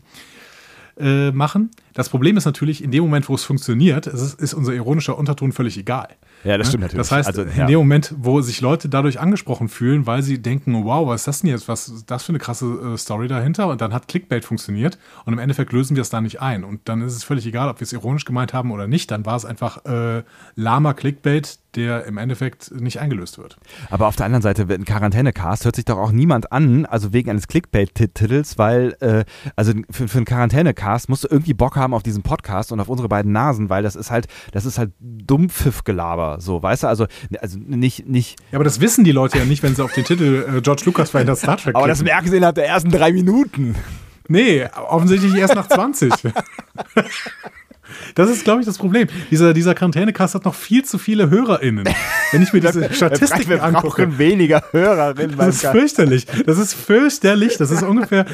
äh, 1.00 1.32
machen. 1.32 1.72
Das 1.94 2.10
Problem 2.10 2.38
ist 2.38 2.46
natürlich, 2.46 2.84
in 2.84 2.92
dem 2.92 3.04
Moment, 3.04 3.30
wo 3.30 3.36
es 3.36 3.44
funktioniert, 3.44 4.08
ist, 4.08 4.40
ist 4.40 4.54
unser 4.54 4.74
ironischer 4.74 5.18
Unterton 5.18 5.52
völlig 5.52 5.78
egal. 5.78 6.10
Ja, 6.44 6.58
das 6.58 6.68
Ne? 6.68 6.72
stimmt 6.72 6.82
natürlich. 6.84 6.98
Das 7.08 7.12
heißt, 7.12 7.28
Also, 7.28 7.44
in 7.44 7.56
ja. 7.56 7.66
dem 7.68 7.78
Moment, 7.80 8.14
wo 8.18 8.42
sich 8.42 8.62
Leute 8.62 8.90
dadurch 8.90 9.20
angesprochen 9.20 9.70
fühlen, 9.70 10.08
weil 10.08 10.24
sie 10.24 10.42
denken, 10.42 10.84
wow, 10.86 11.08
was 11.08 11.22
ist 11.22 11.28
das 11.28 11.42
denn 11.42 11.50
jetzt? 11.52 11.68
Was 11.68 11.88
ist 11.88 12.10
das 12.10 12.24
für 12.24 12.30
eine 12.30 12.40
krasse 12.40 12.66
äh, 12.94 12.98
Story 12.98 13.28
dahinter? 13.28 13.68
Und 13.68 13.82
dann 13.82 13.94
hat 13.94 14.08
Clickbait 14.08 14.44
funktioniert 14.46 14.98
und 15.26 15.34
im 15.34 15.40
Endeffekt 15.40 15.72
lösen 15.72 15.96
wir 15.96 16.02
es 16.02 16.10
da 16.10 16.20
nicht 16.22 16.42
ein. 16.42 16.64
Und 16.64 16.82
dann 16.86 17.02
ist 17.02 17.16
es 17.16 17.24
völlig 17.24 17.46
egal, 17.46 17.70
ob 17.70 17.80
wir 17.80 17.86
es 17.86 17.94
ironisch 17.94 18.26
gemeint 18.26 18.54
haben 18.54 18.72
oder 18.72 18.88
nicht. 18.88 19.12
Dann 19.12 19.26
war 19.26 19.36
es 19.36 19.46
einfach 19.46 19.86
äh, 19.86 20.24
lahmer 20.56 20.94
Clickbait, 20.94 21.60
der 21.76 22.06
im 22.06 22.18
Endeffekt 22.18 22.72
nicht 22.80 23.00
eingelöst 23.00 23.38
wird. 23.38 23.58
Aber 23.90 24.08
auf 24.08 24.16
der 24.16 24.26
anderen 24.26 24.42
Seite, 24.42 24.68
ein 24.70 24.86
Quarantänecast 24.86 25.66
hört 25.66 25.76
sich 25.76 25.86
doch 25.86 25.98
auch 25.98 26.12
niemand 26.12 26.52
an, 26.52 26.86
also 26.86 27.14
wegen 27.14 27.30
eines 27.30 27.48
Clickbait-Titels, 27.48 28.58
weil, 28.58 28.96
äh, 29.00 29.24
also 29.56 29.74
für, 29.90 30.08
für 30.08 30.18
einen 30.18 30.26
Quarantänecast 30.26 31.10
musst 31.10 31.24
du 31.24 31.28
irgendwie 31.30 31.54
Bock 31.54 31.76
haben 31.76 31.94
auf 31.94 32.04
diesen 32.04 32.24
Podcast 32.24 32.72
und 32.72 32.80
auf 32.80 32.90
unsere 32.90 33.08
beiden 33.10 33.32
Nasen, 33.32 33.70
weil 33.70 33.84
das 33.84 33.96
ist 33.96 34.12
halt, 34.12 34.28
das 34.52 34.66
ist 34.66 34.78
halt 34.78 34.92
Dummpfiffgelaber, 35.00 36.40
so, 36.42 36.62
weißt 36.62 36.84
du, 36.84 36.88
also, 36.88 37.08
also 37.40 37.58
nicht, 37.60 38.08
nicht, 38.08 38.40
Ja, 38.52 38.58
aber 38.58 38.64
das 38.64 38.80
wissen 38.82 39.04
die 39.04 39.12
Leute 39.12 39.38
ja 39.38 39.46
nicht, 39.46 39.64
wenn 39.64 39.76
sie 39.76 39.84
auf 39.84 39.94
den 39.94 40.04
Titel 40.04 40.46
äh, 40.58 40.62
George 40.62 40.84
Lucas 40.86 41.10
verändert 41.12 41.38
Star 41.38 41.58
Trek 41.58 41.76
aber 41.76 41.88
das 41.88 42.00
klicken. 42.00 42.14
merken 42.14 42.30
sie 42.30 42.38
innerhalb 42.38 42.56
der 42.56 42.68
ersten 42.68 42.92
drei 42.92 43.12
Minuten. 43.14 43.76
Nee, 44.28 44.66
offensichtlich 44.88 45.36
erst 45.36 45.56
nach 45.56 45.68
20. 45.68 46.12
Das 48.16 48.30
ist, 48.30 48.44
glaube 48.44 48.62
ich, 48.62 48.66
das 48.66 48.78
Problem. 48.78 49.08
Dieser, 49.30 49.54
dieser 49.54 49.76
Quarantänecast 49.76 50.36
hat 50.36 50.46
noch 50.46 50.56
viel 50.56 50.84
zu 50.84 50.98
viele 50.98 51.30
HörerInnen. 51.30 51.86
Wenn 52.32 52.42
ich 52.42 52.54
mir 52.54 52.62
diese 52.62 52.94
Statistiken 52.94 53.50
wir 53.50 53.64
angucke. 53.64 54.08
brauchen 54.08 54.18
weniger 54.18 54.64
Hörerinnen. 54.72 55.38
Das 55.38 55.56
ist 55.64 55.66
fürchterlich. 55.68 56.26
Das 56.46 56.58
ist 56.58 56.74
fürchterlich. 56.74 57.58
Das 57.58 57.72
ist 57.72 57.84
ungefähr. 57.84 58.26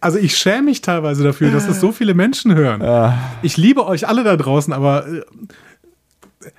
Also 0.00 0.18
ich 0.18 0.36
schäme 0.36 0.62
mich 0.62 0.82
teilweise 0.82 1.24
dafür, 1.24 1.50
dass 1.50 1.66
das 1.66 1.80
so 1.80 1.92
viele 1.92 2.14
Menschen 2.14 2.54
hören. 2.54 3.14
Ich 3.42 3.56
liebe 3.56 3.86
euch 3.86 4.08
alle 4.08 4.24
da 4.24 4.36
draußen, 4.36 4.72
aber 4.72 5.06
äh, 5.06 5.22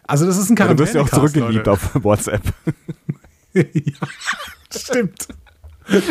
also 0.05 0.25
das 0.25 0.37
ist 0.37 0.49
ein 0.49 0.55
du 0.55 0.79
wirst 0.79 0.95
ja 0.95 1.01
auch 1.01 1.09
zurückgeliebt 1.09 1.53
Leute. 1.53 1.71
auf 1.71 2.03
WhatsApp. 2.03 2.41
ja, 3.53 3.63
stimmt. 4.75 5.27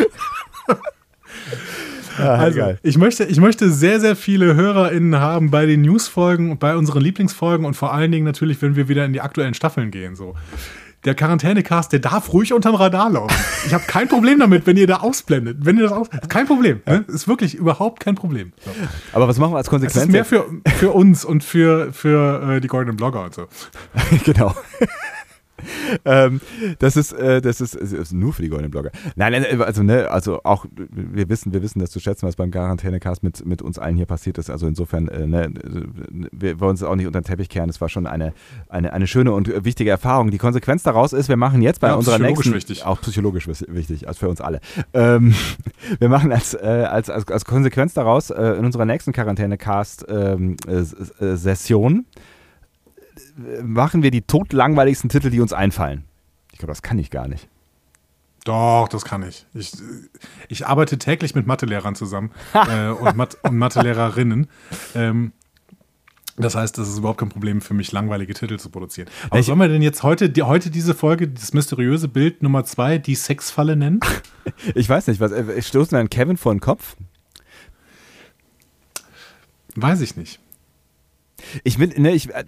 Also, 2.17 2.75
ich 2.83 2.97
möchte, 2.97 3.25
ich 3.25 3.39
möchte 3.39 3.69
sehr, 3.71 3.99
sehr 3.99 4.15
viele 4.15 4.55
HörerInnen 4.55 5.19
haben 5.19 5.51
bei 5.51 5.65
den 5.65 5.81
Newsfolgen 5.81 6.57
bei 6.57 6.75
unseren 6.75 7.01
Lieblingsfolgen 7.01 7.65
und 7.65 7.75
vor 7.75 7.93
allen 7.93 8.11
Dingen 8.11 8.25
natürlich, 8.25 8.61
wenn 8.61 8.75
wir 8.75 8.87
wieder 8.87 9.05
in 9.05 9.13
die 9.13 9.21
aktuellen 9.21 9.53
Staffeln 9.53 9.91
gehen. 9.91 10.15
So. 10.15 10.35
Der 11.05 11.15
Quarantänecast, 11.15 11.91
der 11.93 11.99
darf 11.99 12.33
ruhig 12.33 12.53
unterm 12.53 12.75
Radar 12.75 13.09
laufen. 13.09 13.35
Ich 13.65 13.73
habe 13.73 13.83
kein 13.87 14.07
Problem 14.07 14.39
damit, 14.39 14.65
wenn 14.65 14.77
ihr 14.77 14.87
da 14.87 14.97
ausblendet. 14.97 15.57
Wenn 15.61 15.77
ihr 15.77 15.83
das 15.83 15.91
aus, 15.91 16.07
kein 16.27 16.47
Problem. 16.47 16.81
Ne? 16.85 17.05
Ist 17.07 17.27
wirklich 17.27 17.55
überhaupt 17.55 17.99
kein 17.99 18.15
Problem. 18.15 18.51
So. 18.65 18.71
Aber 19.13 19.27
was 19.27 19.37
machen 19.37 19.53
wir 19.53 19.57
als 19.57 19.69
Konsequenz? 19.69 20.05
ist 20.05 20.11
mehr 20.11 20.25
für, 20.25 20.45
für 20.77 20.91
uns 20.91 21.23
und 21.23 21.43
für, 21.43 21.93
für 21.93 22.55
äh, 22.55 22.61
die 22.61 22.67
goldenen 22.67 22.97
Blogger 22.97 23.23
und 23.23 23.35
so. 23.35 23.47
genau. 24.25 24.55
ähm, 26.05 26.41
das 26.79 26.97
ist, 26.97 27.13
äh, 27.13 27.41
das 27.41 27.61
ist, 27.61 27.75
ist 27.75 28.13
nur 28.13 28.33
für 28.33 28.41
die 28.41 28.49
goldenen 28.49 28.71
Blogger. 28.71 28.91
Nein, 29.15 29.31
nein, 29.33 29.61
also 29.61 29.83
ne, 29.83 30.09
also 30.09 30.41
auch 30.43 30.65
wir 30.75 31.29
wissen, 31.29 31.53
wir 31.53 31.61
wissen 31.61 31.79
das 31.79 31.91
zu 31.91 31.99
schätzen, 31.99 32.27
was 32.27 32.35
beim 32.35 32.51
Quarantänecast 32.51 33.23
mit 33.23 33.45
mit 33.45 33.61
uns 33.61 33.79
allen 33.79 33.95
hier 33.95 34.05
passiert 34.05 34.37
ist. 34.37 34.49
Also 34.49 34.67
insofern, 34.67 35.07
äh, 35.07 35.27
ne, 35.27 35.51
wir 36.31 36.59
wollen 36.59 36.75
es 36.75 36.83
auch 36.83 36.95
nicht 36.95 37.07
unter 37.07 37.21
den 37.21 37.25
Teppich 37.25 37.49
kehren. 37.49 37.69
Es 37.69 37.81
war 37.81 37.89
schon 37.89 38.07
eine 38.07 38.33
eine 38.69 38.93
eine 38.93 39.07
schöne 39.07 39.31
und 39.31 39.65
wichtige 39.65 39.89
Erfahrung. 39.89 40.31
Die 40.31 40.37
Konsequenz 40.37 40.83
daraus 40.83 41.13
ist, 41.13 41.29
wir 41.29 41.37
machen 41.37 41.61
jetzt 41.61 41.81
bei 41.81 41.87
Ja, 41.89 41.95
unserer 41.95 42.19
nächsten 42.19 42.53
wichtig. 42.53 42.85
auch 42.85 43.01
psychologisch 43.01 43.47
wichtig, 43.47 44.07
als 44.07 44.17
für 44.17 44.29
uns 44.29 44.41
alle. 44.41 44.59
Ähm, 44.93 45.33
wir 45.99 46.09
machen 46.09 46.31
als, 46.31 46.53
äh, 46.53 46.87
als, 46.89 47.09
als 47.09 47.27
als 47.27 47.45
Konsequenz 47.45 47.93
daraus 47.93 48.29
äh, 48.29 48.53
in 48.53 48.65
unserer 48.65 48.85
nächsten 48.85 49.13
Quarantänecast 49.13 50.05
ähm, 50.09 50.55
äh, 50.67 50.73
äh, 51.23 51.35
Session 51.35 52.05
machen 53.63 54.03
wir 54.03 54.11
die 54.11 54.21
totlangweiligsten 54.21 55.09
Titel, 55.09 55.29
die 55.29 55.39
uns 55.41 55.53
einfallen. 55.53 56.03
Ich 56.51 56.59
glaube, 56.59 56.71
das 56.71 56.81
kann 56.81 56.97
ich 56.99 57.11
gar 57.11 57.27
nicht. 57.27 57.47
Doch, 58.45 58.87
das 58.87 59.03
kann 59.03 59.23
ich. 59.23 59.45
Ich, 59.53 59.73
ich 60.47 60.65
arbeite 60.67 60.97
täglich 60.97 61.35
mit 61.35 61.45
Mathelehrern 61.47 61.95
zusammen 61.95 62.31
äh, 62.53 62.87
und, 62.89 63.15
Mat 63.17 63.37
und 63.43 63.57
Mathelehrerinnen. 63.57 64.47
Ähm, 64.95 65.33
das 66.37 66.55
heißt, 66.55 66.77
das 66.77 66.87
ist 66.87 66.99
überhaupt 66.99 67.19
kein 67.19 67.29
Problem 67.29 67.61
für 67.61 67.73
mich, 67.73 67.91
langweilige 67.91 68.33
Titel 68.33 68.57
zu 68.57 68.69
produzieren. 68.69 69.09
Aber 69.29 69.39
Ich- 69.39 69.47
sollen 69.47 69.59
wir 69.59 69.67
denn 69.67 69.81
jetzt 69.81 70.03
heute, 70.03 70.29
die, 70.29 70.43
heute 70.43 70.69
diese 70.69 70.93
Folge, 70.93 71.27
das 71.27 71.51
mysteriöse 71.53 72.07
Bild 72.07 72.41
Nummer 72.43 72.63
zwei, 72.63 72.97
die 72.99 73.15
Sexfalle 73.15 73.75
nennen? 73.75 73.99
Ich 74.75 74.87
weiß 74.87 75.07
nicht, 75.07 75.19
was 75.19 75.33
äh, 75.33 75.61
stoßen 75.61 75.91
wir 75.91 75.99
an 75.99 76.09
Kevin 76.09 76.37
vor 76.37 76.53
den 76.53 76.61
Kopf? 76.61 76.95
Weiß 79.75 79.99
ich 80.01 80.15
nicht. 80.15 80.39
Ich 81.65 81.79
will, 81.79 81.89
ne, 81.97 82.11
ich, 82.13 82.33
äh, 82.33 82.45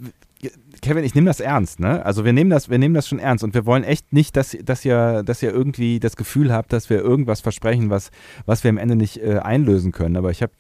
Kevin, 0.82 1.04
ich 1.04 1.16
nehme 1.16 1.28
das 1.28 1.42
ernst, 1.42 1.80
ne? 1.82 2.06
Also 2.06 2.24
wir 2.24 2.32
nehmen 2.32 2.50
das, 2.50 2.70
wir 2.70 2.78
nehmen 2.78 2.94
das 2.96 3.08
schon 3.08 3.20
ernst 3.20 3.44
und 3.44 3.54
wir 3.54 3.66
wollen 3.66 3.84
echt 3.84 4.14
nicht, 4.14 4.38
dass, 4.38 4.56
dass 4.64 4.86
ihr, 4.86 5.24
dass 5.24 5.44
ihr 5.44 5.52
irgendwie 5.52 6.00
das 6.00 6.16
Gefühl 6.16 6.54
habt, 6.54 6.72
dass 6.72 6.90
wir 6.90 7.00
irgendwas 7.00 7.42
versprechen, 7.42 7.90
was, 7.90 8.12
was 8.46 8.64
wir 8.64 8.70
am 8.70 8.78
Ende 8.78 8.96
nicht 8.96 9.18
äh, 9.18 9.40
einlösen 9.40 9.92
können. 9.92 10.16
Aber 10.16 10.32
ich 10.32 10.42
habe, 10.42 10.54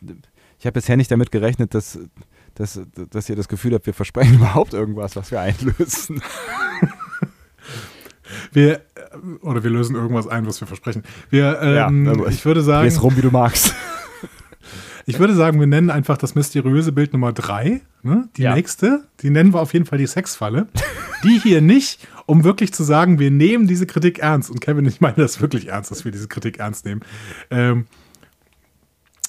ich 0.59 0.65
habe 0.65 0.73
bisher 0.73 0.97
nicht 0.97 1.11
damit 1.11 1.31
gerechnet, 1.31 1.73
dass, 1.73 1.97
dass, 2.55 2.81
dass 3.09 3.29
ihr 3.29 3.37
das 3.37 3.47
Gefühl 3.47 3.73
habt, 3.73 3.85
wir 3.85 3.93
versprechen 3.93 4.35
überhaupt 4.39 4.73
irgendwas, 4.73 5.15
was 5.15 5.31
wir 5.31 5.39
einlösen. 5.39 6.21
Wir 8.51 8.81
oder 9.41 9.63
wir 9.63 9.71
lösen 9.71 9.95
irgendwas 9.95 10.27
ein, 10.27 10.45
was 10.45 10.61
wir 10.61 10.67
versprechen. 10.67 11.03
Wir, 11.31 11.59
ähm, 11.61 12.05
Ja, 12.05 12.27
ich 12.27 12.45
würde 12.45 12.61
sagen, 12.61 12.87
Dreh's 12.87 13.01
rum, 13.01 13.17
wie 13.17 13.21
du 13.21 13.31
magst. 13.31 13.73
ich 15.09 15.19
würde 15.19 15.35
sagen, 15.35 15.59
wir 15.59 15.67
nennen 15.67 15.89
einfach 15.89 16.17
das 16.17 16.35
mysteriöse 16.35 16.91
Bild 16.91 17.13
Nummer 17.13 17.33
drei. 17.33 17.81
Ne? 18.03 18.29
Die 18.37 18.43
Ja. 18.43 18.53
nächste, 18.55 19.05
die 19.21 19.29
nennen 19.29 19.53
wir 19.53 19.61
auf 19.61 19.73
jeden 19.73 19.85
Fall 19.85 19.97
die 19.97 20.07
Sexfalle. 20.07 20.67
Die 21.23 21.39
hier 21.39 21.61
nicht, 21.61 22.07
um 22.27 22.43
wirklich 22.43 22.73
zu 22.73 22.83
sagen, 22.83 23.19
wir 23.19 23.31
nehmen 23.31 23.67
diese 23.67 23.85
Kritik 23.85 24.19
ernst. 24.19 24.49
Und 24.49 24.61
Kevin, 24.61 24.85
ich 24.85 25.01
meine 25.01 25.15
das 25.17 25.41
wirklich 25.41 25.67
ernst, 25.67 25.91
dass 25.91 26.05
wir 26.05 26.11
diese 26.11 26.27
Kritik 26.27 26.59
ernst 26.59 26.85
nehmen. 26.85 27.01
Ähm, 27.49 27.87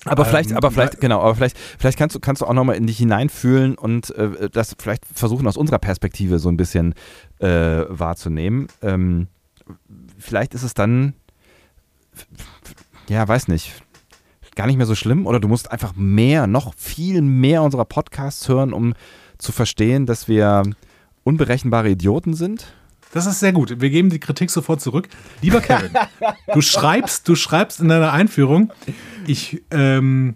Aber 0.05 0.25
vielleicht, 0.25 0.51
Ähm, 0.53 0.57
aber 0.57 0.71
vielleicht, 0.71 1.01
genau, 1.01 1.21
aber 1.21 1.35
vielleicht, 1.35 1.59
vielleicht 1.59 1.99
kannst 1.99 2.15
du, 2.15 2.21
kannst 2.21 2.41
du 2.43 2.47
auch 2.47 2.55
nochmal 2.55 2.77
in 2.77 2.87
dich 2.87 2.99
hineinfühlen 2.99 3.75
und 3.75 4.11
äh, 4.17 4.49
das 4.51 4.77
vielleicht 4.79 5.05
versuchen 5.15 5.47
aus 5.47 5.57
unserer 5.57 5.79
Perspektive 5.79 6.39
so 6.39 6.49
ein 6.49 6.57
bisschen 6.57 6.95
äh, 7.39 7.85
wahrzunehmen. 7.89 8.69
Ähm, 8.83 9.27
vielleicht 10.19 10.55
ist 10.55 10.63
es 10.63 10.75
dann, 10.75 11.15
ja, 13.09 13.27
weiß 13.27 13.49
nicht, 13.49 13.73
gar 14.61 14.67
nicht 14.67 14.77
mehr 14.77 14.85
so 14.85 14.95
schlimm 14.95 15.27
oder 15.27 15.41
du 15.41 15.49
musst 15.49 15.73
einfach 15.73 15.95
mehr, 15.97 16.47
noch 16.47 16.75
viel 16.75 17.23
mehr 17.23 17.63
unserer 17.63 17.87
Podcasts 17.87 18.47
hören, 18.47 18.75
um 18.75 18.93
zu 19.39 19.53
verstehen, 19.53 20.05
dass 20.05 20.29
wir 20.29 20.65
unberechenbare 21.25 21.89
Idioten 21.89 22.35
sind. 22.35 22.67
Das 23.15 23.25
ist 23.25 23.41
sehr 23.41 23.55
gut. 23.55 23.81
Wir 23.81 23.89
geben 23.89 24.11
die 24.11 24.21
Kritik 24.21 24.51
sofort 24.51 24.83
zurück. 24.83 25.09
Lieber 25.41 25.63
Kevin, 25.63 25.93
du 26.53 26.61
schreibst, 26.61 27.27
du 27.27 27.37
schreibst 27.37 27.81
in 27.81 27.89
deiner 27.89 28.13
Einführung, 28.13 28.71
ich 29.27 29.63
ähm, 29.71 30.35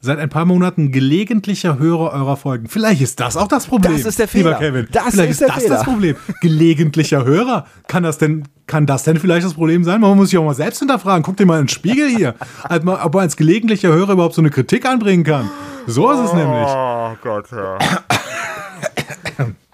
seit 0.00 0.18
ein 0.18 0.28
paar 0.30 0.44
Monaten 0.46 0.92
gelegentlicher 0.92 1.78
Hörer 1.78 2.12
eurer 2.12 2.36
Folgen. 2.36 2.68
Vielleicht 2.68 3.02
ist 3.02 3.20
das 3.20 3.36
auch 3.36 3.48
das 3.48 3.66
Problem. 3.66 3.92
Das 3.92 4.06
ist 4.06 4.18
der 4.18 4.28
Fehler. 4.28 4.50
Lieber 4.52 4.58
Kevin, 4.60 4.88
Das 4.92 5.02
vielleicht 5.10 5.30
ist 5.30 5.30
ist, 5.30 5.40
der 5.40 5.48
das 5.48 5.62
Fehler. 5.62 5.74
das 5.76 5.84
Problem. 5.84 6.16
Gelegentlicher 6.40 7.24
Hörer. 7.24 7.66
Kann 7.86 8.02
das 8.02 8.18
denn, 8.18 8.44
kann 8.66 8.86
das 8.86 9.02
denn 9.04 9.18
vielleicht 9.18 9.44
das 9.44 9.54
Problem 9.54 9.84
sein? 9.84 10.00
Man 10.00 10.16
muss 10.16 10.30
sich 10.30 10.38
auch 10.38 10.44
mal 10.44 10.54
selbst 10.54 10.78
hinterfragen. 10.78 11.22
Guck 11.22 11.36
dir 11.36 11.46
mal 11.46 11.58
in 11.58 11.64
den 11.64 11.68
Spiegel 11.68 12.08
hier. 12.08 12.34
Ob 12.68 12.84
man 12.84 13.22
als 13.22 13.36
gelegentlicher 13.36 13.88
Hörer 13.92 14.12
überhaupt 14.14 14.34
so 14.34 14.40
eine 14.42 14.50
Kritik 14.50 14.86
anbringen 14.86 15.24
kann. 15.24 15.50
So 15.86 16.10
ist 16.10 16.20
es 16.20 16.32
nämlich. 16.32 16.66
Oh 16.68 17.10
Gott, 17.22 17.46
ja. 17.52 17.78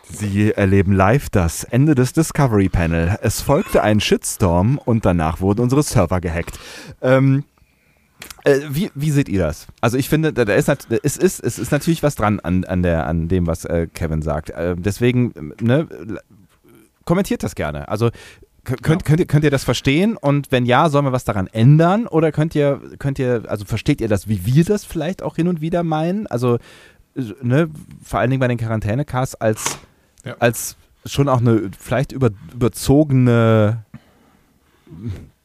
Sie 0.08 0.52
erleben 0.52 0.92
live 0.92 1.28
das 1.30 1.64
Ende 1.64 1.94
des 1.94 2.12
Discovery 2.14 2.68
Panel. 2.70 3.18
Es 3.22 3.42
folgte 3.42 3.82
ein 3.82 4.00
Shitstorm 4.00 4.78
und 4.82 5.04
danach 5.04 5.40
wurden 5.40 5.60
unsere 5.60 5.82
Server 5.82 6.20
gehackt. 6.20 6.58
Ähm, 7.02 7.44
äh, 8.46 8.60
wie, 8.70 8.90
wie 8.94 9.10
seht 9.10 9.28
ihr 9.28 9.40
das? 9.40 9.66
Also 9.80 9.98
ich 9.98 10.08
finde, 10.08 10.32
da 10.32 10.44
da 10.44 10.54
ist, 10.54 10.68
es, 10.68 11.16
ist, 11.16 11.40
es 11.44 11.58
ist 11.58 11.72
natürlich 11.72 12.02
was 12.02 12.14
dran 12.14 12.40
an, 12.40 12.64
an, 12.64 12.82
der, 12.82 13.06
an 13.06 13.28
dem, 13.28 13.46
was 13.46 13.64
äh, 13.64 13.88
Kevin 13.92 14.22
sagt. 14.22 14.50
Äh, 14.50 14.76
deswegen, 14.78 15.52
ne, 15.60 15.88
kommentiert 17.04 17.42
das 17.42 17.54
gerne. 17.54 17.88
Also 17.88 18.10
könnt, 18.64 19.04
könnt, 19.04 19.20
ihr, 19.20 19.26
könnt 19.26 19.44
ihr 19.44 19.50
das 19.50 19.64
verstehen? 19.64 20.16
Und 20.16 20.50
wenn 20.52 20.64
ja, 20.66 20.88
sollen 20.88 21.04
wir 21.04 21.12
was 21.12 21.24
daran 21.24 21.46
ändern? 21.48 22.06
Oder 22.06 22.32
könnt 22.32 22.54
ihr, 22.54 22.80
könnt 22.98 23.18
ihr, 23.18 23.44
also 23.48 23.64
versteht 23.64 24.00
ihr 24.00 24.08
das, 24.08 24.28
wie 24.28 24.46
wir 24.46 24.64
das 24.64 24.84
vielleicht 24.84 25.22
auch 25.22 25.36
hin 25.36 25.48
und 25.48 25.60
wieder 25.60 25.82
meinen? 25.82 26.26
Also, 26.26 26.58
ne, 27.42 27.68
vor 28.02 28.20
allen 28.20 28.30
Dingen 28.30 28.40
bei 28.40 28.48
den 28.48 28.58
Quarantänecasts 28.58 29.34
als 29.36 29.78
Ja. 30.24 30.36
als 30.40 30.76
schon 31.04 31.28
auch 31.28 31.40
eine 31.40 31.70
vielleicht 31.78 32.10
über, 32.12 32.30
überzogene, 32.52 33.84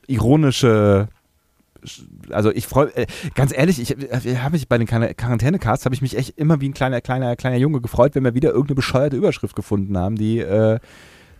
ironische, 0.07 1.07
also 2.29 2.51
ich 2.51 2.67
freue, 2.67 2.95
äh, 2.95 3.07
ganz 3.35 3.51
ehrlich, 3.55 3.79
ich, 3.81 3.91
äh, 3.91 4.37
habe 4.37 4.53
mich 4.53 4.67
bei 4.67 4.77
den 4.77 4.87
Quar- 4.87 5.13
Quarantänecasts 5.13 5.85
habe 5.85 5.95
ich 5.95 6.01
mich 6.01 6.17
echt 6.17 6.37
immer 6.37 6.61
wie 6.61 6.69
ein 6.69 6.73
kleiner, 6.73 7.01
kleiner, 7.01 7.35
kleiner 7.35 7.57
Junge 7.57 7.81
gefreut, 7.81 8.15
wenn 8.15 8.23
wir 8.23 8.33
wieder 8.33 8.49
irgendeine 8.49 8.75
bescheuerte 8.75 9.17
Überschrift 9.17 9.55
gefunden 9.55 9.97
haben, 9.97 10.15
die, 10.15 10.39
äh, 10.39 10.79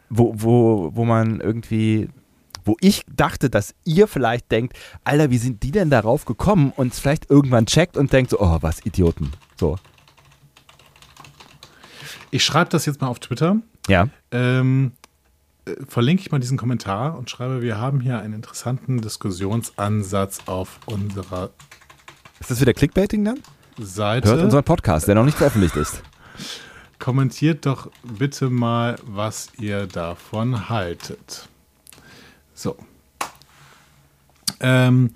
wo, 0.10 0.34
wo, 0.36 0.92
wo 0.94 1.06
man 1.06 1.40
irgendwie, 1.40 2.10
wo 2.66 2.76
ich 2.82 3.04
dachte, 3.14 3.50
dass 3.50 3.74
ihr 3.86 4.08
vielleicht 4.08 4.52
denkt, 4.52 4.78
Alter, 5.04 5.32
wie 5.32 5.38
sind 5.38 5.64
die 5.64 5.72
denn 5.72 5.90
darauf 5.90 6.26
gekommen 6.26 6.74
und 6.76 6.94
es 6.94 7.00
vielleicht 7.00 7.30
irgendwann 7.30 7.66
checkt 7.66 7.98
und 7.98 8.12
denkt 8.12 8.32
so, 8.32 8.40
oh, 8.40 8.58
was 8.62 8.86
Idioten. 8.86 9.32
So. 9.60 9.78
Ich 12.32 12.44
schreibe 12.44 12.70
das 12.70 12.86
jetzt 12.86 13.02
mal 13.02 13.08
auf 13.08 13.20
Twitter. 13.20 13.58
Ja. 13.88 14.08
ähm, 14.32 14.92
äh, 14.94 15.01
verlinke 15.88 16.22
ich 16.22 16.32
mal 16.32 16.40
diesen 16.40 16.58
Kommentar 16.58 17.18
und 17.18 17.30
schreibe, 17.30 17.62
wir 17.62 17.78
haben 17.78 18.00
hier 18.00 18.20
einen 18.20 18.34
interessanten 18.34 19.02
Diskussionsansatz 19.02 20.40
auf 20.48 20.80
unserer 20.86 21.52
Ist 22.40 22.52
das 22.52 22.62
wieder 22.62 22.74
Clickbaiting 22.74 23.24
dann? 23.24 23.40
Seite. 23.78 24.30
Hört 24.30 24.42
unseren 24.42 24.64
Podcast, 24.64 25.08
der 25.08 25.16
noch 25.16 25.26
nicht 25.26 25.38
veröffentlicht 25.38 25.76
ist. 25.76 26.02
Kommentiert 27.00 27.66
doch 27.66 27.90
bitte 28.04 28.50
mal, 28.50 28.96
was 29.04 29.50
ihr 29.58 29.88
davon 29.88 30.70
haltet. 30.70 31.48
So. 32.54 32.78
Ähm, 34.60 35.12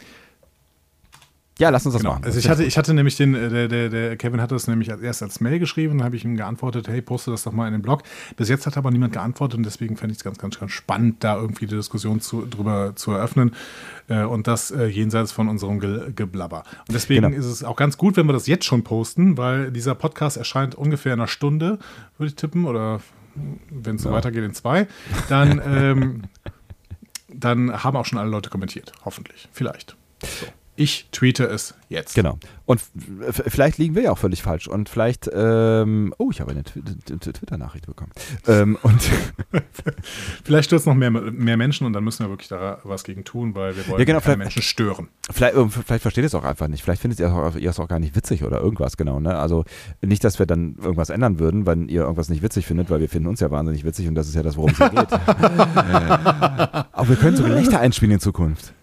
Ja, 1.58 1.70
lass 1.70 1.86
uns 1.86 1.94
das 1.94 2.02
genau. 2.02 2.16
machen. 2.16 2.26
Also 2.26 2.38
ich 2.38 2.50
hatte, 2.50 2.66
ich 2.66 2.78
hatte 2.78 2.94
nämlich 2.94 3.16
den, 3.16 3.34
äh, 3.34 3.50
der, 3.50 3.68
der, 3.70 3.90
der 3.90 4.18
Kevin 4.18 4.42
hatte 4.42 4.56
das 4.56 4.68
nämlich 4.68 4.92
als- 4.92 5.02
erst 5.02 5.24
als 5.24 5.40
Mail 5.40 5.58
geschrieben, 5.60 5.98
dann 6.00 6.06
habe 6.06 6.18
ich 6.18 6.26
ihm 6.26 6.36
geantwortet, 6.36 6.90
hey, 6.90 7.02
poste 7.02 7.32
das 7.32 7.44
doch 7.44 7.54
mal 7.54 7.66
in 7.68 7.72
den 7.72 7.82
Blog. 7.82 8.04
Bis 8.36 8.50
jetzt 8.50 8.66
hat 8.66 8.76
aber 8.76 8.92
niemand 8.92 9.14
geantwortet 9.14 9.58
und 9.58 9.64
deswegen 9.64 9.96
fände 9.96 10.12
ich 10.12 10.18
es 10.18 10.24
ganz, 10.26 10.38
ganz, 10.38 10.60
ganz 10.60 10.74
spannend, 10.74 11.24
da 11.24 11.38
irgendwie 11.38 11.66
die 11.66 11.76
Diskussion 11.78 12.20
zu, 12.20 12.46
drüber 12.46 12.94
zu 12.98 13.12
eröffnen 13.12 13.54
äh, 14.10 14.24
und 14.24 14.48
das 14.48 14.72
äh, 14.72 14.88
jenseits 14.88 15.32
von 15.32 15.48
unserem 15.48 15.80
Ge 15.80 16.12
Geblabber. 16.14 16.64
Und 16.90 16.94
deswegen 16.94 17.22
Genau. 17.24 17.38
ist 17.38 17.46
es 17.46 17.64
auch 17.64 17.78
ganz 17.78 17.98
gut, 17.98 18.18
wenn 18.18 18.26
wir 18.28 18.34
das 18.34 18.48
jetzt 18.48 18.66
schon 18.66 18.84
posten, 18.84 19.38
weil 19.38 19.72
dieser 19.72 19.96
Podcast 19.96 20.36
erscheint 20.36 20.76
ungefähr 20.76 21.14
in 21.14 21.22
einer 21.22 21.28
Stunde, 21.28 21.80
würde 22.18 22.28
ich 22.30 22.36
tippen, 22.36 22.66
oder 22.66 23.00
wenn 23.70 23.96
es 23.96 24.02
so 24.02 24.12
weitergeht 24.12 24.44
in 24.44 24.54
zwei, 24.54 24.88
dann, 25.30 25.62
ähm, 25.66 26.24
dann 27.30 27.82
haben 27.82 27.96
auch 27.96 28.06
schon 28.06 28.20
alle 28.20 28.30
Leute 28.30 28.50
kommentiert, 28.50 28.92
hoffentlich, 29.06 29.48
vielleicht. 29.54 29.96
So. 30.22 30.48
Ich 30.78 31.08
tweete 31.12 31.46
es 31.46 31.74
jetzt. 31.88 32.16
Genau. 32.16 32.38
Und 32.66 32.82
vielleicht 33.32 33.78
liegen 33.78 33.96
wir 33.96 34.04
ja 34.04 34.12
auch 34.12 34.18
völlig 34.18 34.44
falsch. 34.44 34.68
Und 34.68 34.90
vielleicht, 34.90 35.30
ähm, 35.34 36.14
oh, 36.18 36.32
ich 36.32 36.42
habe 36.42 36.52
eine 36.52 36.64
Twi- 36.64 36.82
Twi- 36.84 37.32
Twitter-Nachricht 37.32 37.86
bekommen. 37.86 38.12
Ähm, 38.48 38.78
und 38.82 39.00
Vielleicht 40.44 40.66
stürzt 40.66 40.86
noch 40.86 40.96
mehr, 40.96 41.12
mehr 41.12 41.58
Menschen 41.58 41.86
und 41.88 41.94
dann 41.94 42.04
müssen 42.04 42.26
wir 42.26 42.30
wirklich 42.30 42.50
da 42.50 42.80
was 42.84 43.04
gegen 43.04 43.24
tun, 43.24 43.56
weil 43.56 43.76
wir 43.76 43.88
wollen 43.88 44.00
Ja, 44.00 44.06
genau, 44.06 44.20
keine 44.20 44.38
Menschen 44.38 44.62
stören. 44.62 45.08
vielleicht, 45.32 45.56
äh, 45.56 45.68
vielleicht 45.70 46.02
versteht 46.02 46.24
ihr 46.24 46.28
es 46.28 46.36
auch 46.36 46.44
einfach 46.44 46.68
nicht. 46.68 46.84
Vielleicht 46.84 47.02
findet 47.02 47.20
ihr 47.20 47.28
es 47.28 47.32
auch, 47.32 47.56
ihr 47.56 47.70
es 47.70 47.80
auch 47.80 47.88
gar 47.88 48.00
nicht 48.00 48.16
witzig 48.16 48.44
oder 48.44 48.60
irgendwas, 48.60 48.98
genau. 48.98 49.20
Ne? 49.20 49.36
Also 49.38 49.64
nicht, 50.02 50.24
dass 50.24 50.40
wir 50.40 50.46
dann 50.46 50.76
irgendwas 50.82 51.10
ändern 51.10 51.40
würden, 51.40 51.66
wenn 51.66 51.88
ihr 51.88 52.02
irgendwas 52.02 52.30
nicht 52.30 52.42
witzig 52.42 52.66
findet, 52.66 52.90
weil 52.90 53.00
wir 53.00 53.10
finden 53.10 53.28
uns 53.30 53.40
ja 53.40 53.50
wahnsinnig 53.52 53.84
witzig 53.86 54.08
und 54.08 54.16
das 54.16 54.28
ist 54.28 54.36
ja 54.36 54.44
das, 54.44 54.58
worum 54.58 54.72
es 54.72 54.78
hier 54.78 54.90
geht. 54.90 55.14
Aber 55.14 57.08
wir 57.08 57.16
können 57.16 57.38
so 57.38 57.44
Gelächter 57.44 57.80
einspielen 57.80 58.14
in 58.16 58.20
Zukunft. 58.20 58.74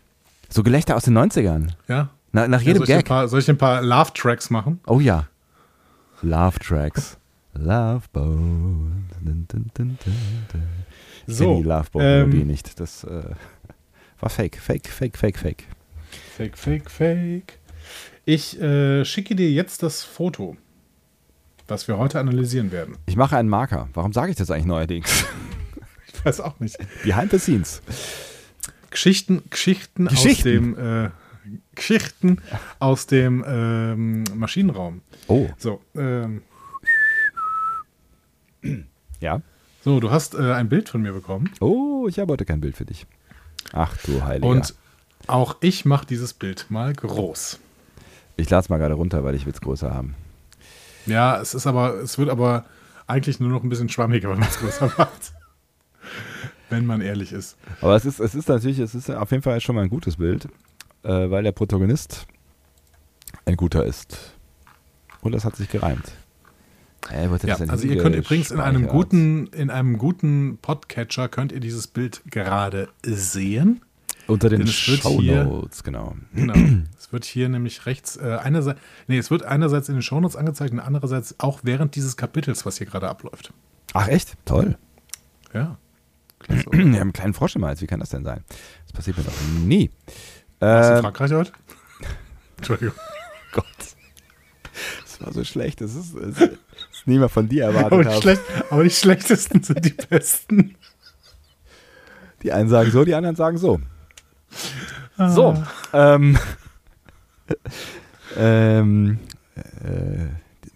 So 0.53 0.62
Gelächter 0.62 0.97
aus 0.97 1.05
den 1.05 1.17
90ern. 1.17 1.69
Ja? 1.88 2.11
Na, 2.33 2.47
nach 2.47 2.61
Ja, 2.61 2.67
jedem 2.69 2.79
soll, 2.81 2.88
ich 2.88 2.93
ein 2.95 2.99
Gag. 2.99 3.07
paar, 3.09 3.29
soll 3.29 3.41
ich 3.41 3.49
ein 3.49 3.59
paar 3.59 3.83
Love-Tracks 3.83 4.51
machen? 4.51 4.81
Oh 4.87 5.01
ja. 5.01 5.29
Love 6.23 6.59
Tracks. 6.59 7.17
Love 7.55 8.03
Boat. 8.12 8.25
Dun, 8.27 9.47
dun, 9.49 9.71
dun, 9.75 9.99
dun, 10.05 10.19
dun. 10.53 10.62
Ich 11.27 11.37
So, 11.37 11.57
die 11.57 11.62
Love 11.62 11.88
Boat 11.91 12.03
Melodie 12.03 12.41
ähm, 12.43 12.47
nicht. 12.47 12.79
Das 12.81 13.05
äh, 13.05 13.23
war 14.21 14.31
fake. 14.31 14.57
Fake, 14.61 14.88
fake, 14.88 15.17
fake, 15.17 15.38
fake. 15.38 15.65
Fake, 16.37 16.59
fake, 16.59 16.91
fake. 16.91 17.59
Ich 18.25 18.61
äh, 18.61 19.05
schicke 19.05 19.35
dir 19.35 19.51
jetzt 19.51 19.83
das 19.83 20.05
Foto, 20.05 20.57
was 21.67 21.88
wir 21.88 21.99
heute 21.99 22.21
analysieren 22.21 22.71
werden. 22.73 22.97
Ich 23.07 23.17
mache 23.17 23.37
einen 23.37 23.49
Marker. 23.49 23.88
Warum 23.95 24.12
sage 24.12 24.31
ich 24.31 24.37
das 24.37 24.51
eigentlich 24.51 24.67
neuerdings? 24.67 25.25
Ich 26.15 26.25
weiß 26.27 26.41
auch 26.41 26.61
nicht. 26.61 26.77
Behind 27.03 27.31
the 27.33 27.38
scenes. 27.38 27.83
Geschichten, 28.93 29.43
Geschichten, 29.51 30.07
aus 30.07 30.15
Geschichten. 30.15 30.75
dem 30.77 31.05
äh, 31.07 31.11
Geschichten 31.75 32.39
aus 32.79 33.07
dem 33.09 33.45
ähm, 33.47 34.25
Maschinenraum. 34.35 35.01
Oh, 35.27 35.49
So, 35.59 35.81
ähm, 35.97 36.43
ja. 39.21 39.41
so, 39.85 39.99
du 40.01 40.11
hast 40.11 40.35
äh, 40.35 40.53
ein 40.53 40.69
Bild 40.69 40.89
von 40.89 41.03
mir 41.03 41.13
bekommen 41.13 41.51
Oh, 41.61 42.07
ich 42.09 42.19
habe 42.19 42.33
heute 42.33 42.45
kein 42.45 42.61
Bild 42.61 42.77
für 42.77 42.85
dich. 42.85 43.07
Ach 43.73 43.97
du 44.05 44.23
Heiliger. 44.25 44.47
und 44.47 44.75
auch 45.27 45.57
ich 45.61 45.85
mache 45.85 46.07
dieses 46.07 46.35
Bild 46.35 46.67
mal 46.69 46.93
groß. 46.93 47.59
ich 48.37 48.51
lade 48.51 48.63
es 48.63 48.69
mal 48.69 48.79
gerade 48.79 48.95
runter, 48.95 49.25
weil 49.25 49.35
ich 49.35 49.47
will 49.47 49.53
es 49.53 49.61
größer 49.61 49.93
haben. 49.93 50.15
Ja, 51.07 51.41
es 51.41 51.55
ist 51.55 51.67
aber, 51.67 51.95
es 51.95 52.19
wird 52.19 52.29
aber 52.29 52.65
eigentlich 53.07 53.41
nur 53.41 53.49
noch 53.51 53.63
ein 53.65 53.69
bisschen 53.69 53.89
schwammiger, 53.89 54.31
wenn 54.31 54.39
man 54.39 54.49
es 54.49 54.59
größer 54.59 54.93
macht. 54.99 55.33
Wenn 56.73 56.85
man 56.87 57.01
ehrlich 57.01 57.33
ist. 57.33 57.57
Aber 57.81 57.95
es 57.95 58.05
ist, 58.05 58.19
es 58.19 58.35
ist 58.35 58.49
natürlich, 58.49 58.81
es 58.81 58.97
ist 58.97 59.09
auf 59.11 59.31
jeden 59.31 59.45
Fall 59.45 59.61
schon 59.61 59.77
mal 59.77 59.83
ein 59.83 59.91
gutes 59.91 60.17
Bild, 60.17 60.47
äh, 61.05 61.31
weil 61.31 61.45
der 61.45 61.53
Protagonist 61.53 62.27
ein 63.45 63.57
guter 63.57 63.85
ist. 63.87 64.35
Und 65.21 65.33
das 65.33 65.45
hat 65.45 65.55
sich 65.55 65.69
gereimt. 65.69 66.13
Äh, 67.11 67.27
er 67.27 67.39
Ja, 67.47 67.57
also 67.69 67.87
ihr 67.87 67.99
könnt 67.99 68.17
übrigens 68.17 68.51
in 68.51 68.61
einem 68.61 68.87
guten, 68.89 69.47
in 69.49 69.71
einem 69.71 69.99
guten 69.99 70.59
Podcatcher 70.61 71.29
könnt 71.29 71.53
ihr 71.53 71.61
dieses 71.61 71.87
Bild 71.87 72.23
gerade 72.27 72.89
sehen. 73.05 73.81
Unter 74.29 74.49
den 74.49 74.61
denn 74.61 74.69
es 74.69 74.89
wird 74.89 75.03
Show 75.03 75.21
hier- 75.21 75.45
Notes, 75.45 75.83
genau. 75.83 76.15
Genau. 76.33 76.55
es 76.97 77.13
wird 77.13 77.25
hier 77.25 77.49
nämlich 77.49 77.87
rechts 77.87 78.17
äh, 78.17 78.39
einerseits, 78.41 78.81
nee, 79.09 79.19
es 79.19 79.31
wird 79.33 79.43
einerseits 79.43 79.89
in 79.89 79.97
den 79.97 80.03
Shownotes 80.03 80.37
angezeigt 80.37 80.73
und 80.73 80.79
andererseits 80.81 81.35
auch 81.39 81.61
während 81.65 81.97
dieses 81.97 82.17
Kapitels, 82.17 82.65
was 82.65 82.79
hier 82.79 82.87
gerade 82.87 83.09
abläuft. 83.09 83.53
Ach 83.94 84.07
echt? 84.07 84.35
Toll. 84.44 84.79
Ja. 85.53 85.77
Klasse. 86.43 86.65
Wir 86.73 86.81
haben 86.81 86.95
einen 86.95 87.13
kleinen 87.13 87.35
Frosch 87.35 87.57
im 87.57 87.65
Hals. 87.65 87.81
Wie 87.81 87.87
kann 87.87 88.01
das 88.01 88.11
denn 88.11 88.25
sein? 88.25 88.45
Das 88.85 88.93
passiert 88.93 89.17
mir 89.19 89.25
doch 89.25 89.33
nie. 89.65 89.90
Warst 90.61 90.88
du 90.90 90.93
in 90.95 90.99
Äh, 90.99 91.03
Frankreich 91.03 91.33
heute? 91.33 91.53
Entschuldigung. 92.59 92.95
Gott. 93.53 93.65
Das 95.03 95.21
war 95.21 95.33
so 95.33 95.45
schlecht. 95.45 95.81
Das 95.81 95.95
ist, 95.95 96.15
das 96.15 96.38
ist 96.40 96.59
niemand 97.07 97.33
von 97.33 97.49
dir 97.49 97.69
Aber 97.69 97.77
erwartet 97.81 98.01
die, 98.07 98.09
habe. 98.11 98.23
schlecht, 98.23 98.43
aber 98.71 98.85
die 98.85 98.90
schlechtesten 98.90 99.63
sind 99.63 99.85
die 99.85 99.95
besten. 100.09 100.77
Die 102.43 102.53
einen 102.53 102.69
sagen 102.69 102.90
so, 102.90 103.05
die 103.05 103.15
anderen 103.15 103.37
sagen 103.37 103.59
so. 103.59 103.81
So. 105.19 105.63
Ähm, 105.93 106.38
ähm, 108.37 109.19
äh, 109.57 110.27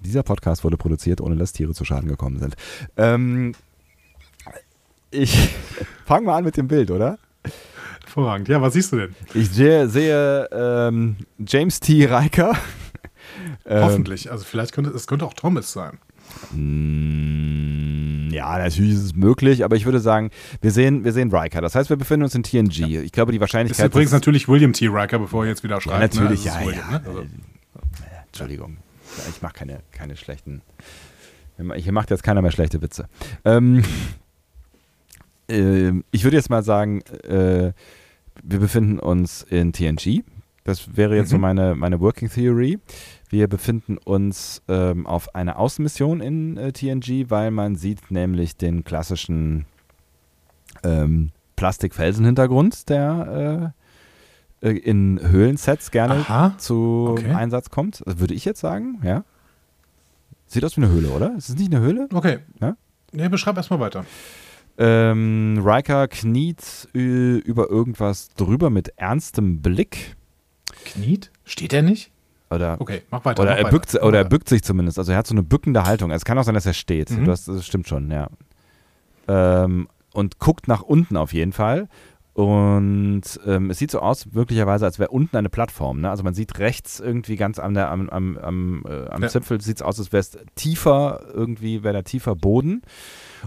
dieser 0.04 0.22
Podcast 0.22 0.62
wurde 0.64 0.76
produziert, 0.76 1.20
ohne 1.20 1.36
dass 1.36 1.52
Tiere 1.52 1.74
zu 1.74 1.84
Schaden 1.84 2.08
gekommen 2.08 2.38
sind. 2.38 2.54
Ähm, 2.96 3.52
ich 5.10 5.50
fange 6.06 6.26
mal 6.26 6.36
an 6.38 6.44
mit 6.44 6.56
dem 6.56 6.68
Bild, 6.68 6.90
oder? 6.90 7.18
Hervorragend. 8.04 8.48
Ja, 8.48 8.60
was 8.62 8.72
siehst 8.74 8.92
du 8.92 8.96
denn? 8.96 9.14
Ich 9.34 9.50
sehe, 9.50 9.88
sehe 9.88 10.48
ähm, 10.52 11.16
James 11.38 11.80
T. 11.80 12.06
Riker. 12.06 12.56
Hoffentlich. 13.68 14.30
Also 14.30 14.44
vielleicht 14.44 14.72
könnte 14.72 14.90
es 14.90 15.06
könnte 15.06 15.26
auch 15.26 15.34
Thomas 15.34 15.72
sein. 15.72 15.98
Mm, 16.52 18.30
Ja, 18.32 18.58
natürlich 18.58 18.92
ist 18.92 19.02
es 19.02 19.14
möglich, 19.14 19.64
aber 19.64 19.76
ich 19.76 19.84
würde 19.84 20.00
sagen, 20.00 20.30
wir 20.60 20.70
sehen, 20.70 21.04
wir 21.04 21.12
sehen 21.12 21.30
Riker. 21.34 21.60
Das 21.60 21.74
heißt, 21.74 21.90
wir 21.90 21.96
befinden 21.96 22.24
uns 22.24 22.34
in 22.34 22.42
TNG. 22.42 23.02
Ich 23.02 23.12
glaube, 23.12 23.32
die 23.32 23.36
Ist 23.36 23.40
Wahrscheinlichkeit 23.40 23.86
übrigens 23.86 24.12
natürlich 24.12 24.48
William 24.48 24.72
T. 24.72 24.86
Riker, 24.86 25.18
bevor 25.18 25.44
ihr 25.44 25.50
jetzt 25.50 25.62
wieder 25.64 25.76
ja, 25.76 25.80
schreibt. 25.80 26.14
natürlich, 26.14 26.44
ne? 26.44 26.50
Es 26.50 26.54
ja, 26.54 26.60
ist 26.60 26.66
William, 26.66 26.90
ja. 26.90 26.98
ne? 26.98 27.04
Also, 27.06 27.26
Entschuldigung, 28.26 28.76
ich 29.30 29.42
mache 29.42 29.54
keine, 29.54 29.80
keine 29.92 30.16
schlechten. 30.16 30.62
Hier 31.76 31.92
macht 31.92 32.10
jetzt 32.10 32.22
keiner 32.22 32.42
mehr 32.42 32.50
schlechte 32.50 32.82
Witze. 32.82 33.08
Ähm, 33.44 33.82
ähm, 35.48 36.04
ich 36.10 36.24
würde 36.24 36.36
jetzt 36.36 36.50
mal 36.50 36.62
sagen, 36.62 37.00
äh, 37.24 37.72
wir 38.42 38.58
befinden 38.60 38.98
uns 38.98 39.42
in 39.42 39.72
TNG. 39.72 40.22
Das 40.64 40.96
wäre 40.96 41.16
jetzt 41.16 41.30
so 41.30 41.36
Mhm. 41.36 41.42
meine, 41.42 41.74
meine 41.76 42.00
Working 42.00 42.28
Theory. 42.28 42.78
Wir 43.28 43.48
befinden 43.48 43.98
uns 43.98 44.62
ähm, 44.68 45.06
auf 45.06 45.34
einer 45.34 45.58
Außenmission 45.58 46.20
in 46.20 46.56
äh, 46.56 46.72
TNG, 46.72 47.26
weil 47.30 47.50
man 47.50 47.76
sieht 47.76 48.10
nämlich 48.10 48.56
den 48.56 48.84
klassischen 48.84 49.64
ähm, 50.82 51.30
Plastikfelsenhintergrund, 51.56 52.88
der 52.88 53.72
äh, 54.62 54.68
äh, 54.68 54.76
in 54.78 55.20
Höhlensets 55.22 55.90
gerne 55.90 56.14
Aha. 56.14 56.54
zu 56.58 57.08
Okay. 57.18 57.32
Einsatz 57.32 57.70
kommt. 57.70 58.02
Das 58.04 58.18
würde 58.18 58.34
ich 58.34 58.44
jetzt 58.44 58.60
sagen, 58.60 59.00
ja. 59.02 59.24
Sieht 60.48 60.64
aus 60.64 60.76
wie 60.76 60.82
eine 60.82 60.92
Höhle, 60.92 61.08
oder? 61.10 61.34
Ist 61.36 61.48
es 61.48 61.56
nicht 61.56 61.72
eine 61.74 61.84
Höhle? 61.84 62.08
Okay. 62.12 62.38
Ja? 62.60 62.76
Nee, 63.12 63.28
beschreib 63.28 63.56
erstmal 63.56 63.80
weiter. 63.80 64.04
Ähm, 64.78 65.62
Riker 65.64 66.06
kniet 66.08 66.88
äh, 66.94 66.98
über 67.38 67.70
irgendwas 67.70 68.28
drüber 68.34 68.70
mit 68.70 68.92
ernstem 68.96 69.62
Blick. 69.62 70.16
Kniet? 70.84 71.30
Steht 71.44 71.72
er 71.72 71.82
nicht? 71.82 72.10
Oder, 72.50 72.76
Okay, 72.80 73.02
mach 73.10 73.24
weiter. 73.24 73.42
oder, 73.42 73.52
mach 73.52 73.58
er, 73.58 73.64
weiter. 73.64 73.70
bückt, 73.78 73.94
oder 73.94 74.18
er 74.18 74.24
bückt 74.24 74.48
sich 74.48 74.62
zumindest. 74.62 74.98
Also 74.98 75.12
er 75.12 75.18
hat 75.18 75.26
so 75.26 75.34
eine 75.34 75.42
bückende 75.42 75.84
Haltung. 75.84 76.10
Es 76.10 76.24
kann 76.24 76.38
auch 76.38 76.44
sein, 76.44 76.54
dass 76.54 76.66
er 76.66 76.74
steht. 76.74 77.10
Mhm. 77.10 77.24
Du 77.24 77.30
hast, 77.32 77.48
das 77.48 77.66
stimmt 77.66 77.88
schon, 77.88 78.10
ja. 78.10 78.28
Ähm, 79.28 79.88
und 80.12 80.38
guckt 80.38 80.68
nach 80.68 80.82
unten 80.82 81.16
auf 81.16 81.32
jeden 81.32 81.52
Fall. 81.52 81.88
Und 82.36 83.22
ähm, 83.46 83.70
es 83.70 83.78
sieht 83.78 83.90
so 83.90 84.00
aus, 84.00 84.26
möglicherweise, 84.30 84.84
als 84.84 84.98
wäre 84.98 85.08
unten 85.08 85.38
eine 85.38 85.48
Plattform. 85.48 86.02
Ne? 86.02 86.10
Also 86.10 86.22
man 86.22 86.34
sieht 86.34 86.58
rechts 86.58 87.00
irgendwie 87.00 87.36
ganz 87.36 87.58
am, 87.58 87.72
der, 87.72 87.90
am, 87.90 88.10
am, 88.10 88.36
am, 88.36 88.84
äh, 88.86 89.08
am 89.08 89.22
Ja. 89.22 89.28
Zipfel, 89.28 89.58
sieht 89.62 89.76
es 89.76 89.82
aus, 89.82 89.98
als 89.98 90.12
wäre 90.12 90.20
es 90.20 90.36
tiefer, 90.54 91.22
irgendwie 91.32 91.82
wäre 91.82 91.94
da 91.94 92.02
tiefer 92.02 92.36
Boden. 92.36 92.82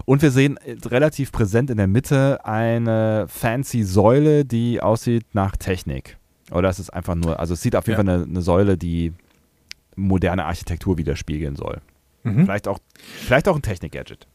Und 0.06 0.22
wir 0.22 0.32
sehen 0.32 0.56
äh, 0.56 0.74
relativ 0.88 1.30
präsent 1.30 1.70
in 1.70 1.76
der 1.76 1.86
Mitte 1.86 2.44
eine 2.44 3.26
fancy 3.28 3.84
Säule, 3.84 4.44
die 4.44 4.82
aussieht 4.82 5.24
nach 5.34 5.56
Technik. 5.56 6.18
Oder 6.50 6.68
es 6.68 6.80
ist 6.80 6.90
einfach 6.90 7.14
nur, 7.14 7.38
also 7.38 7.54
es 7.54 7.62
sieht 7.62 7.76
auf 7.76 7.86
jeden 7.86 8.00
Ja. 8.00 8.04
Fall 8.04 8.22
eine, 8.22 8.24
eine 8.24 8.42
Säule, 8.42 8.76
die 8.76 9.12
moderne 9.94 10.46
Architektur 10.46 10.98
widerspiegeln 10.98 11.54
soll. 11.54 11.80
Mhm. 12.24 12.44
Vielleicht 12.44 12.66
auch, 12.66 12.80
vielleicht 12.98 13.46
auch 13.46 13.54
ein 13.54 13.62
Technik-Gadget. 13.62 14.26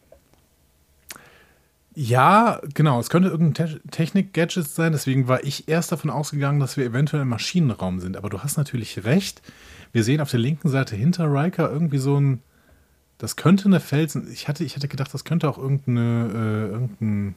Ja, 1.95 2.59
genau. 2.73 2.99
Es 2.99 3.09
könnte 3.09 3.29
irgendein 3.29 3.67
Te 3.67 3.79
Technik-Gadget 3.89 4.67
sein. 4.67 4.91
Deswegen 4.91 5.27
war 5.27 5.43
ich 5.43 5.67
erst 5.69 5.91
davon 5.91 6.09
ausgegangen, 6.09 6.59
dass 6.59 6.75
wir 6.77 6.85
eventuell 6.85 7.21
im 7.23 7.29
Maschinenraum 7.29 7.99
sind. 7.99 8.17
Aber 8.17 8.29
du 8.29 8.39
hast 8.39 8.57
natürlich 8.57 9.05
recht. 9.05 9.41
Wir 9.93 10.03
sehen 10.03 10.19
auf 10.19 10.29
der 10.29 10.41
linken 10.41 10.69
Seite 10.69 10.95
hinter 10.95 11.31
Riker 11.31 11.71
irgendwie 11.71 11.97
so 11.97 12.19
ein. 12.19 12.41
Das 13.17 13.37
könnte 13.37 13.65
eine 13.65 13.79
Felsen. 13.79 14.29
Ich 14.31 14.49
hatte, 14.49 14.65
ich 14.65 14.75
hatte 14.75 14.89
gedacht, 14.89 15.13
das 15.13 15.23
könnte 15.23 15.49
auch 15.49 15.57
irgendeine, 15.57 16.29
äh, 16.33 16.71
irgendein, 16.73 17.35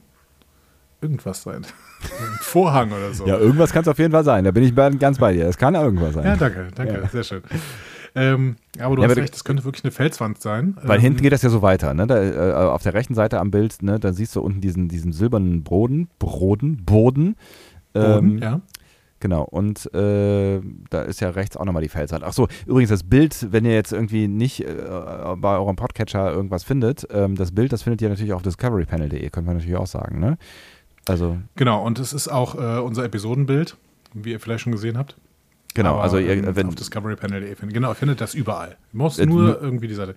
irgendwas 1.00 1.44
sein. 1.44 1.64
ein 2.02 2.38
Vorhang 2.40 2.90
oder 2.90 3.14
so. 3.14 3.26
Ja, 3.28 3.38
irgendwas 3.38 3.72
kann 3.72 3.82
es 3.82 3.88
auf 3.88 3.98
jeden 3.98 4.10
Fall 4.10 4.24
sein. 4.24 4.42
Da 4.42 4.50
bin 4.50 4.64
ich 4.64 4.74
ganz 4.98 5.18
bei 5.18 5.32
dir. 5.32 5.46
Es 5.46 5.56
kann 5.56 5.76
irgendwas 5.76 6.14
sein. 6.14 6.24
Ja, 6.24 6.36
danke, 6.36 6.68
danke, 6.74 6.94
Ja. 6.94 7.08
sehr 7.08 7.22
schön. 7.22 7.42
Ähm, 8.20 8.56
aber 8.80 8.96
du 8.96 9.02
Ja, 9.02 9.08
hast 9.08 9.12
aber- 9.14 9.22
recht, 9.22 9.34
das 9.34 9.44
könnte 9.44 9.64
wirklich 9.64 9.84
eine 9.84 9.92
Felswand 9.92 10.40
sein. 10.40 10.76
Weil 10.82 10.96
ähm, 10.96 11.02
hinten 11.02 11.22
geht 11.22 11.32
das 11.32 11.42
ja 11.42 11.50
so 11.50 11.62
weiter. 11.62 11.94
Ne? 11.94 12.06
Da, 12.06 12.22
äh, 12.22 12.52
auf 12.68 12.82
der 12.82 12.94
rechten 12.94 13.14
Seite 13.14 13.38
am 13.38 13.50
Bild, 13.50 13.82
ne, 13.82 14.00
da 14.00 14.12
siehst 14.12 14.34
du 14.36 14.40
unten 14.40 14.60
diesen, 14.60 14.88
diesen 14.88 15.12
silbernen 15.12 15.62
Boden, 15.62 16.08
Broden, 16.18 16.84
Boden. 16.84 17.36
Boden, 17.92 18.28
Ähm, 18.34 18.38
ja. 18.38 18.60
Genau, 19.20 19.42
und 19.42 19.92
äh, 19.94 20.60
da 20.90 21.02
ist 21.02 21.20
ja 21.20 21.30
rechts 21.30 21.56
auch 21.56 21.64
nochmal 21.64 21.82
die 21.82 21.88
Felswand. 21.88 22.22
Ach 22.22 22.32
so, 22.32 22.46
übrigens 22.66 22.90
das 22.90 23.02
Bild, 23.02 23.48
wenn 23.50 23.64
ihr 23.64 23.72
jetzt 23.74 23.92
irgendwie 23.92 24.28
nicht 24.28 24.60
äh, 24.64 24.74
bei 25.36 25.56
eurem 25.56 25.74
Podcatcher 25.74 26.30
irgendwas 26.32 26.62
findet, 26.62 27.04
ähm, 27.10 27.34
das 27.34 27.50
Bild, 27.52 27.72
das 27.72 27.82
findet 27.82 28.00
ihr 28.00 28.10
natürlich 28.10 28.32
auf 28.32 28.42
discoverypanel.de, 28.42 29.18
könnte 29.30 29.46
man 29.48 29.56
natürlich 29.56 29.76
auch 29.76 29.88
sagen, 29.88 30.20
ne? 30.20 30.38
Also, 31.08 31.38
Genau, 31.56 31.84
und 31.84 31.98
es 31.98 32.12
ist 32.12 32.28
auch 32.28 32.54
äh, 32.54 32.80
unser 32.80 33.02
Episodenbild, 33.04 33.76
wie 34.14 34.30
ihr 34.32 34.38
vielleicht 34.40 34.62
schon 34.62 34.72
gesehen 34.72 34.96
habt. 34.96 35.16
Genau, 35.74 35.94
Aber, 35.94 36.02
also 36.02 36.18
ihr, 36.18 36.32
ähm, 36.32 36.56
wenn, 36.56 36.66
auf 36.68 36.74
discoverypanel.de 36.74 37.54
findet. 37.56 37.74
Genau, 37.74 37.90
ihr 37.90 37.94
findet 37.94 38.20
das 38.20 38.34
überall. 38.34 38.76
Du 38.92 38.98
musst 38.98 39.18
Äh, 39.18 39.26
nur 39.26 39.60
irgendwie 39.60 39.88
die 39.88 39.94
Seite. 39.94 40.14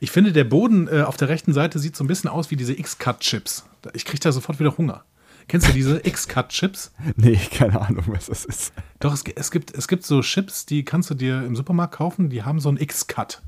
Ich 0.00 0.10
finde, 0.10 0.32
der 0.32 0.44
Boden 0.44 0.88
äh, 0.88 1.02
auf 1.02 1.16
der 1.16 1.28
rechten 1.28 1.52
Seite 1.52 1.78
sieht 1.78 1.96
so 1.96 2.04
ein 2.04 2.06
bisschen 2.08 2.30
aus 2.30 2.50
wie 2.50 2.56
diese 2.56 2.72
X-Cut-Chips. 2.78 3.64
Ich 3.94 4.04
kriege 4.04 4.20
da 4.20 4.32
sofort 4.32 4.58
wieder 4.60 4.76
Hunger. 4.76 5.04
Kennst 5.48 5.68
du 5.68 5.72
diese 5.72 6.00
X-Cut-Chips? 6.06 6.92
nee, 7.16 7.36
keine 7.36 7.80
Ahnung, 7.80 8.04
was 8.06 8.26
das 8.26 8.44
ist. 8.44 8.72
Doch, 9.00 9.12
es, 9.12 9.24
es, 9.34 9.50
gibt, 9.50 9.74
es 9.74 9.88
gibt 9.88 10.04
so 10.04 10.20
Chips, 10.22 10.66
die 10.66 10.84
kannst 10.84 11.10
du 11.10 11.14
dir 11.14 11.44
im 11.44 11.56
Supermarkt 11.56 11.94
kaufen, 11.94 12.28
die 12.30 12.42
haben 12.42 12.60
so 12.60 12.68
einen 12.68 12.78
X-Cut. 12.78 13.42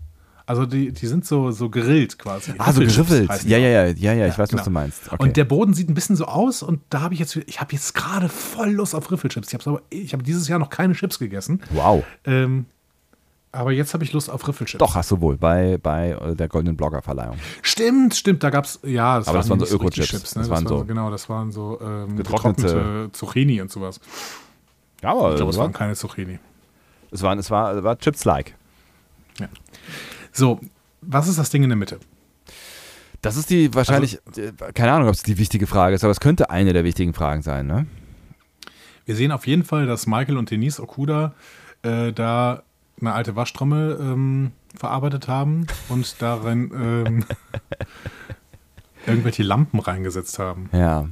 Also 0.46 0.66
die, 0.66 0.92
die 0.92 1.06
sind 1.06 1.24
so, 1.24 1.50
so 1.52 1.70
grillt 1.70 2.18
quasi. 2.18 2.52
Ah, 2.58 2.70
so 2.72 2.80
geriffelt. 2.80 3.30
Ja, 3.44 3.56
ja, 3.56 3.68
ja, 3.68 3.86
ja, 3.86 4.12
ja, 4.12 4.26
ich 4.26 4.32
weiß, 4.32 4.40
was 4.40 4.50
genau. 4.50 4.64
du 4.64 4.70
meinst. 4.70 5.10
Okay. 5.10 5.22
Und 5.22 5.36
der 5.38 5.44
Boden 5.46 5.72
sieht 5.72 5.88
ein 5.88 5.94
bisschen 5.94 6.16
so 6.16 6.26
aus 6.26 6.62
und 6.62 6.80
da 6.90 7.00
habe 7.00 7.14
ich 7.14 7.20
jetzt, 7.20 7.36
ich 7.36 7.60
habe 7.60 7.72
jetzt 7.72 7.94
gerade 7.94 8.28
voll 8.28 8.70
Lust 8.72 8.94
auf 8.94 9.10
Riffelchips. 9.10 9.48
Ich 9.52 9.54
habe 9.66 9.82
ich 9.88 10.12
habe 10.12 10.22
dieses 10.22 10.46
Jahr 10.48 10.58
noch 10.58 10.68
keine 10.68 10.92
Chips 10.94 11.18
gegessen. 11.18 11.62
wow. 11.70 12.04
Ähm, 12.26 12.66
aber 13.52 13.70
jetzt 13.72 13.94
habe 13.94 14.02
ich 14.04 14.12
Lust 14.12 14.28
auf 14.28 14.46
Riffelchips. 14.46 14.80
Doch, 14.80 14.96
hast 14.96 15.12
du 15.12 15.20
wohl, 15.20 15.36
bei, 15.36 15.78
bei 15.80 16.16
der 16.36 16.48
Goldenen 16.48 16.76
Blogger-Verleihung. 16.76 17.36
Stimmt, 17.62 18.14
stimmt, 18.16 18.42
da 18.42 18.50
gab 18.50 18.64
es, 18.64 18.80
ja, 18.82 19.18
das 19.18 19.28
Aber 19.28 19.38
das 19.38 19.48
waren 19.48 19.60
so 19.60 19.76
Öko-Chips. 19.76 20.34
ne? 20.34 20.42
Das 20.42 20.50
waren 20.50 20.66
so 20.66 20.84
genau, 20.84 21.08
das 21.10 21.28
waren 21.28 21.52
so 21.52 21.78
ähm, 21.80 22.18
getrocknete- 22.18 22.56
getrocknete, 22.56 23.08
Zucchini 23.12 23.60
und 23.62 23.70
sowas. 23.70 24.00
Ja, 25.02 25.12
aber 25.12 25.30
Ich 25.30 25.36
glaube, 25.36 25.50
es 25.50 25.54
es, 25.54 25.58
war, 25.58 25.66
waren 25.66 25.72
keine 25.72 25.94
Zucchini. 25.94 26.38
es, 27.12 27.22
waren, 27.22 27.38
es 27.38 27.50
war, 27.50 27.82
war 27.84 27.96
Chips-like. 27.96 28.54
So, 30.34 30.60
was 31.00 31.28
ist 31.28 31.38
das 31.38 31.50
Ding 31.50 31.62
in 31.62 31.70
der 31.70 31.76
Mitte? 31.76 32.00
Das 33.22 33.36
ist 33.36 33.48
die 33.50 33.72
wahrscheinlich, 33.72 34.18
äh, 34.36 34.52
keine 34.74 34.92
Ahnung, 34.92 35.08
ob 35.08 35.14
es 35.14 35.22
die 35.22 35.38
wichtige 35.38 35.66
Frage 35.66 35.94
ist, 35.94 36.04
aber 36.04 36.10
es 36.10 36.20
könnte 36.20 36.50
eine 36.50 36.72
der 36.72 36.84
wichtigen 36.84 37.14
Fragen 37.14 37.40
sein, 37.40 37.66
ne? 37.66 37.86
Wir 39.06 39.14
sehen 39.16 39.32
auf 39.32 39.46
jeden 39.46 39.64
Fall, 39.64 39.86
dass 39.86 40.06
Michael 40.06 40.36
und 40.36 40.50
Denise 40.50 40.80
Okuda 40.80 41.34
äh, 41.82 42.12
da 42.12 42.64
eine 43.00 43.12
alte 43.12 43.36
Waschtrommel 43.36 43.98
ähm, 44.00 44.52
verarbeitet 44.74 45.28
haben 45.28 45.66
und 45.88 46.20
darin 46.20 46.70
ähm, 46.74 47.24
irgendwelche 49.06 49.42
Lampen 49.42 49.78
reingesetzt 49.78 50.38
haben. 50.38 50.68
Ja. 50.72 51.08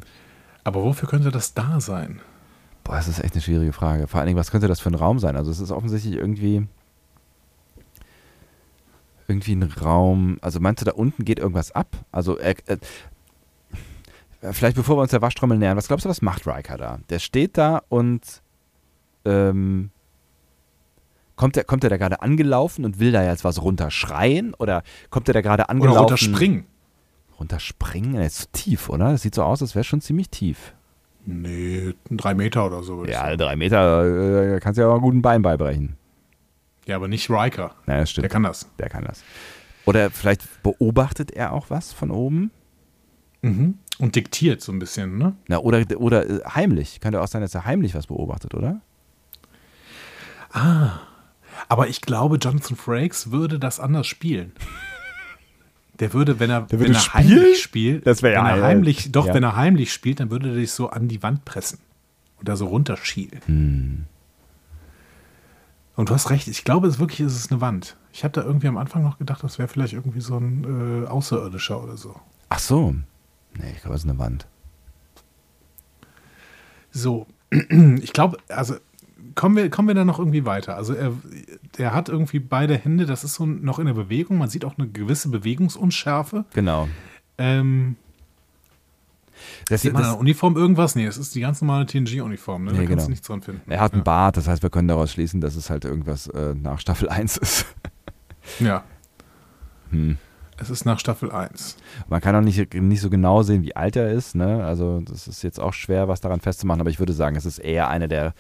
Aber 0.64 0.83
wofür 0.83 1.09
könnte 1.09 1.31
das 1.31 1.55
da 1.55 1.81
sein? 1.81 2.20
Boah, 2.83 2.97
das 2.97 3.09
ist 3.09 3.23
echt 3.23 3.35
eine 3.35 3.43
schwierige 3.43 3.73
Frage. 3.73 4.09
Vor 4.09 4.18
allen 4.18 4.27
Dingen, 4.27 4.39
was 4.39 4.51
könnte 4.51 4.68
das 4.68 4.81
für 4.81 4.91
ein 4.91 4.95
Raum 4.95 5.18
sein? 5.18 5.37
Also 5.37 5.51
es 5.51 5.61
ist 5.61 5.70
offensichtlich 5.70 6.14
irgendwie 6.14 6.66
irgendwie 9.33 9.55
ein 9.55 9.62
Raum. 9.62 10.39
Also 10.43 10.61
meinst 10.61 10.83
du, 10.83 10.85
da 10.85 10.93
unten 10.93 11.24
geht 11.24 11.39
irgendwas 11.39 11.72
ab? 11.72 11.89
Also 12.12 12.39
äh, 12.39 12.55
äh, 12.66 12.76
vielleicht 14.53 14.76
bevor 14.76 14.97
wir 14.97 15.03
uns 15.03 15.11
der 15.11 15.22
Waschtrommel 15.22 15.59
nähern, 15.59 15.76
was 15.76 15.89
glaubst 15.89 16.05
du, 16.05 16.09
was 16.11 16.22
macht 16.22 16.47
Riker 16.47 16.76
da? 16.76 16.99
Der 17.09 17.18
steht 17.18 17.57
da 17.57 17.83
und 17.89 18.43
ähm, 19.24 19.91
kommt 21.37 21.57
er 21.57 21.64
kommt 21.64 21.85
er 21.85 21.91
da 21.91 21.97
gerade 21.97 22.22
angelaufen 22.22 22.85
und 22.85 22.99
will 22.99 23.12
da 23.12 23.24
jetzt 23.24 23.45
was 23.45 23.62
runterschreien 23.62 24.55
oder 24.55 24.83
kommt 25.11 25.28
er 25.28 25.35
da 25.35 25.41
gerade 25.41 25.62
Oder 25.64 25.70
angelaufen? 25.70 25.99
runterspringen? 26.01 26.66
Runterspringen? 27.39 28.14
Der 28.14 28.26
ist 28.26 28.39
zu 28.39 28.47
tief, 28.53 28.89
oder? 28.89 29.12
Das 29.12 29.22
sieht 29.22 29.35
so 29.35 29.43
aus, 29.43 29.62
als 29.62 29.74
wäre 29.74 29.85
schon 29.85 30.01
ziemlich 30.01 30.28
tief. 30.28 30.74
Nee, 31.24 31.95
drei 32.11 32.35
Meter 32.35 32.66
oder 32.66 32.83
so. 32.83 33.05
Ja, 33.05 33.37
drei 33.37 33.55
Meter 33.57 34.55
äh, 34.57 34.61
kannst 34.61 34.76
du 34.78 34.83
ja 34.83 34.89
auch 34.89 34.95
einen 34.95 35.03
guten 35.03 35.22
Bein 35.22 35.43
beibrechen. 35.43 35.97
Ja, 36.87 36.97
aber 36.97 37.09
nicht 37.09 37.30
Riker. 37.30 37.74
Naja, 37.87 38.07
stimmt. 38.07 38.24
Der 38.24 38.30
kann 38.30 38.43
das. 38.43 38.68
Der 38.78 38.89
kann 38.89 39.05
das. 39.05 39.22
Oder 39.85 40.11
vielleicht 40.11 40.62
beobachtet 40.62 41.30
er 41.33 41.53
auch 41.53 41.70
was 41.70 41.93
von 41.93 42.11
oben? 42.11 42.51
Mhm. 43.43 43.78
Und 43.99 44.16
diktiert 44.16 44.61
so 44.61 44.72
ein 44.72 44.78
bisschen, 44.78 45.18
ne? 45.18 45.35
Na, 45.49 45.59
oder, 45.59 45.85
oder 45.99 46.28
äh, 46.28 46.41
heimlich. 46.55 47.01
Könnte 47.01 47.20
auch 47.20 47.28
sein, 47.28 47.43
dass 47.43 47.55
er 47.55 47.64
heimlich 47.64 47.95
was 47.95 48.07
beobachtet, 48.07 48.55
oder? 48.55 48.80
Aber 51.68 51.89
ich 51.89 52.01
glaube, 52.01 52.37
Jonathan 52.37 52.76
Frakes 52.76 53.30
würde 53.30 53.59
das 53.59 53.80
anders 53.80 54.07
spielen. 54.07 54.53
Der 55.99 56.12
würde, 56.12 56.41
wenn 56.41 56.51
er, 56.51 56.70
würde 56.70 56.85
wenn 56.85 56.95
er 56.95 57.14
heimlich 57.14 57.62
spielt, 57.62 58.07
Das 58.07 58.22
wär 58.22 58.33
ja 58.33 58.45
wenn 58.45 58.61
er 58.61 58.62
heimlich, 58.62 59.12
doch, 59.12 59.26
Ja. 59.26 59.35
wenn 59.35 59.43
er 59.43 59.57
heimlich 59.57 59.93
spielt, 59.93 60.20
dann 60.20 60.30
würde 60.30 60.51
er 60.51 60.55
dich 60.57 60.72
so 60.72 60.91
an 60.91 61.09
die 61.09 61.22
Wand 61.22 61.45
pressen 61.45 61.78
da 62.45 62.57
so 62.57 62.66
runterschielen. 62.66 63.41
Hm. 63.47 64.05
Und 65.95 66.09
du 66.09 66.14
hast 66.14 66.30
recht, 66.30 66.49
ich 66.49 66.64
glaube 66.64 66.86
es 66.86 66.99
wirklich, 66.99 67.20
ist 67.20 67.36
es 67.36 67.51
eine 67.51 67.61
Wand. 67.61 67.97
Ich 68.12 68.24
habe 68.24 68.32
da 68.32 68.43
irgendwie 68.43 68.68
am 68.68 68.78
Anfang 68.78 69.03
noch 69.03 69.18
gedacht, 69.18 69.43
das 69.43 69.59
wäre 69.59 69.68
vielleicht 69.68 69.93
irgendwie 69.93 70.20
so 70.20 70.36
ein 70.36 71.05
äh, 71.05 71.07
Außerirdischer 71.07 71.82
oder 71.82 71.97
so. 71.97 72.16
Ach 72.49 72.59
so. 72.59 72.95
Nee, 73.55 73.72
ich 73.74 73.80
glaube, 73.80 73.97
es 73.97 74.05
ist 74.05 74.11
eine 74.11 74.18
Wand. 74.18 74.47
So, 76.90 77.26
ich 77.51 78.12
glaube, 78.12 78.38
also 78.49 78.76
kommen 79.34 79.57
wir, 79.57 79.70
kommen 79.70 79.88
wir 79.88 79.95
da 79.95 80.05
noch 80.05 80.18
irgendwie 80.18 80.45
weiter. 80.45 80.76
Also 80.76 80.95
er, 80.95 81.12
er 81.76 81.95
hat 81.95 82.09
irgendwie 82.09 82.38
beide 82.38 82.76
Hände, 82.76 83.07
das 83.07 83.24
ist 83.24 83.34
so 83.34 83.47
noch 83.47 83.78
in 83.78 83.86
der 83.86 83.95
Bewegung. 83.95 84.38
Man 84.38 84.49
sieht 84.51 84.64
auch 84.64 84.78
eine 84.78 84.88
gewisse 84.88 85.28
Bewegungsunschärfe. 85.28 86.45
Genau. 86.55 86.88
Ähm, 87.38 87.97
Das, 89.68 89.82
sieht 89.82 89.93
man 89.93 90.05
an 90.05 90.16
Uniform 90.16 90.57
irgendwas? 90.57 90.95
Nee, 90.95 91.07
es 91.07 91.16
ist 91.16 91.34
die 91.34 91.40
ganz 91.40 91.61
normale 91.61 91.86
TNG-Uniform. 91.86 92.64
Ne? 92.64 92.72
Da 92.72 92.78
Nee, 92.78 92.86
kannst 92.86 92.90
genau. 92.90 93.05
du 93.05 93.11
nichts 93.11 93.26
dran 93.26 93.43
finden. 93.43 93.70
er 93.70 93.80
hat 93.80 93.93
einen 93.93 94.01
ja. 94.01 94.05
Bart, 94.05 94.36
das 94.36 94.49
heißt, 94.49 94.62
wir 94.62 94.70
können 94.70 94.88
daraus 94.88 95.12
schließen, 95.12 95.40
dass 95.40 95.57
es 95.57 95.70
halt 95.70 95.84
irgendwas 95.84 96.26
äh, 96.28 96.55
nach 96.55 96.78
Staffel 96.80 97.09
1 97.09 97.36
ist. 97.38 97.66
Ja, 98.61 98.82
Hm. 99.90 100.16
es 100.59 100.70
ist 100.70 100.84
nach 100.86 100.99
Staffel 100.99 101.30
1. 101.30 101.76
Man 102.09 102.20
kann 102.22 102.34
auch 102.34 102.40
nicht, 102.40 102.72
nicht 102.74 103.01
so 103.03 103.11
genau 103.11 103.43
sehen, 103.43 103.62
wie 103.62 103.76
alt 103.76 103.95
er 103.97 104.11
ist. 104.11 104.34
Ne? 104.34 104.64
Also 104.64 105.01
das 105.01 105.28
ist 105.28 105.43
jetzt 105.43 105.61
auch 105.61 105.74
schwer, 105.74 106.09
was 106.09 106.20
daran 106.22 106.40
festzumachen. 106.40 106.80
Aber 106.80 106.88
ich 106.90 106.99
würde 106.99 107.12
sagen, 107.12 107.36
es 107.36 107.45
ist 107.45 107.59
eher 107.59 107.88
eine 107.88 108.09
der, 108.09 108.32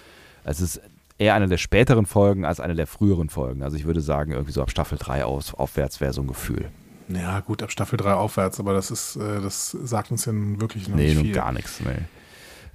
es 0.44 0.60
ist 0.62 0.80
eher 1.18 1.34
eine 1.34 1.46
der 1.48 1.58
späteren 1.58 2.06
Folgen 2.06 2.44
als 2.46 2.58
eine 2.58 2.74
der 2.74 2.86
früheren 2.86 3.28
Folgen. 3.28 3.62
Also 3.62 3.76
ich 3.76 3.84
würde 3.84 4.00
sagen, 4.00 4.32
irgendwie 4.32 4.52
so 4.52 4.62
ab 4.62 4.70
Staffel 4.70 4.96
3 4.98 5.24
aus, 5.26 5.52
aufwärts 5.54 6.00
wäre 6.00 6.12
so 6.14 6.22
ein 6.22 6.26
Gefühl. 6.26 6.70
Ja, 7.14 7.40
gut, 7.40 7.62
ab 7.62 7.70
Staffel 7.70 7.96
3 7.96 8.14
aufwärts, 8.14 8.58
aber 8.60 8.72
das 8.74 8.90
ist, 8.90 9.16
äh, 9.16 9.40
das 9.40 9.70
sagt 9.70 10.10
uns 10.10 10.24
ja 10.24 10.32
nun 10.32 10.60
wirklich 10.60 10.88
noch 10.88 10.96
Nee, 10.96 11.06
nicht 11.06 11.14
nun 11.16 11.24
viel. 11.24 11.34
gar 11.34 11.52
nichts. 11.52 11.80
Nee. 11.80 11.90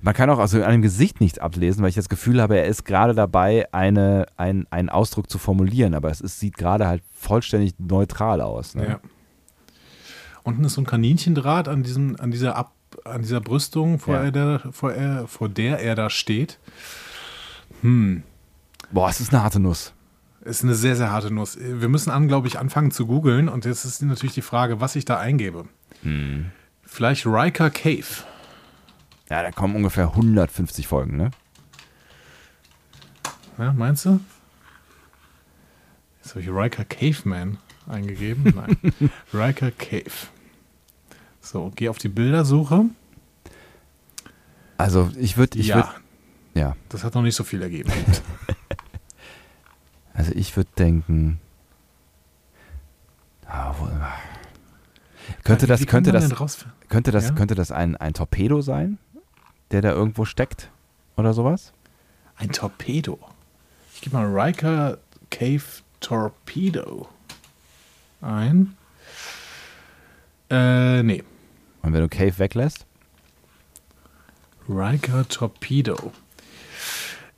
Man 0.01 0.13
kann 0.13 0.29
auch 0.29 0.37
also 0.37 0.61
an 0.63 0.71
dem 0.71 0.81
Gesicht 0.83 1.21
nichts 1.21 1.39
ablesen, 1.39 1.81
weil 1.81 1.89
ich 1.89 1.95
das 1.95 2.07
Gefühl 2.09 2.39
habe, 2.41 2.57
er 2.57 2.65
ist 2.65 2.85
gerade 2.85 3.15
dabei, 3.15 3.67
eine, 3.73 4.27
ein, 4.37 4.67
einen 4.69 4.89
Ausdruck 4.89 5.27
zu 5.29 5.39
formulieren. 5.39 5.95
Aber 5.95 6.11
es 6.11 6.21
ist, 6.21 6.39
sieht 6.39 6.55
gerade 6.55 6.85
halt 6.87 7.01
vollständig 7.15 7.73
neutral 7.79 8.41
aus. 8.41 8.75
Ne? 8.75 8.87
Ja. 8.89 8.99
Unten 10.43 10.63
ist 10.65 10.73
so 10.75 10.81
ein 10.81 10.85
Kaninchendraht 10.85 11.67
an, 11.67 11.81
diesem, 11.81 12.15
an, 12.19 12.29
dieser, 12.29 12.55
Ab, 12.55 12.73
an 13.05 13.23
dieser 13.23 13.41
Brüstung, 13.41 13.97
vor, 13.97 14.15
Ja. 14.15 14.23
er 14.25 14.31
da, 14.31 14.61
vor, 14.71 14.93
er, 14.93 15.27
vor 15.27 15.49
der 15.49 15.79
er 15.79 15.95
da 15.95 16.09
steht. 16.11 16.59
Hm, 17.81 18.21
Boah, 18.91 19.09
es 19.09 19.19
ist 19.19 19.33
eine 19.33 19.43
harte 19.43 19.59
Nuss. 19.59 19.93
Ist 20.47 20.63
eine 20.63 20.75
sehr, 20.75 20.95
sehr 20.95 21.11
harte 21.11 21.31
Nuss. 21.31 21.57
Wir 21.59 21.89
müssen 21.89 22.09
an, 22.09 22.27
glaube 22.27 22.47
ich, 22.47 22.57
anfangen 22.57 22.91
zu 22.91 23.05
googeln 23.05 23.49
und 23.49 23.65
jetzt 23.65 23.85
ist 23.85 24.01
natürlich 24.01 24.33
die 24.33 24.41
Frage, 24.41 24.79
was 24.79 24.95
ich 24.95 25.05
da 25.05 25.19
eingebe. 25.19 25.65
Hm. 26.03 26.51
Vielleicht 26.83 27.25
Riker 27.25 27.69
Cave. 27.69 28.23
Ja, 29.29 29.43
da 29.43 29.51
kommen 29.51 29.75
ungefähr 29.75 30.05
150 30.09 30.87
Folgen, 30.87 31.17
ne? 31.17 31.31
Ja, 33.57 33.73
meinst 33.73 34.05
du? 34.05 34.19
Jetzt 36.23 36.31
habe 36.31 36.41
ich 36.41 36.49
Riker 36.49 36.85
Caveman 36.85 37.57
eingegeben. 37.87 38.43
Nein. 38.55 39.09
Riker 39.33 39.71
Cave. 39.71 40.27
So, 41.41 41.71
geh 41.75 41.89
auf 41.89 41.97
die 41.97 42.09
Bildersuche. 42.09 42.85
Also 44.77 45.11
ich 45.17 45.37
würde, 45.37 45.59
ich 45.59 45.67
ja, 45.67 45.75
würde, 45.75 45.89
ja, 46.53 46.75
das 46.89 47.03
hat 47.03 47.15
noch 47.15 47.21
nicht 47.21 47.35
so 47.35 47.43
viel 47.43 47.61
ergeben. 47.61 47.91
also 50.17 50.31
ich 50.35 50.55
würde 50.57 50.69
denken, 50.77 51.39
ah, 53.45 53.73
wo, 53.79 53.87
könnte 55.43 55.63
Wie- 55.63 55.67
das, 55.67 55.79
wie 55.81 55.85
könnte 55.85 56.11
das, 56.11 56.39
raus? 56.39 56.65
könnte 56.89 57.11
das, 57.11 57.25
Ja? 57.29 57.31
könnte 57.35 57.55
das 57.55 57.71
ein, 57.71 57.95
ein 57.95 58.13
Torpedo 58.13 58.61
sein, 58.61 58.97
der 59.71 59.81
da 59.81 59.91
irgendwo 59.91 60.25
steckt 60.25 60.69
oder 61.15 61.33
sowas? 61.33 61.71
Ein 62.37 62.51
Torpedo. 62.51 63.19
Ich 63.93 64.01
gebe 64.01 64.15
mal 64.15 64.25
Riker 64.27 64.97
Cave 65.29 65.63
Torpedo 65.99 67.07
ein. 68.21 68.75
Äh, 70.49 71.03
nee. 71.03 71.23
Und 71.81 71.93
wenn 71.93 72.01
du 72.01 72.07
Cave 72.09 72.37
weglässt, 72.39 72.85
Riker 74.69 75.27
Torpedo. 75.27 76.11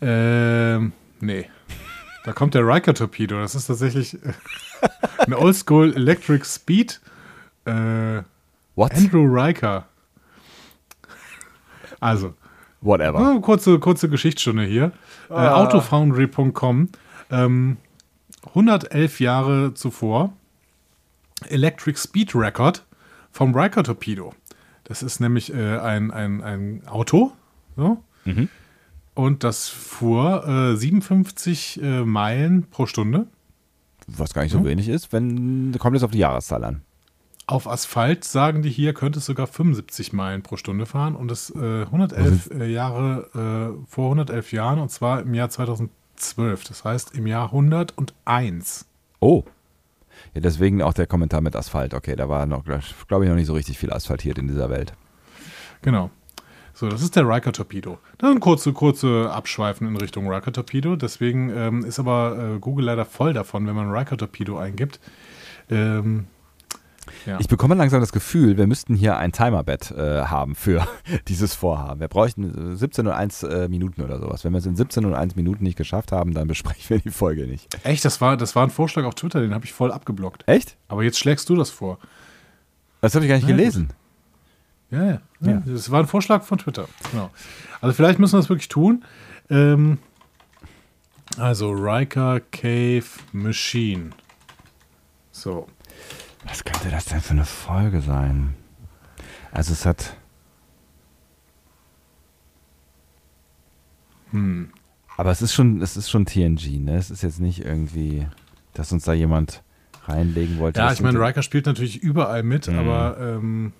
Ähm, 0.01 0.93
nee. 1.19 1.49
Da 2.25 2.33
kommt 2.33 2.53
der 2.53 2.67
Riker 2.67 2.93
Torpedo. 2.93 3.39
Das 3.39 3.55
ist 3.55 3.67
tatsächlich 3.67 4.15
äh, 4.15 4.33
ein 5.19 5.33
Oldschool 5.33 5.93
Electric 5.95 6.45
Speed. 6.45 6.99
Äh, 7.65 8.21
what? 8.75 8.93
Andrew 8.93 9.25
Riker. 9.25 9.85
Also, 11.99 12.33
Whatever. 12.81 13.19
Ah, 13.19 13.39
kurze, 13.39 13.79
kurze 13.79 14.09
Geschichtsstunde 14.09 14.63
hier. 14.63 14.91
Äh, 15.29 15.33
Autofoundry.com. 15.33 16.89
Ähm, 17.29 17.77
111 18.47 19.19
Jahre 19.19 19.73
zuvor. 19.73 20.33
Electric 21.49 21.99
Speed 21.99 22.35
Record 22.35 22.85
vom 23.31 23.55
Riker 23.55 23.83
Torpedo. 23.83 24.33
Das 24.85 25.03
ist 25.03 25.19
nämlich 25.19 25.53
äh, 25.53 25.77
ein, 25.77 26.11
ein, 26.11 26.41
ein 26.41 26.87
Auto. 26.87 27.33
So. 27.75 28.03
Mhm. 28.25 28.49
Und 29.19 29.43
das 29.43 29.67
fuhr 29.67 30.47
äh, 30.47 30.77
57 30.77 31.81
äh, 31.83 32.05
Meilen 32.05 32.67
pro 32.69 32.85
Stunde. 32.85 33.27
Was 34.07 34.33
gar 34.33 34.43
nicht 34.43 34.53
so 34.53 34.63
wenig 34.63 34.87
ist, 34.87 35.11
wenn 35.11 35.75
kommt 35.77 35.97
es 35.97 36.03
auf 36.03 36.11
die 36.11 36.19
Jahreszahl 36.19 36.63
an. 36.63 36.83
Auf 37.45 37.67
Asphalt, 37.67 38.23
sagen 38.23 38.61
die 38.61 38.69
hier, 38.69 38.93
könnte 38.93 39.19
es 39.19 39.25
sogar 39.25 39.47
75 39.47 40.13
Meilen 40.13 40.41
pro 40.41 40.55
Stunde 40.55 40.85
fahren. 40.85 41.17
Und 41.17 41.29
das 41.29 41.53
äh, 41.53 41.81
111 41.81 42.49
äh, 42.51 42.71
Jahre 42.71 43.75
äh, 43.83 43.85
vor 43.89 44.05
111 44.05 44.53
Jahren 44.53 44.79
und 44.79 44.89
zwar 44.89 45.19
im 45.23 45.33
Jahr 45.33 45.49
2012. 45.49 46.63
Das 46.63 46.85
heißt 46.85 47.13
im 47.13 47.27
Jahr 47.27 47.47
101. 47.47 48.85
Oh. 49.19 49.43
Ja, 50.33 50.39
deswegen 50.39 50.81
auch 50.81 50.93
der 50.93 51.07
Kommentar 51.07 51.41
mit 51.41 51.57
Asphalt. 51.57 51.93
Okay, 51.93 52.15
da 52.15 52.29
war 52.29 52.45
noch, 52.45 52.63
glaube 52.63 53.25
ich, 53.25 53.29
noch 53.29 53.35
nicht 53.35 53.47
so 53.47 53.53
richtig 53.53 53.77
viel 53.77 53.91
asphaltiert 53.91 54.37
in 54.37 54.47
dieser 54.47 54.69
Welt. 54.69 54.93
Genau. 55.81 56.09
So, 56.79 56.87
das 56.87 57.01
ist 57.01 57.17
der 57.17 57.27
Riker 57.27 57.51
Torpedo. 57.51 57.97
Dann 58.19 58.39
kurze, 58.39 58.71
kurze 58.71 59.29
Abschweifen 59.29 59.85
in 59.85 59.97
Richtung 59.97 60.31
Riker 60.31 60.53
Torpedo. 60.53 60.95
Deswegen 60.95 61.49
ähm, 61.49 61.83
ist 61.83 61.99
aber 61.99 62.55
äh, 62.55 62.59
Google 62.59 62.85
leider 62.85 63.03
voll 63.03 63.33
davon, 63.33 63.67
wenn 63.67 63.75
man 63.75 63.91
Riker 63.91 64.15
Torpedo 64.15 64.57
eingibt. 64.57 65.01
Ähm, 65.69 66.27
ja. 67.25 67.37
Ich 67.41 67.49
bekomme 67.49 67.75
langsam 67.75 67.99
das 67.99 68.13
Gefühl, 68.13 68.55
wir 68.55 68.65
müssten 68.65 68.95
hier 68.95 69.17
ein 69.17 69.33
Timerbett 69.33 69.91
äh, 69.91 70.21
haben 70.21 70.55
für 70.55 70.87
dieses 71.27 71.53
Vorhaben. 71.53 71.99
Wir 71.99 72.07
bräuchten 72.07 72.71
äh, 72.71 72.75
17 72.77 73.07
und 73.07 73.13
1 73.13 73.43
äh, 73.43 73.67
Minuten 73.67 74.01
oder 74.01 74.17
sowas. 74.17 74.45
Wenn 74.45 74.53
wir 74.53 74.59
es 74.59 74.65
in 74.65 74.77
17 74.77 75.03
und 75.03 75.15
1 75.15 75.35
Minuten 75.35 75.65
nicht 75.65 75.77
geschafft 75.77 76.13
haben, 76.13 76.33
dann 76.33 76.47
besprechen 76.47 76.89
wir 76.91 76.99
die 76.99 77.09
Folge 77.09 77.45
nicht. 77.45 77.77
Echt, 77.83 78.05
das 78.05 78.21
war, 78.21 78.37
das 78.37 78.55
war 78.55 78.65
ein 78.65 78.69
Vorschlag 78.69 79.03
auf 79.03 79.15
Twitter, 79.15 79.41
den 79.41 79.53
habe 79.53 79.65
ich 79.65 79.73
voll 79.73 79.91
abgeblockt. 79.91 80.47
Echt? 80.47 80.77
Aber 80.87 81.03
jetzt 81.03 81.19
schlägst 81.19 81.49
du 81.49 81.57
das 81.57 81.71
vor. 81.71 81.97
Das 83.01 83.15
habe 83.15 83.25
ich 83.25 83.29
gar 83.29 83.35
nicht 83.35 83.49
ja, 83.49 83.53
gelesen. 83.53 83.89
Ja, 84.91 85.03
ja. 85.05 85.21
Ja. 85.41 85.63
Das 85.65 85.91
war 85.91 85.99
ein 86.01 86.07
Vorschlag 86.07 86.43
von 86.43 86.57
Twitter. 86.57 86.87
Genau. 87.11 87.29
Also 87.81 87.93
vielleicht 87.93 88.19
müssen 88.19 88.33
wir 88.33 88.39
das 88.39 88.49
wirklich 88.49 88.69
tun. 88.69 89.03
Ähm, 89.49 89.99
also 91.37 91.71
Riker 91.71 92.39
Cave 92.51 93.05
Machine. 93.31 94.09
So. 95.31 95.67
Was 96.47 96.63
könnte 96.63 96.89
das 96.89 97.05
denn 97.05 97.21
für 97.21 97.31
eine 97.31 97.45
Folge 97.45 98.01
sein? 98.01 98.55
Also 99.51 99.73
es 99.73 99.85
hat. 99.85 100.15
Hm. 104.31 104.69
Aber 105.17 105.31
es 105.31 105.41
ist 105.41 105.53
schon, 105.53 105.81
es 105.81 105.97
ist 105.97 106.09
schon 106.09 106.25
TNG, 106.25 106.79
ne? 106.79 106.95
Es 106.97 107.09
ist 107.11 107.23
jetzt 107.23 107.39
nicht 107.39 107.63
irgendwie, 107.65 108.27
dass 108.73 108.91
uns 108.91 109.03
da 109.03 109.13
jemand 109.13 109.63
reinlegen 110.05 110.59
wollte. 110.59 110.79
Ja, 110.79 110.91
ich 110.93 111.01
meine, 111.01 111.19
Riker 111.19 111.41
spielt 111.43 111.65
natürlich 111.65 112.01
überall 112.01 112.41
mit, 112.43 112.67
Mhm. 112.67 112.79
aber 112.79 113.17
ähm, 113.19 113.73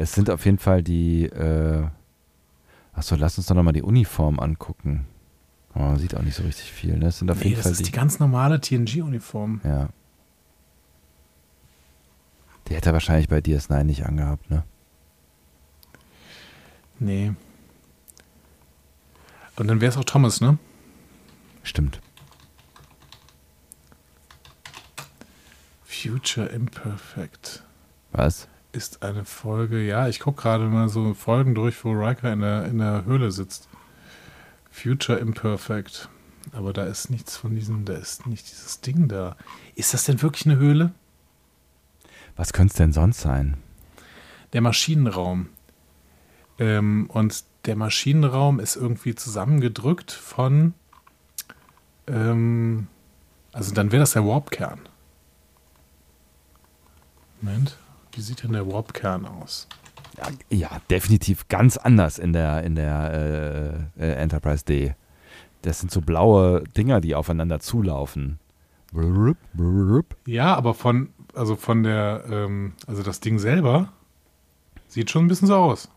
Es 0.00 0.12
sind 0.12 0.30
auf 0.30 0.44
jeden 0.44 0.58
Fall 0.58 0.82
die. 0.84 1.24
Äh, 1.24 1.88
achso, 2.92 3.16
lass 3.16 3.36
uns 3.36 3.48
doch 3.48 3.56
nochmal 3.56 3.72
die 3.72 3.82
Uniform 3.82 4.38
angucken. 4.38 5.08
Oh, 5.74 5.80
man 5.80 5.96
sieht 5.98 6.16
auch 6.16 6.22
nicht 6.22 6.36
so 6.36 6.44
richtig 6.44 6.70
viel, 6.70 6.96
ne? 6.96 7.08
Es 7.08 7.18
sind 7.18 7.28
auf 7.30 7.38
nee, 7.38 7.46
jeden 7.50 7.56
das 7.56 7.64
Fall 7.64 7.72
ist 7.72 7.80
die. 7.80 7.84
die 7.84 7.90
ganz 7.92 8.20
normale 8.20 8.60
TNG-Uniform. 8.60 9.60
ja. 9.64 9.88
Die 12.68 12.74
hätte 12.74 12.90
er 12.90 12.92
wahrscheinlich 12.92 13.28
bei 13.28 13.38
DS9 13.38 13.82
nicht 13.84 14.04
angehabt, 14.04 14.50
ne? 14.50 14.62
Nee. 16.98 17.32
Und 19.56 19.66
dann 19.68 19.80
wäre 19.80 19.90
es 19.90 19.96
auch 19.96 20.04
Thomas, 20.04 20.40
ne? 20.42 20.58
Stimmt. 21.62 22.00
Future 25.84 26.46
Imperfect. 26.46 27.64
Was? 28.12 28.48
Ist 28.72 29.02
eine 29.02 29.24
Folge, 29.24 29.82
ja, 29.82 30.08
ich 30.08 30.20
gucke 30.20 30.42
gerade 30.42 30.64
mal 30.64 30.88
so 30.88 31.14
Folgen 31.14 31.54
durch, 31.54 31.84
wo 31.84 31.92
Riker 31.92 32.32
in 32.32 32.40
der, 32.40 32.64
in 32.66 32.78
der 32.78 33.04
Höhle 33.04 33.30
sitzt. 33.30 33.68
Future 34.70 35.18
Imperfect. 35.18 36.08
Aber 36.52 36.72
da 36.72 36.84
ist 36.84 37.10
nichts 37.10 37.36
von 37.36 37.54
diesem, 37.54 37.84
da 37.84 37.94
ist 37.94 38.26
nicht 38.26 38.50
dieses 38.50 38.80
Ding 38.80 39.08
da. 39.08 39.36
Ist 39.74 39.92
das 39.94 40.04
denn 40.04 40.22
wirklich 40.22 40.46
eine 40.46 40.56
Höhle? 40.56 40.92
Was 42.36 42.52
könnte 42.52 42.72
es 42.72 42.76
denn 42.76 42.92
sonst 42.92 43.20
sein? 43.20 43.56
Der 44.52 44.60
Maschinenraum. 44.60 45.48
Ähm, 46.58 47.10
und 47.10 47.44
der 47.66 47.76
Maschinenraum 47.76 48.60
ist 48.60 48.76
irgendwie 48.76 49.14
zusammengedrückt 49.14 50.12
von. 50.12 50.74
Ähm, 52.06 52.86
also 53.52 53.74
dann 53.74 53.92
wäre 53.92 54.00
das 54.00 54.12
der 54.12 54.24
Warpkern. 54.24 54.80
Moment, 57.40 57.78
wie 58.18 58.22
sieht 58.22 58.42
denn 58.42 58.52
der 58.52 58.70
Warpkern 58.70 59.26
aus? 59.26 59.68
Ja, 60.16 60.26
ja, 60.50 60.80
definitiv 60.90 61.46
ganz 61.46 61.76
anders 61.76 62.18
in 62.18 62.32
der, 62.32 62.64
in 62.64 62.74
der 62.74 63.88
äh, 63.96 64.04
äh, 64.04 64.12
Enterprise 64.14 64.64
D. 64.64 64.96
Das 65.62 65.78
sind 65.78 65.92
so 65.92 66.00
blaue 66.00 66.64
Dinger, 66.76 67.00
die 67.00 67.14
aufeinander 67.14 67.60
zulaufen. 67.60 68.40
Ja, 70.26 70.56
aber 70.56 70.74
von, 70.74 71.10
also 71.32 71.54
von 71.54 71.84
der, 71.84 72.24
ähm, 72.28 72.72
also 72.88 73.04
das 73.04 73.20
Ding 73.20 73.38
selber 73.38 73.92
sieht 74.88 75.12
schon 75.12 75.26
ein 75.26 75.28
bisschen 75.28 75.46
so 75.46 75.54
aus. 75.54 75.88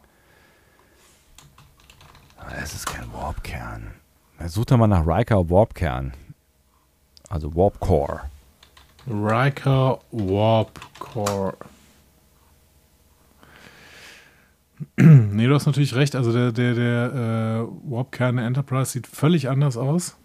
Das 2.51 2.75
ist 2.75 2.85
kein 2.85 3.11
Warpkern. 3.13 3.95
Such 4.45 4.65
doch 4.65 4.77
mal 4.77 4.85
nach 4.85 5.07
Riker 5.07 5.49
Warpkern. 5.49 6.13
Also 7.29 7.55
Warp 7.55 7.79
Core. 7.79 8.21
Riker 9.07 9.99
Warp 10.11 10.79
Core. 10.99 11.55
nee, 14.97 15.47
du 15.47 15.53
hast 15.53 15.65
natürlich 15.65 15.95
recht. 15.95 16.15
Also 16.15 16.31
der, 16.31 16.51
der, 16.51 16.73
der 16.73 17.65
äh, 17.65 17.91
Warp-Kern 17.91 18.37
Enterprise 18.37 18.91
sieht 18.91 19.07
völlig 19.07 19.49
anders 19.49 19.77
aus. 19.77 20.17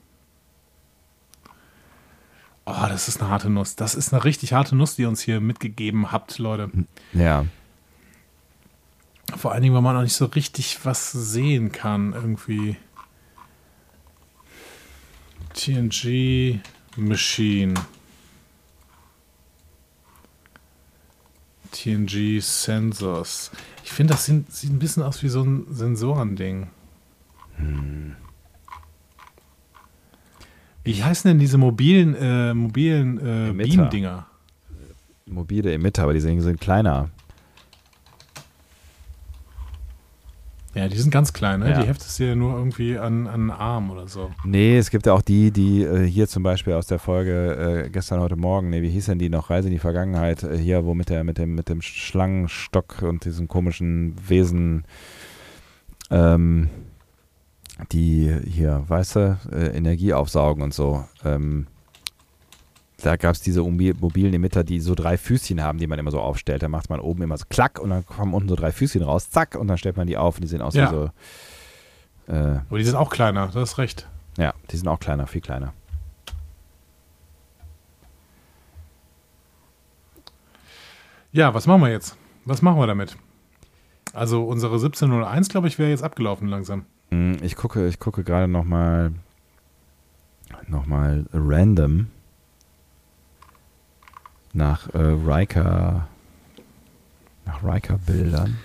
Oh, 2.64 2.86
das 2.88 3.07
ist 3.07 3.20
eine 3.20 3.30
harte 3.30 3.48
Nuss. 3.48 3.76
Das 3.76 3.94
ist 3.94 4.12
eine 4.12 4.24
richtig 4.24 4.52
harte 4.52 4.74
Nuss, 4.74 4.96
die 4.96 5.02
ihr 5.02 5.09
uns 5.09 5.20
hier 5.20 5.40
mitgegeben 5.40 6.11
habt, 6.11 6.38
Leute. 6.38 6.70
Ja. 7.12 7.46
Vor 9.36 9.52
allen 9.52 9.62
Dingen, 9.62 9.74
weil 9.74 9.82
man 9.82 9.96
auch 9.96 10.02
nicht 10.02 10.14
so 10.14 10.26
richtig 10.26 10.84
was 10.84 11.12
sehen 11.12 11.70
kann, 11.70 12.12
irgendwie. 12.12 12.76
TNG 15.54 16.61
Machine. 16.96 17.74
TNG 21.70 22.40
Sensors. 22.40 23.50
Ich 23.87 23.93
finde, 23.93 24.14
das 24.14 24.26
sind, 24.26 24.51
sieht 24.53 24.72
ein 24.72 24.80
bisschen 24.80 25.05
aus 25.05 25.22
wie 25.22 25.28
so 25.28 25.43
ein 25.43 25.64
Sensorending. 25.70 26.66
Wie 30.82 31.05
heißen 31.05 31.28
denn 31.28 31.39
diese 31.39 31.57
mobilen, 31.57 32.16
äh, 32.16 32.53
mobilen 32.53 33.18
äh. 33.18 33.53
Beam-Dinger? 33.53 34.26
Mobile 35.26 35.72
Emitter, 35.72 36.03
aber 36.03 36.14
die 36.14 36.20
sind, 36.20 36.41
sind 36.41 36.61
kleiner. 36.61 37.11
Ja, 40.77 40.89
die 40.89 40.99
sind 40.99 41.11
ganz 41.11 41.33
klein, 41.33 41.61
ne? 41.61 41.70
Ja. 41.70 41.81
Die 41.81 41.89
heftest 41.89 42.18
du 42.18 42.24
ja 42.24 42.35
nur 42.35 42.55
irgendwie 42.55 42.99
an, 42.99 43.27
an 43.27 43.35
einen 43.35 43.51
Arm 43.51 43.91
oder 43.91 44.09
so. 44.09 44.31
Nee, 44.45 44.77
es 44.77 44.91
gibt 44.91 45.07
ja 45.07 45.14
auch 45.14 45.22
die, 45.22 45.51
die 45.51 45.83
äh, 45.83 46.05
hier 46.07 46.29
zum 46.29 46.43
Beispiel 46.43 46.74
aus 46.74 46.87
der 46.87 46.99
Folge 46.99 47.85
äh, 47.87 47.89
gestern, 47.89 48.20
heute 48.20 48.37
Morgen, 48.37 48.68
nee, 48.68 48.83
wie 48.83 48.91
hieß 48.91 49.07
denn 49.07 49.18
die 49.18 49.31
noch? 49.31 49.49
Reise 49.49 49.68
in 49.68 49.72
die 49.72 49.79
Vergangenheit, 49.79 50.43
äh, 50.43 50.59
hier, 50.59 50.85
wo 50.85 50.93
mit, 50.93 51.09
der, 51.09 51.24
mit, 51.24 51.39
dem, 51.39 51.55
mit 51.55 51.70
dem 51.70 51.81
Schlangenstock 51.81 53.01
und 53.01 53.24
diesem 53.24 53.49
komischen 53.49 54.16
Wesen, 54.29 54.85
ähm, 56.11 56.68
die 57.91 58.35
hier, 58.47 58.85
weißt 58.87 59.16
du, 59.16 59.39
äh, 59.53 59.74
Energie 59.74 60.12
aufsaugen 60.12 60.62
und 60.62 60.74
so. 60.74 61.07
Ähm, 61.24 61.68
da 63.03 63.16
gab 63.16 63.34
es 63.34 63.40
diese 63.42 63.61
mobi- 63.61 63.94
mobilen 63.99 64.32
Emitter, 64.34 64.64
die 64.64 64.80
so 64.80 64.94
drei 64.94 65.18
Füßchen 65.18 65.62
haben, 65.62 65.78
die 65.78 65.86
man 65.86 65.99
immer 65.99 66.11
so 66.11 66.20
aufstellt. 66.20 66.62
Da 66.62 66.68
macht 66.68 66.88
man 66.90 67.01
oben 67.01 67.22
immer 67.22 67.36
so 67.36 67.44
klack 67.49 67.78
und 67.78 67.90
dann 67.90 68.07
kommen 68.07 68.32
unten 68.34 68.49
so 68.49 68.57
drei 68.57 68.72
Füßchen 68.72 69.03
raus, 69.03 69.28
zack, 69.30 69.55
und 69.55 69.68
dann 69.68 69.76
stellt 69.78 69.97
man 69.97 70.07
die 70.07 70.16
auf 70.16 70.36
und 70.36 70.42
die 70.42 70.49
sehen 70.49 70.62
aus 70.62 70.74
Ja. 70.74 70.90
wie 70.90 70.94
so. 70.94 71.11
Äh, 72.32 72.59
Aber 72.68 72.78
die 72.78 72.84
sind 72.84 72.97
auch 72.97 73.11
kleiner, 73.11 73.47
das 73.49 73.70
ist 73.72 73.78
recht. 73.78 74.09
ja, 74.38 74.55
die 74.70 74.76
sind 74.76 74.88
auch 74.88 74.99
kleiner, 74.99 75.26
viel 75.26 75.40
kleiner. 75.42 75.72
Ja, 81.32 81.53
was 81.55 81.66
machen 81.66 81.82
wir 81.82 81.90
jetzt? 81.90 82.16
Was 82.44 82.62
machen 82.62 82.78
wir 82.78 82.86
damit? 82.86 83.16
Also 84.12 84.44
unsere 84.44 84.74
1701, 84.74 85.49
glaube 85.49 85.68
ich, 85.68 85.78
wäre 85.78 85.90
jetzt 85.90 86.03
abgelaufen 86.03 86.49
langsam. 86.49 86.86
Hm, 87.11 87.36
Ich 87.42 87.57
gucke, 87.57 87.86
ich 87.88 87.99
gucke 87.99 88.24
gerade 88.24 88.49
noch 88.49 88.64
mal, 88.64 89.12
noch 90.68 90.86
mal 90.86 91.26
random 91.32 92.07
nach 94.57 94.92
äh, 94.94 94.98
Riker, 94.98 96.09
nach 97.44 97.62
Riker-Bildern. 97.62 98.57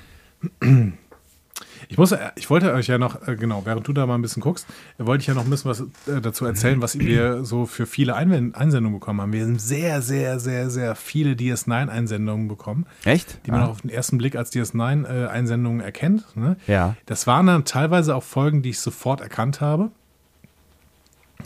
Ich 1.90 1.98
muss, 1.98 2.12
äh, 2.14 2.30
ich 2.36 2.50
wollte 2.50 2.74
euch 2.74 2.88
ja 2.88 2.98
noch, 2.98 3.28
äh, 3.28 3.36
genau, 3.36 3.66
während 3.66 3.88
du 3.88 3.94
da 3.94 4.06
mal 4.06 4.16
ein 4.16 4.22
bisschen 4.22 4.42
guckst, 4.42 4.66
äh, 4.98 5.06
wollte 5.06 5.22
ich 5.22 5.28
ja 5.28 5.34
noch 5.34 5.44
ein 5.44 5.50
bisschen 5.50 5.70
was 5.72 5.84
dazu 6.22 6.46
erzählen, 6.46 6.82
was 6.82 6.98
wir 6.98 7.44
so 7.44 7.66
für 7.66 7.86
viele 7.86 8.16
Einwend 8.16 8.56
Einsendungen 8.56 9.00
bekommen 9.00 9.20
haben. 9.22 9.34
Wir 9.34 9.44
haben 9.44 9.60
sehr, 9.60 10.02
sehr, 10.02 10.40
sehr, 10.40 10.70
sehr 10.70 10.96
viele 10.96 11.34
DS9-Einsendungen 11.34 12.48
bekommen, 12.48 12.86
Echt? 13.04 13.40
die 13.46 13.52
man 13.52 13.62
Ah, 13.62 13.66
auch 13.66 13.72
auf 13.72 13.82
den 13.82 13.90
ersten 13.90 14.18
Blick 14.18 14.36
als 14.36 14.52
DS9-Einsendungen 14.54 15.82
erkennt. 15.82 16.36
Ne? 16.38 16.56
ja. 16.68 16.96
Das 17.06 17.28
waren 17.28 17.48
dann 17.48 17.66
teilweise 17.66 18.16
auch 18.16 18.24
Folgen, 18.24 18.62
die 18.62 18.70
ich 18.70 18.80
sofort 18.80 19.20
erkannt 19.22 19.60
habe. 19.62 19.92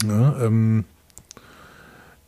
Ja, 0.06 0.38
ähm, 0.44 0.84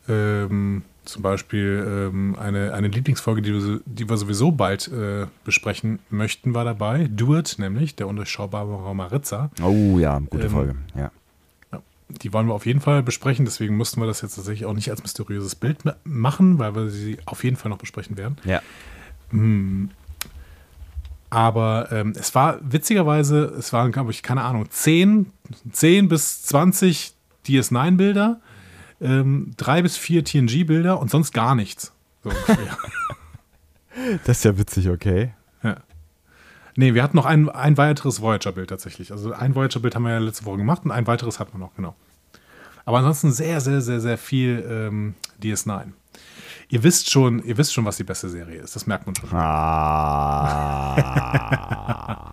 ähm, 0.07 0.83
zum 1.11 1.21
Beispiel 1.23 2.09
ähm, 2.13 2.35
eine, 2.39 2.73
eine 2.73 2.87
Lieblingsfolge, 2.87 3.41
die 3.41 3.53
wir, 3.53 3.81
die 3.85 4.09
wir 4.09 4.17
sowieso 4.17 4.51
bald 4.51 4.87
äh, 4.89 5.25
besprechen 5.43 5.99
möchten, 6.09 6.53
war 6.53 6.65
dabei. 6.65 7.07
Do 7.11 7.37
It, 7.37 7.55
nämlich 7.59 7.95
der 7.95 8.07
undurchschaubare 8.07 8.95
Maritza. 8.95 9.49
Oh 9.61 9.97
ja, 9.99 10.19
gute 10.19 10.45
Ähm, 10.45 10.49
Folge. 10.51 10.75
Ja. 10.95 11.11
Die 12.21 12.33
wollen 12.33 12.47
wir 12.47 12.55
auf 12.55 12.65
jeden 12.65 12.81
Fall 12.81 13.03
besprechen, 13.03 13.45
deswegen 13.45 13.77
mussten 13.77 14.01
wir 14.01 14.07
das 14.07 14.21
jetzt 14.21 14.33
tatsächlich 14.35 14.65
auch 14.65 14.73
nicht 14.73 14.89
als 14.89 15.03
mysteriöses 15.03 15.53
Bild 15.53 15.85
ma- 15.85 15.95
machen, 16.03 16.57
weil 16.57 16.73
wir 16.73 16.89
sie 16.89 17.19
auf 17.25 17.43
jeden 17.43 17.55
Fall 17.55 17.69
noch 17.69 17.77
besprechen 17.77 18.17
werden. 18.17 18.37
Ja. 18.45 18.61
Aber 21.29 21.89
ähm, 21.91 22.13
es 22.17 22.33
war 22.33 22.57
witzigerweise, 22.63 23.53
es 23.57 23.71
waren, 23.73 23.91
glaube 23.91 24.09
ich, 24.11 24.23
keine 24.23 24.41
Ahnung, 24.43 24.65
10, 24.69 25.27
10 25.71 26.09
bis 26.09 26.41
20 26.43 27.13
DS9-Bilder, 27.45 28.41
ähm, 29.01 29.51
drei 29.57 29.81
bis 29.81 29.97
vier 29.97 30.23
TNG-Bilder 30.23 30.99
und 30.99 31.09
sonst 31.09 31.33
gar 31.33 31.55
nichts. 31.55 31.93
So. 32.23 32.31
Das 34.25 34.37
ist 34.37 34.45
ja 34.45 34.57
witzig, 34.57 34.87
okay. 34.89 35.33
nee, 36.77 36.93
wir 36.93 37.03
hatten 37.03 37.17
noch 37.17 37.25
ein, 37.25 37.49
ein 37.49 37.77
weiteres 37.77 38.21
Voyager-Bild 38.21 38.69
tatsächlich. 38.69 39.11
Also 39.11 39.33
ein 39.33 39.55
Voyager-Bild 39.55 39.93
haben 39.95 40.03
wir 40.03 40.11
ja 40.11 40.19
letzte 40.19 40.45
Woche 40.45 40.55
gemacht 40.57 40.85
und 40.85 40.91
ein 40.91 41.05
weiteres 41.05 41.39
hatten 41.39 41.53
wir 41.53 41.59
noch, 41.59 41.75
genau. 41.75 41.95
Aber 42.85 42.99
ansonsten 42.99 43.31
sehr, 43.31 43.59
sehr, 43.59 43.81
sehr, 43.81 43.99
sehr 43.99 44.17
viel 44.17 44.65
ähm, 44.69 45.15
DS9. 45.43 45.91
Ihr 46.69 46.83
wisst 46.83 47.09
schon, 47.09 47.43
ihr 47.43 47.57
wisst 47.57 47.73
schon, 47.73 47.83
was 47.85 47.97
die 47.97 48.03
beste 48.03 48.29
Serie 48.29 48.61
ist. 48.61 48.75
Das 48.75 48.87
merkt 48.87 49.05
man 49.05 49.15
schon. 49.15 49.29
Ah. 49.31 50.15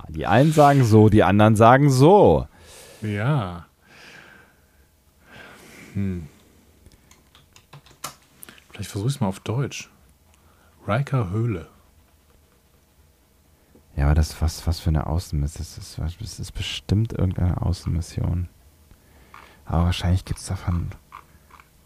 die 0.09 0.27
einen 0.27 0.53
sagen 0.53 0.85
so, 0.85 1.09
die 1.09 1.23
anderen 1.23 1.57
sagen 1.57 1.91
so. 1.91 2.47
Ja. 3.03 3.67
Hm. 5.95 6.29
Vielleicht 8.77 8.91
versuche 8.91 9.09
ich 9.09 9.15
es 9.15 9.21
mal 9.23 9.29
auf 9.29 9.41
Deutsch. 9.41 9.89
Riker 10.87 11.31
Höhle. 11.31 11.67
Ja, 13.97 14.05
aber 14.05 14.15
das 14.15 14.43
was, 14.43 14.67
was 14.67 14.81
für 14.81 14.91
eine 14.91 15.07
Außenmission. 15.07 15.67
Das 15.67 15.79
ist, 15.79 15.99
das 16.21 16.39
ist 16.39 16.53
bestimmt 16.53 17.15
irgendeine 17.15 17.63
Außenmission. 17.63 18.51
Aber 19.65 19.85
wahrscheinlich 19.87 20.27
gibt 20.27 20.41
es 20.41 20.47
davon. 20.47 20.91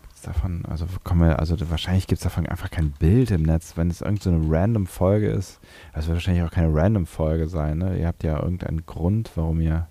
Gibt's 0.02 0.22
davon, 0.22 0.64
also 0.66 0.88
kommen 1.04 1.20
wir, 1.20 1.38
also 1.38 1.56
wahrscheinlich 1.70 2.08
gibt 2.08 2.18
es 2.18 2.24
davon 2.24 2.46
einfach 2.46 2.72
kein 2.72 2.90
Bild 2.90 3.30
im 3.30 3.44
Netz, 3.44 3.76
wenn 3.76 3.88
es 3.88 4.00
irgendeine 4.00 4.42
so 4.42 4.50
random 4.50 4.88
Folge 4.88 5.30
ist. 5.30 5.60
Also 5.92 6.08
wird 6.08 6.16
wahrscheinlich 6.16 6.42
auch 6.42 6.50
keine 6.50 6.74
random 6.74 7.06
Folge 7.06 7.46
sein, 7.46 7.78
ne? 7.78 8.00
Ihr 8.00 8.08
habt 8.08 8.24
ja 8.24 8.42
irgendeinen 8.42 8.84
Grund, 8.84 9.30
warum 9.36 9.60
ihr. 9.60 9.86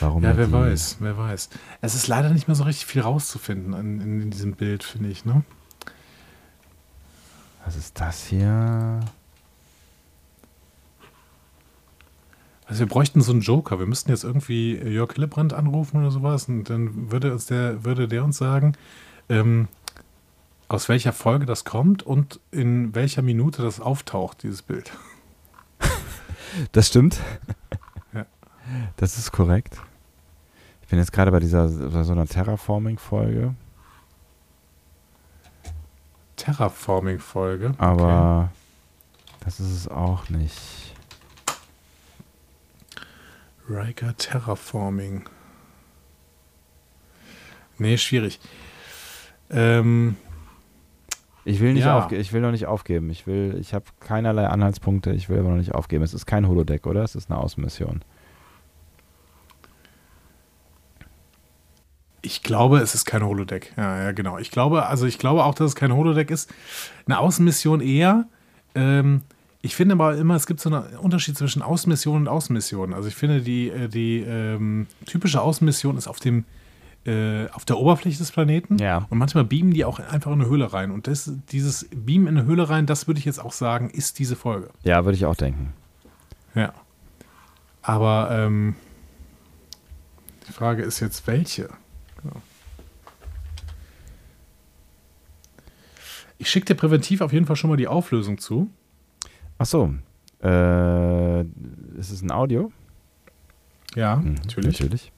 Warum 0.00 0.22
Ja, 0.22 0.36
wer 0.36 0.50
weiß, 0.50 0.96
wer 1.00 1.16
weiß. 1.16 1.50
Es 1.80 1.94
ist 1.94 2.08
leider 2.08 2.30
nicht 2.30 2.48
mehr 2.48 2.54
so 2.54 2.64
richtig 2.64 2.86
viel 2.86 3.02
rauszufinden 3.02 3.72
in, 3.74 4.00
in, 4.00 4.22
in 4.22 4.30
diesem 4.30 4.54
Bild, 4.54 4.82
finde 4.82 5.10
ich, 5.10 5.24
ne? 5.24 5.44
Was 7.64 7.76
ist 7.76 7.98
das 8.00 8.26
hier? 8.26 9.00
Also 12.66 12.80
wir 12.80 12.86
bräuchten 12.86 13.20
so 13.20 13.32
einen 13.32 13.40
Joker. 13.40 13.78
Wir 13.78 13.86
müssten 13.86 14.10
jetzt 14.10 14.24
irgendwie 14.24 14.76
Jörg 14.76 15.12
Hillebrand 15.12 15.52
anrufen 15.52 15.98
oder 15.98 16.10
sowas 16.10 16.48
und 16.48 16.68
dann 16.70 17.12
würde 17.12 17.32
uns 17.32 17.46
der, 17.46 17.84
würde 17.84 18.08
der 18.08 18.24
uns 18.24 18.38
sagen, 18.38 18.76
ähm, 19.28 19.68
aus 20.68 20.88
welcher 20.88 21.12
Folge 21.12 21.46
das 21.46 21.64
kommt 21.64 22.02
und 22.02 22.40
in 22.50 22.94
welcher 22.94 23.22
Minute 23.22 23.62
das 23.62 23.80
auftaucht, 23.80 24.42
dieses 24.42 24.62
Bild. 24.62 24.92
Das 26.72 26.86
stimmt. 26.86 27.18
Das 28.96 29.18
ist 29.18 29.32
korrekt. 29.32 29.80
Ich 30.82 30.88
bin 30.88 30.98
jetzt 30.98 31.12
gerade 31.12 31.30
bei 31.30 31.40
dieser 31.40 31.68
bei 31.68 32.02
so 32.02 32.12
einer 32.12 32.26
Terraforming-Folge, 32.26 33.54
Terraforming-Folge. 36.36 37.74
aber 37.78 38.50
das 39.40 39.60
ist 39.60 39.70
es 39.72 39.88
auch 39.88 40.28
nicht. 40.28 40.94
Okay. 43.66 43.74
Riker 43.86 44.16
Terraforming. 44.16 45.24
Nee, 47.78 47.96
schwierig. 47.98 48.38
Ähm, 49.50 50.16
Ich 51.46 51.60
will 51.60 51.74
nicht 51.74 51.84
Ja. 51.84 51.98
aufge 51.98 52.16
ich 52.16 52.32
will 52.32 52.40
noch 52.40 52.52
nicht 52.52 52.66
aufgeben. 52.66 53.10
Ich 53.10 53.26
will, 53.26 53.56
ich 53.60 53.74
habe 53.74 53.84
keinerlei 54.00 54.46
Anhaltspunkte. 54.46 55.12
Ich 55.12 55.28
will 55.28 55.38
aber 55.38 55.50
noch 55.50 55.56
nicht 55.58 55.74
aufgeben. 55.74 56.02
Es 56.04 56.14
ist 56.14 56.24
kein 56.26 56.48
Holodeck, 56.48 56.86
oder? 56.86 57.02
Es 57.02 57.14
ist 57.14 57.30
eine 57.30 57.38
Außenmission. 57.38 58.02
Ich 62.24 62.42
glaube, 62.42 62.78
es 62.78 62.94
ist 62.94 63.04
kein 63.04 63.22
Holodeck. 63.22 63.74
Ja, 63.76 64.04
ja, 64.04 64.12
genau. 64.12 64.38
Ich 64.38 64.50
glaube, 64.50 64.86
also 64.86 65.04
ich 65.06 65.18
glaube 65.18 65.44
auch, 65.44 65.54
dass 65.54 65.68
es 65.68 65.74
kein 65.76 65.92
Holodeck 65.92 66.30
ist. 66.30 66.50
Eine 67.04 67.18
Außenmission 67.18 67.82
eher. 67.82 68.26
Ähm, 68.74 69.22
ich 69.60 69.76
finde 69.76 69.92
aber 69.92 70.16
immer, 70.16 70.34
es 70.34 70.46
gibt 70.46 70.60
so 70.60 70.70
einen 70.70 70.96
Unterschied 70.96 71.36
zwischen 71.36 71.60
Außenmission 71.60 72.22
und 72.22 72.28
Außenmission. 72.28 72.94
Also 72.94 73.08
ich 73.08 73.14
finde, 73.14 73.42
die, 73.42 73.68
äh, 73.68 73.88
die 73.88 74.20
ähm, 74.20 74.86
typische 75.04 75.42
Außenmission 75.42 75.98
ist 75.98 76.08
auf 76.08 76.18
dem 76.18 76.44
äh, 77.04 77.48
auf 77.50 77.66
der 77.66 77.76
Oberfläche 77.76 78.16
des 78.16 78.32
Planeten. 78.32 78.78
Ja. 78.78 79.06
Und 79.10 79.18
manchmal 79.18 79.44
beamen 79.44 79.74
die 79.74 79.84
auch 79.84 79.98
einfach 79.98 80.32
in 80.32 80.40
eine 80.40 80.48
Höhle 80.48 80.72
rein. 80.72 80.90
Und 80.90 81.06
das, 81.06 81.30
dieses 81.50 81.86
Beamen 81.94 82.26
in 82.26 82.38
eine 82.38 82.46
Höhle 82.46 82.70
rein, 82.70 82.86
das 82.86 83.06
würde 83.06 83.18
ich 83.18 83.26
jetzt 83.26 83.44
auch 83.44 83.52
sagen, 83.52 83.90
ist 83.90 84.18
diese 84.18 84.36
Folge. 84.36 84.70
Ja, 84.84 85.04
würde 85.04 85.16
ich 85.16 85.26
auch 85.26 85.36
denken. 85.36 85.74
Ja. 86.54 86.72
Aber 87.82 88.30
ähm, 88.30 88.76
die 90.48 90.52
Frage 90.52 90.82
ist 90.82 91.00
jetzt, 91.00 91.26
welche? 91.26 91.68
Ich 96.38 96.50
schicke 96.50 96.66
dir 96.66 96.74
präventiv 96.74 97.20
auf 97.20 97.32
jeden 97.32 97.46
Fall 97.46 97.56
schon 97.56 97.70
mal 97.70 97.76
die 97.76 97.86
Auflösung 97.88 98.38
zu. 98.38 98.68
Ach 99.58 99.66
so. 99.66 99.94
Äh, 100.42 101.40
ist 101.42 102.10
es 102.10 102.22
ein 102.22 102.30
Audio? 102.30 102.72
Ja, 103.94 104.16
Mhm, 104.16 104.34
natürlich. 104.34 104.80
Natürlich. 104.80 105.12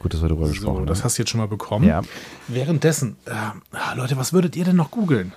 Gut, 0.00 0.14
dass 0.14 0.22
wir 0.22 0.28
darüber 0.28 0.48
gesprochen 0.48 0.72
So, 0.74 0.78
haben. 0.80 0.86
das 0.86 1.04
hast 1.04 1.18
du 1.18 1.22
jetzt 1.22 1.30
schon 1.30 1.40
mal 1.40 1.46
bekommen. 1.48 1.86
ja. 1.86 2.02
Währenddessen, 2.48 3.16
äh, 3.26 3.30
ah, 3.32 3.92
Leute, 3.94 4.16
was 4.16 4.32
würdet 4.32 4.56
ihr 4.56 4.64
denn 4.64 4.76
noch 4.76 4.90
googeln? 4.90 5.32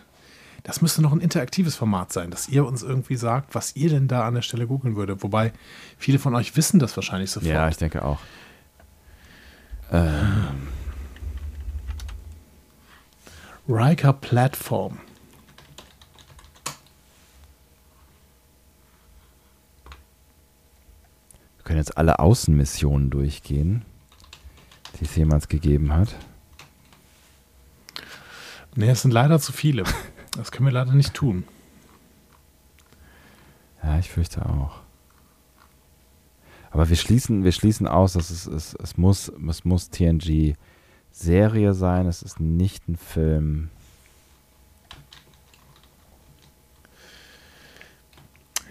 Das 0.63 0.81
müsste 0.81 1.01
noch 1.01 1.11
ein 1.11 1.19
interaktives 1.19 1.75
Format 1.75 2.13
sein, 2.13 2.31
dass 2.31 2.47
ihr 2.47 2.65
uns 2.65 2.81
irgendwie 2.83 3.17
sagt, 3.17 3.53
was 3.53 3.75
ihr 3.75 3.89
denn 3.89 4.07
da 4.07 4.25
an 4.25 4.33
der 4.33 4.41
Stelle 4.41 4.65
googeln 4.65 4.95
würdet. 4.95 5.21
Wobei 5.21 5.51
viele 5.97 6.17
von 6.19 6.33
euch 6.35 6.55
wissen 6.55 6.79
das 6.79 6.95
wahrscheinlich 6.95 7.29
sofort. 7.31 7.51
ja, 7.53 7.67
ich 7.67 7.75
denke 7.77 8.03
auch. 8.05 8.19
Riker 13.67 14.13
Platform. 14.13 14.97
Wir 21.57 21.63
können 21.63 21.77
jetzt 21.77 21.95
alle 21.97 22.19
Außenmissionen 22.19 23.09
durchgehen, 23.09 23.85
die 24.99 25.05
es 25.05 25.15
jemals 25.15 25.47
gegeben 25.47 25.93
hat. 25.93 26.15
Nee, 28.75 28.89
es 28.89 29.03
sind 29.03 29.11
leider 29.11 29.39
zu 29.39 29.51
viele. 29.51 29.83
Das 30.35 30.51
können 30.51 30.65
wir 30.65 30.73
leider 30.73 30.93
nicht 30.93 31.13
tun. 31.13 31.43
Ja, 33.83 33.99
ich 33.99 34.09
fürchte 34.09 34.43
auch. 34.43 34.82
Aber 36.73 36.89
wir 36.89 36.95
schließen, 36.95 37.43
wir 37.43 37.51
schließen 37.51 37.87
aus, 37.87 38.13
dass 38.13 38.31
es, 38.31 38.47
es, 38.47 38.73
es 38.73 38.97
muss, 38.97 39.31
es 39.47 39.63
muss 39.63 39.91
TNG 39.91 40.55
Serie 41.11 41.75
sein, 41.75 42.07
es 42.07 42.23
ist 42.23 42.39
nicht 42.39 42.89
ein 42.89 42.97
Film. 42.97 43.69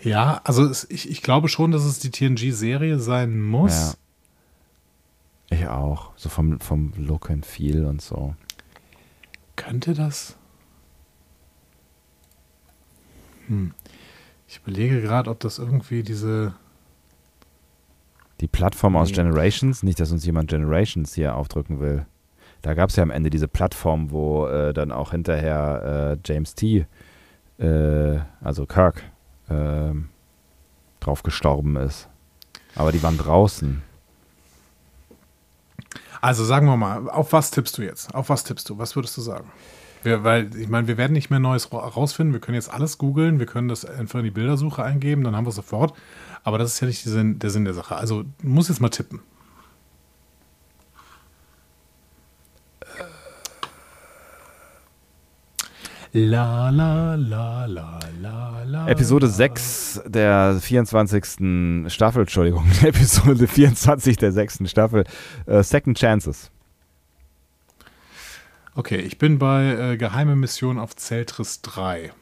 Ja, 0.03 0.41
also 0.43 0.65
es, 0.65 0.85
ich, 0.91 1.09
ich 1.09 1.23
glaube 1.23 1.49
schon, 1.49 1.71
dass 1.71 1.85
es 1.85 2.01
die 2.01 2.11
TNG-Serie 2.11 2.99
sein 2.99 3.41
muss. 3.41 3.97
Ja. 5.51 5.59
Ich 5.59 5.69
auch. 5.69 6.11
So 6.17 6.29
vom, 6.29 6.59
vom 6.59 6.93
Look 6.97 7.31
and 7.31 7.47
Feel 7.47 7.85
und 7.85 8.03
so. 8.03 8.35
Könnte 9.55 9.95
das? 9.95 10.35
Hm. 13.47 13.73
Ich 14.49 14.59
überlege 14.59 15.01
gerade, 15.01 15.31
ob 15.31 15.39
das 15.39 15.59
irgendwie 15.59 16.03
diese. 16.03 16.55
Die 18.43 18.49
Plattform 18.49 18.97
aus. 18.97 19.13
Generations, 19.13 19.85
nicht, 19.85 20.01
dass 20.01 20.11
uns 20.11 20.27
jemand 20.27 20.51
Generations 20.51 21.15
hier 21.15 21.37
aufdrücken 21.37 21.79
will. 21.79 22.07
Da 22.61 22.75
gab 22.75 22.91
es 22.91 22.97
ja 22.97 23.05
am 23.05 23.11
Ende 23.11 23.31
diese 23.31 23.47
Plattform, 23.47 24.11
wo 24.11 24.47
äh, 24.49 24.73
dann 24.75 24.91
auch 24.91 25.13
hinterher 25.13 26.17
äh, 26.17 26.29
James 26.29 26.57
T., 26.57 26.87
äh, 27.59 28.19
also 28.41 28.67
Kirk, 28.67 29.05
ähm, 29.49 30.09
drauf 30.99 31.23
gestorben 31.23 31.77
ist. 31.77 32.09
Aber 32.75 32.91
die 32.91 33.03
waren 33.05 33.17
draußen. 33.17 33.81
Also 36.21 36.45
sagen 36.45 36.67
wir 36.67 36.77
mal, 36.77 37.09
auf 37.11 37.33
was 37.33 37.53
tippst 37.53 37.79
du 37.79 37.83
jetzt? 37.83 38.13
Auf 38.13 38.29
was 38.29 38.43
tippst 38.43 38.69
du? 38.69 38.77
Was 38.77 38.97
würdest 38.97 39.17
du 39.17 39.21
sagen? 39.21 39.53
Wir, 40.03 40.25
weil, 40.25 40.55
ich 40.57 40.69
meine, 40.69 40.89
wir 40.89 40.97
werden 40.97 41.13
nicht 41.13 41.31
mehr 41.31 41.39
Neues 41.39 41.73
ra- 41.73 41.79
rausfinden. 41.87 42.33
Wir 42.33 42.41
können 42.41 42.57
jetzt 42.57 42.73
alles 42.73 42.99
googeln. 42.99 43.39
Wir 43.39 43.47
können 43.47 43.69
das 43.69 43.85
einfach 43.85 44.19
in 44.19 44.25
die 44.25 44.31
Bildersuche 44.31 44.83
eingeben, 44.83 45.23
dann 45.25 45.37
haben 45.37 45.45
wir 45.45 45.51
es 45.51 45.57
sofort. 45.57 45.95
Aber 46.45 46.59
das 46.59 46.75
ist 46.75 46.81
ja 46.81 46.87
nicht 46.89 47.05
der 47.07 47.13
Sinn, 47.13 47.39
der 47.39 47.51
Sinn 47.51 47.65
der 47.65 47.75
Sache. 47.75 47.95
Also, 47.97 48.23
du 48.25 48.29
musst 48.43 48.69
jetzt 48.69 48.81
mal 48.81 48.89
tippen. 48.89 49.21
La, 56.15 56.69
la, 56.69 57.15
la, 57.15 57.65
la, 57.67 57.99
la, 58.21 58.63
la. 58.67 58.87
Episode 58.89 59.29
6 59.29 60.03
der 60.07 60.59
24. 60.61 61.91
Staffel, 61.91 62.21
Entschuldigung, 62.23 62.67
Episode 62.83 63.47
24 63.49 64.19
der 64.19 64.33
6. 64.33 64.59
Staffel, 64.67 65.05
äh, 65.47 65.63
Second 65.63 65.97
Chances. 65.99 66.51
Okay, 68.75 68.97
ich 69.01 69.19
bin 69.19 69.39
bei 69.39 69.93
äh, 69.93 69.97
Geheime 69.97 70.35
Mission 70.37 70.79
auf 70.79 70.97
Zeltris 70.97 71.61
3. 71.63 72.13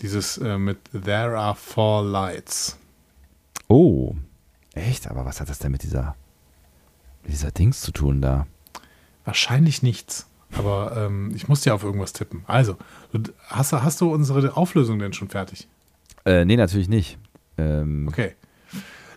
Dieses 0.00 0.38
äh, 0.38 0.58
mit 0.58 0.78
There 0.92 1.36
are 1.36 1.54
four 1.56 2.04
lights. 2.04 2.78
Oh, 3.68 4.14
echt? 4.74 5.08
Aber 5.10 5.24
was 5.24 5.40
hat 5.40 5.48
das 5.48 5.58
denn 5.58 5.72
mit 5.72 5.82
dieser, 5.82 6.14
mit 7.24 7.32
dieser 7.32 7.50
Dings 7.50 7.80
zu 7.80 7.90
tun 7.90 8.20
da? 8.20 8.46
Wahrscheinlich 9.24 9.82
nichts. 9.82 10.26
Aber 10.56 10.96
ähm, 10.96 11.32
ich 11.34 11.48
muss 11.48 11.64
ja 11.64 11.74
auf 11.74 11.82
irgendwas 11.82 12.12
tippen. 12.12 12.44
Also, 12.46 12.76
hast, 13.48 13.72
du- 13.72 13.82
hast 13.82 14.00
du 14.00 14.12
unsere 14.14 14.56
Auflösung 14.56 15.00
denn 15.00 15.12
schon 15.12 15.28
fertig? 15.28 15.66
Äh, 16.24 16.44
nee, 16.44 16.56
natürlich 16.56 16.88
nicht. 16.88 17.18
Ähm, 17.58 18.06
Okay. 18.08 18.34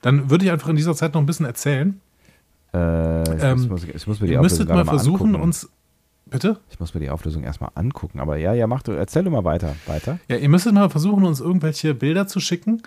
Dann 0.01 0.30
würde 0.30 0.45
ich 0.45 0.51
einfach 0.51 0.70
in 0.70 0.78
dieser 0.78 0.95
Zeit 0.95 1.14
noch 1.14 1.22
ein 1.22 1.26
bisschen 1.26 1.45
erzählen. 1.45 1.99
äh, 2.74 3.22
ich, 3.38 3.43
Ähm, 3.43 3.68
muss, 3.68 3.84
ich 3.84 4.07
muss 4.07 4.22
mir 4.22 4.28
die 4.28 4.34
Ihr 4.34 4.39
Auflösung 4.39 4.60
müsstet 4.60 4.70
mal 4.70 4.86
versuchen, 4.86 5.28
angucken. 5.28 5.43
uns. 5.43 5.70
Bitte? 6.30 6.59
Ich 6.69 6.80
muss 6.80 6.93
mir 6.93 6.99
die 6.99 7.09
Auflösung 7.09 7.43
erstmal 7.43 7.71
angucken. 7.75 8.19
Aber 8.19 8.38
ja, 8.38 8.53
ja, 8.53 8.67
mach 8.67 8.84
du, 8.84 8.91
erzähl 8.91 9.23
du 9.23 9.32
mal 9.32 9.43
weiter. 9.43 9.75
Weiter. 9.86 10.19
Ja, 10.27 10.38
ihr 10.38 10.49
müsstet 10.49 10.73
mal 10.73 10.89
versuchen, 10.89 11.25
uns 11.25 11.39
irgendwelche 11.39 11.93
Bilder 11.93 12.27
zu 12.27 12.39
schicken, 12.39 12.84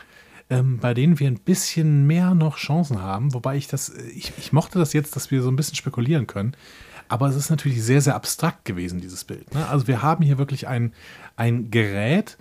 ähm, 0.51 0.79
bei 0.79 0.95
denen 0.95 1.19
wir 1.19 1.27
ein 1.27 1.39
bisschen 1.39 2.07
mehr 2.07 2.35
noch 2.35 2.57
Chancen 2.57 3.03
haben. 3.03 3.35
Wobei 3.35 3.57
ich 3.57 3.69
das, 3.69 3.89
äh, 3.89 4.03
ich, 4.11 4.33
ich 4.39 4.53
mochte 4.53 4.79
das 4.79 4.93
jetzt, 4.93 5.17
dass 5.17 5.31
wir 5.31 5.43
so 5.43 5.51
ein 5.51 5.57
bisschen 5.57 5.77
spekulieren 5.77 6.27
können. 6.27 6.57
Aber 7.09 7.29
es 7.29 7.37
ist 7.37 7.51
natürlich 7.51 7.83
sehr, 7.83 8.01
sehr 8.01 8.15
abstrakt 8.15 8.65
gewesen, 8.65 9.01
dieses 9.01 9.25
Bild. 9.25 9.53
Ne? 9.55 9.69
Also 9.69 9.87
wir 9.87 10.03
haben 10.03 10.25
hier 10.25 10.39
wirklich 10.39 10.69
ein, 10.69 10.93
ein 11.37 11.71
Gerät, 11.71 12.39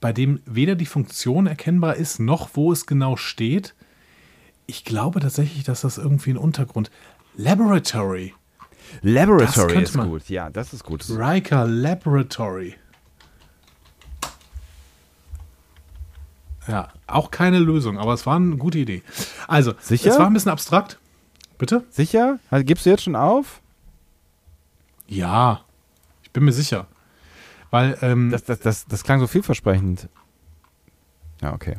bei 0.00 0.12
dem 0.12 0.40
weder 0.46 0.76
die 0.76 0.86
Funktion 0.86 1.46
erkennbar 1.46 1.96
ist, 1.96 2.18
noch 2.18 2.50
wo 2.54 2.72
es 2.72 2.86
genau 2.86 3.16
steht. 3.16 3.74
Ich 4.66 4.84
glaube 4.84 5.20
tatsächlich, 5.20 5.64
dass 5.64 5.82
das 5.82 5.98
irgendwie 5.98 6.30
ein 6.30 6.36
Untergrund. 6.36 6.90
Laboratory. 7.36 8.34
Laboratory 9.02 9.82
ist 9.82 9.96
man- 9.96 10.08
gut. 10.08 10.28
Ja, 10.28 10.50
das 10.50 10.72
ist 10.72 10.84
gut. 10.84 11.04
Riker 11.10 11.66
Laboratory. 11.66 12.74
Ja, 16.66 16.88
auch 17.06 17.30
keine 17.30 17.58
Lösung, 17.58 17.98
aber 17.98 18.12
es 18.12 18.26
war 18.26 18.36
eine 18.36 18.56
gute 18.56 18.78
Idee. 18.78 19.02
Also, 19.46 19.72
Sicher? 19.80 20.10
es 20.10 20.18
war 20.18 20.26
ein 20.26 20.34
bisschen 20.34 20.52
abstrakt. 20.52 20.98
Bitte? 21.56 21.84
Sicher? 21.90 22.38
Also, 22.50 22.64
gibst 22.64 22.84
du 22.84 22.90
jetzt 22.90 23.02
schon 23.04 23.16
auf? 23.16 23.60
Ja, 25.06 25.62
ich 26.22 26.30
bin 26.32 26.44
mir 26.44 26.52
sicher. 26.52 26.86
Weil, 27.70 27.96
ähm, 28.02 28.30
Das, 28.30 28.44
das, 28.44 28.60
das, 28.60 28.86
das 28.86 29.02
klang 29.02 29.20
so 29.20 29.26
vielversprechend. 29.26 30.08
Ja, 31.40 31.54
okay. 31.54 31.78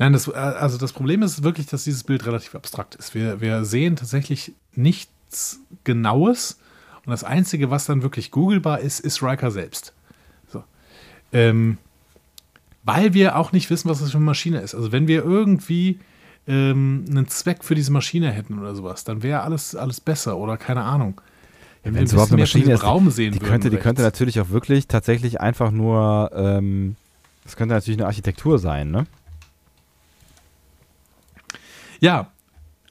Nein, 0.00 0.12
das, 0.12 0.26
äh, 0.26 0.32
also 0.32 0.78
das 0.78 0.92
Problem 0.92 1.22
ist 1.22 1.44
wirklich, 1.44 1.66
dass 1.66 1.84
dieses 1.84 2.02
Bild 2.02 2.26
relativ 2.26 2.56
abstrakt 2.56 2.96
ist. 2.96 3.14
Wir, 3.14 3.40
wir 3.40 3.64
sehen 3.64 3.94
tatsächlich 3.94 4.52
nichts 4.74 5.60
Genaues 5.84 6.58
Und 7.06 7.12
das 7.12 7.22
Einzige, 7.22 7.70
was 7.70 7.86
dann 7.86 8.02
wirklich 8.02 8.32
googelbar 8.32 8.80
ist, 8.80 8.98
ist 8.98 9.22
Riker 9.22 9.52
selbst. 9.52 9.92
So. 10.48 10.64
Ähm, 11.32 11.78
weil 12.82 13.14
wir 13.14 13.36
auch 13.36 13.52
nicht 13.52 13.70
wissen, 13.70 13.88
was 13.88 14.00
das 14.00 14.10
für 14.10 14.16
eine 14.16 14.26
Maschine 14.26 14.60
ist. 14.60 14.74
Also 14.74 14.90
wenn 14.90 15.06
wir 15.06 15.24
irgendwie 15.24 16.00
ähm, 16.48 17.04
einen 17.08 17.28
Zweck 17.28 17.62
für 17.62 17.74
diese 17.74 17.92
Maschine 17.92 18.32
hätten 18.32 18.58
oder 18.58 18.74
sowas, 18.74 19.04
dann 19.04 19.22
wäre 19.22 19.42
alles, 19.42 19.76
alles 19.76 20.00
besser 20.00 20.36
oder 20.38 20.56
keine 20.56 20.82
Ahnung. 20.82 21.20
Wenn 21.82 21.94
wir 21.94 22.02
es 22.02 22.12
überhaupt 22.12 22.32
eine 22.32 22.42
Maschine 22.42 22.72
ist, 22.72 22.82
Raum 22.82 23.10
sehen 23.10 23.32
die 23.32 23.40
würden 23.40 23.50
könnte, 23.50 23.70
die 23.70 23.76
könnte 23.76 24.02
natürlich 24.02 24.40
auch 24.40 24.50
wirklich 24.50 24.86
tatsächlich 24.86 25.40
einfach 25.40 25.70
nur, 25.70 26.30
ähm, 26.34 26.96
das 27.44 27.56
könnte 27.56 27.74
natürlich 27.74 27.98
eine 27.98 28.06
Architektur 28.06 28.58
sein, 28.58 28.90
ne? 28.90 29.06
Ja, 32.00 32.30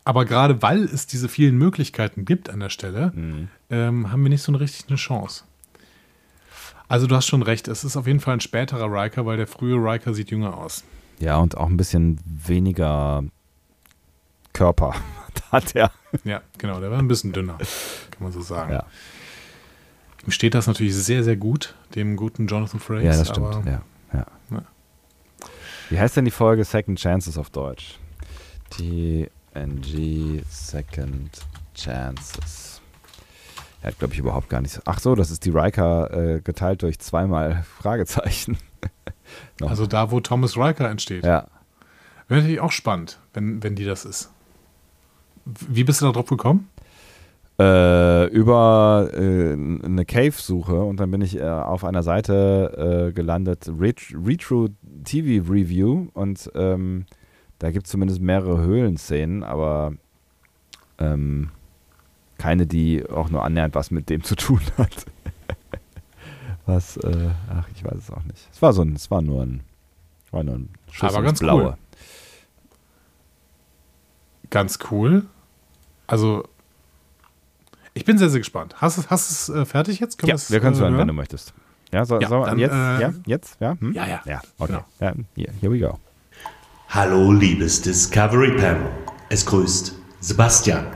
aber 0.05 0.25
gerade 0.25 0.61
weil 0.61 0.83
es 0.83 1.07
diese 1.07 1.29
vielen 1.29 1.57
Möglichkeiten 1.57 2.25
gibt 2.25 2.49
an 2.49 2.59
der 2.59 2.69
Stelle, 2.69 3.13
ähm, 3.69 4.11
haben 4.11 4.23
wir 4.23 4.29
nicht 4.29 4.41
so 4.41 4.51
eine 4.51 4.59
richtig 4.59 4.87
eine 4.87 4.97
Chance. 4.97 5.43
Also 6.87 7.05
du 7.05 7.15
hast 7.15 7.27
schon 7.27 7.43
recht, 7.43 7.67
es 7.67 7.83
ist 7.83 7.95
auf 7.97 8.07
jeden 8.07 8.19
Fall 8.19 8.33
ein 8.33 8.39
späterer 8.39 8.91
Riker, 8.91 9.25
weil 9.25 9.37
der 9.37 9.45
frühe 9.45 9.75
Riker 9.75 10.13
sieht 10.13 10.31
jünger 10.31 10.57
aus. 10.57 10.83
Ja, 11.19 11.37
und 11.37 11.55
auch 11.57 11.67
ein 11.67 11.77
bisschen 11.77 12.19
weniger 12.25 13.23
Körper 14.53 14.95
hat 15.51 15.75
er. 15.75 15.91
Ja, 16.23 16.41
genau, 16.57 16.79
der 16.79 16.89
war 16.89 16.97
ein 16.97 17.07
bisschen 17.07 17.31
dünner, 17.31 17.57
kann 18.09 18.23
man 18.23 18.31
so 18.31 18.41
sagen. 18.41 18.73
Ja. 18.73 18.85
Ihm 20.25 20.31
steht 20.31 20.55
das 20.55 20.65
natürlich 20.65 20.95
sehr, 20.95 21.23
sehr 21.23 21.35
gut, 21.35 21.75
dem 21.93 22.15
guten 22.15 22.47
Jonathan 22.47 22.79
Frakes. 22.79 23.05
Ja, 23.05 23.11
das 23.11 23.29
stimmt. 23.29 23.65
Ja, 23.65 23.81
ja. 24.13 24.25
Ja. 24.49 24.61
Wie 25.89 25.99
heißt 25.99 26.17
denn 26.17 26.25
die 26.25 26.31
Folge 26.31 26.63
Second 26.63 26.99
Chances 26.99 27.37
auf 27.37 27.51
Deutsch? 27.51 27.99
TNG 28.69 30.41
Second 30.49 31.29
Chances. 31.75 32.81
Er 33.81 33.89
hat, 33.91 33.99
glaube 33.99 34.13
ich, 34.13 34.19
überhaupt 34.19 34.49
gar 34.49 34.61
nichts. 34.61 34.81
Ach 34.85 34.99
so, 34.99 35.15
das 35.15 35.31
ist 35.31 35.45
die 35.45 35.51
Riker 35.51 36.11
äh, 36.11 36.41
geteilt 36.41 36.81
durch 36.81 36.99
zweimal 36.99 37.63
Fragezeichen. 37.79 38.57
Also 39.61 39.85
da, 39.85 40.09
wo 40.09 40.19
Thomas 40.21 40.57
Riker 40.57 40.89
entsteht. 40.89 41.23
ja. 41.23 41.45
Wäre 42.27 42.41
natürlich 42.41 42.59
auch 42.61 42.71
spannend, 42.71 43.19
wenn, 43.33 43.61
wenn 43.61 43.75
die 43.75 43.85
das 43.85 44.05
ist. 44.05 44.31
Wie 45.45 45.83
bist 45.83 46.01
du 46.01 46.05
da 46.05 46.11
drauf 46.11 46.27
gekommen? 46.27 46.67
Äh, 47.59 48.27
über 48.27 49.09
äh, 49.13 49.53
eine 49.53 50.05
Cave-Suche 50.05 50.81
und 50.81 50.99
dann 50.99 51.11
bin 51.11 51.21
ich 51.21 51.37
äh, 51.37 51.43
auf 51.43 51.83
einer 51.83 52.03
Seite 52.03 53.09
äh, 53.09 53.13
gelandet, 53.13 53.69
Ret 53.79 54.01
Retro 54.13 54.69
TV 55.03 55.43
Review 55.51 56.07
und 56.13 56.49
ähm, 56.55 57.05
da 57.59 57.71
gibt 57.71 57.85
es 57.85 57.91
zumindest 57.91 58.21
mehrere 58.21 58.61
Höhlenszenen, 58.61 59.43
aber 59.43 59.93
ähm, 60.97 61.51
keine, 62.37 62.65
die 62.65 63.07
auch 63.07 63.29
nur 63.29 63.43
annähernd 63.43 63.75
was 63.75 63.91
mit 63.91 64.09
dem 64.09 64.23
zu 64.23 64.35
tun 64.35 64.61
hat. 64.77 65.05
was, 66.65 66.97
äh, 66.97 67.29
ach, 67.49 67.67
ich 67.75 67.83
weiß 67.83 67.95
es 67.95 68.11
auch 68.11 68.23
nicht. 68.23 68.47
Es 68.51 68.61
war 68.61 68.73
so 68.73 68.81
ein, 68.81 68.93
es 68.93 69.11
war 69.11 69.21
nur 69.21 69.43
ein, 69.43 69.61
war 70.31 70.43
nur 70.43 70.55
ein 70.55 70.69
Schuss 70.91 71.13
Aber 71.13 71.23
ganz 71.23 71.39
Blaue. 71.39 71.63
cool. 71.63 71.77
Ganz 74.49 74.79
cool. 74.89 75.25
Also, 76.07 76.43
ich 77.93 78.05
bin 78.05 78.17
sehr, 78.17 78.29
sehr 78.29 78.39
gespannt. 78.39 78.75
Hast 78.77 78.97
du 78.97 79.03
hast 79.09 79.29
es 79.29 79.49
äh, 79.49 79.65
fertig 79.65 79.99
jetzt? 79.99 80.21
Ja, 80.21 80.29
wir's, 80.29 80.49
wir 80.49 80.59
können 80.59 80.73
es 80.73 80.79
äh, 80.79 80.83
hören, 80.83 80.97
wenn 80.97 81.07
du 81.07 81.13
möchtest. 81.13 81.53
Ja, 81.91 82.05
so, 82.05 82.19
Ja, 82.19 82.29
so 82.29 82.45
dann, 82.45 82.57
jetzt, 82.57 82.71
äh, 82.71 83.01
ja, 83.01 83.13
jetzt, 83.25 83.57
ja, 83.59 83.75
hm? 83.79 83.93
Ja, 83.93 84.07
ja. 84.07 84.21
Ja, 84.25 84.41
okay. 84.57 84.73
Genau. 84.73 84.85
Ja, 84.99 85.13
here, 85.35 85.53
here 85.59 85.71
we 85.73 85.79
go. 85.79 85.99
Hallo, 86.91 87.31
liebes 87.31 87.83
Discovery 87.83 88.57
Panel. 88.57 88.89
Es 89.29 89.45
grüßt 89.45 89.93
Sebastian. 90.21 90.87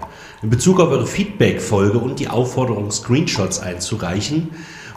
In 0.41 0.49
Bezug 0.49 0.79
auf 0.79 0.89
eure 0.89 1.05
Feedback-Folge 1.05 1.99
und 1.99 2.19
die 2.19 2.29
Aufforderung, 2.29 2.89
Screenshots 2.89 3.59
einzureichen, 3.59 4.49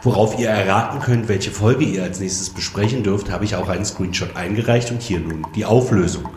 worauf 0.03 0.39
ihr 0.39 0.49
erraten 0.49 1.01
könnt, 1.01 1.29
welche 1.29 1.51
Folge 1.51 1.85
ihr 1.85 2.03
als 2.03 2.19
nächstes 2.19 2.49
besprechen 2.49 3.03
dürft, 3.03 3.31
habe 3.31 3.45
ich 3.45 3.57
auch 3.57 3.69
einen 3.69 3.85
Screenshot 3.85 4.37
eingereicht 4.37 4.91
und 4.91 5.03
hier 5.03 5.21
nun 5.21 5.47
die 5.55 5.67
Auflösung. 5.67 6.31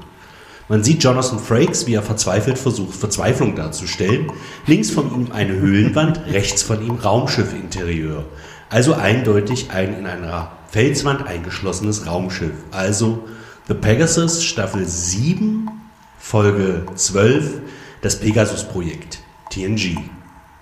Man 0.67 0.83
sieht 0.83 1.05
Jonathan 1.05 1.39
Frakes, 1.39 1.87
wie 1.87 1.93
er 1.93 2.03
verzweifelt 2.03 2.57
versucht, 2.57 2.97
Verzweiflung 2.97 3.55
darzustellen. 3.55 4.29
Links 4.67 4.89
von 4.91 5.15
ihm 5.15 5.31
eine 5.31 5.53
Höhlenwand, 5.53 6.19
rechts 6.33 6.63
von 6.63 6.85
ihm 6.85 6.95
Raumschiffinterieur. 6.95 8.25
Also 8.69 8.93
eindeutig 8.93 9.71
ein 9.71 9.97
in 9.97 10.05
einer 10.05 10.51
Felswand 10.69 11.25
eingeschlossenes 11.25 12.07
Raumschiff. 12.07 12.51
Also 12.71 13.23
The 13.69 13.75
Pegasus, 13.75 14.43
Staffel 14.43 14.83
7, 14.83 15.69
Folge 16.17 16.87
12, 16.95 17.61
das 18.01 18.19
Pegasus-Projekt, 18.19 19.19
TNG. 19.51 19.95